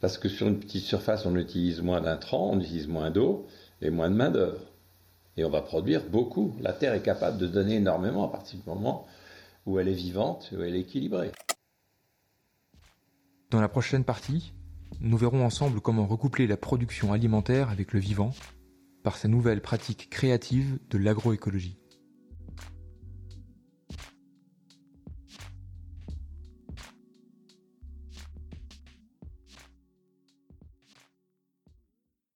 Parce 0.00 0.16
que 0.16 0.28
sur 0.28 0.48
une 0.48 0.58
petite 0.58 0.84
surface, 0.84 1.26
on 1.26 1.36
utilise 1.36 1.82
moins 1.82 2.00
d'intrants, 2.00 2.50
on 2.52 2.60
utilise 2.60 2.88
moins 2.88 3.10
d'eau 3.10 3.46
et 3.82 3.90
moins 3.90 4.10
de 4.10 4.16
main-d'œuvre. 4.16 4.60
Et 5.36 5.44
on 5.44 5.50
va 5.50 5.62
produire 5.62 6.08
beaucoup. 6.08 6.54
La 6.60 6.72
Terre 6.72 6.94
est 6.94 7.02
capable 7.02 7.38
de 7.38 7.46
donner 7.46 7.76
énormément 7.76 8.26
à 8.26 8.32
partir 8.32 8.58
du 8.58 8.68
moment 8.68 9.06
où 9.66 9.78
elle 9.78 9.88
est 9.88 9.94
vivante, 9.94 10.52
où 10.56 10.62
elle 10.62 10.74
est 10.74 10.80
équilibrée. 10.80 11.32
Dans 13.50 13.60
la 13.60 13.68
prochaine 13.68 14.04
partie, 14.04 14.52
nous 15.00 15.16
verrons 15.16 15.44
ensemble 15.44 15.80
comment 15.80 16.06
recoupler 16.06 16.46
la 16.46 16.56
production 16.56 17.12
alimentaire 17.12 17.68
avec 17.68 17.92
le 17.92 18.00
vivant 18.00 18.32
par 19.02 19.16
sa 19.16 19.28
nouvelle 19.28 19.60
pratique 19.60 20.08
créative 20.10 20.78
de 20.90 20.98
l'agroécologie. 20.98 21.79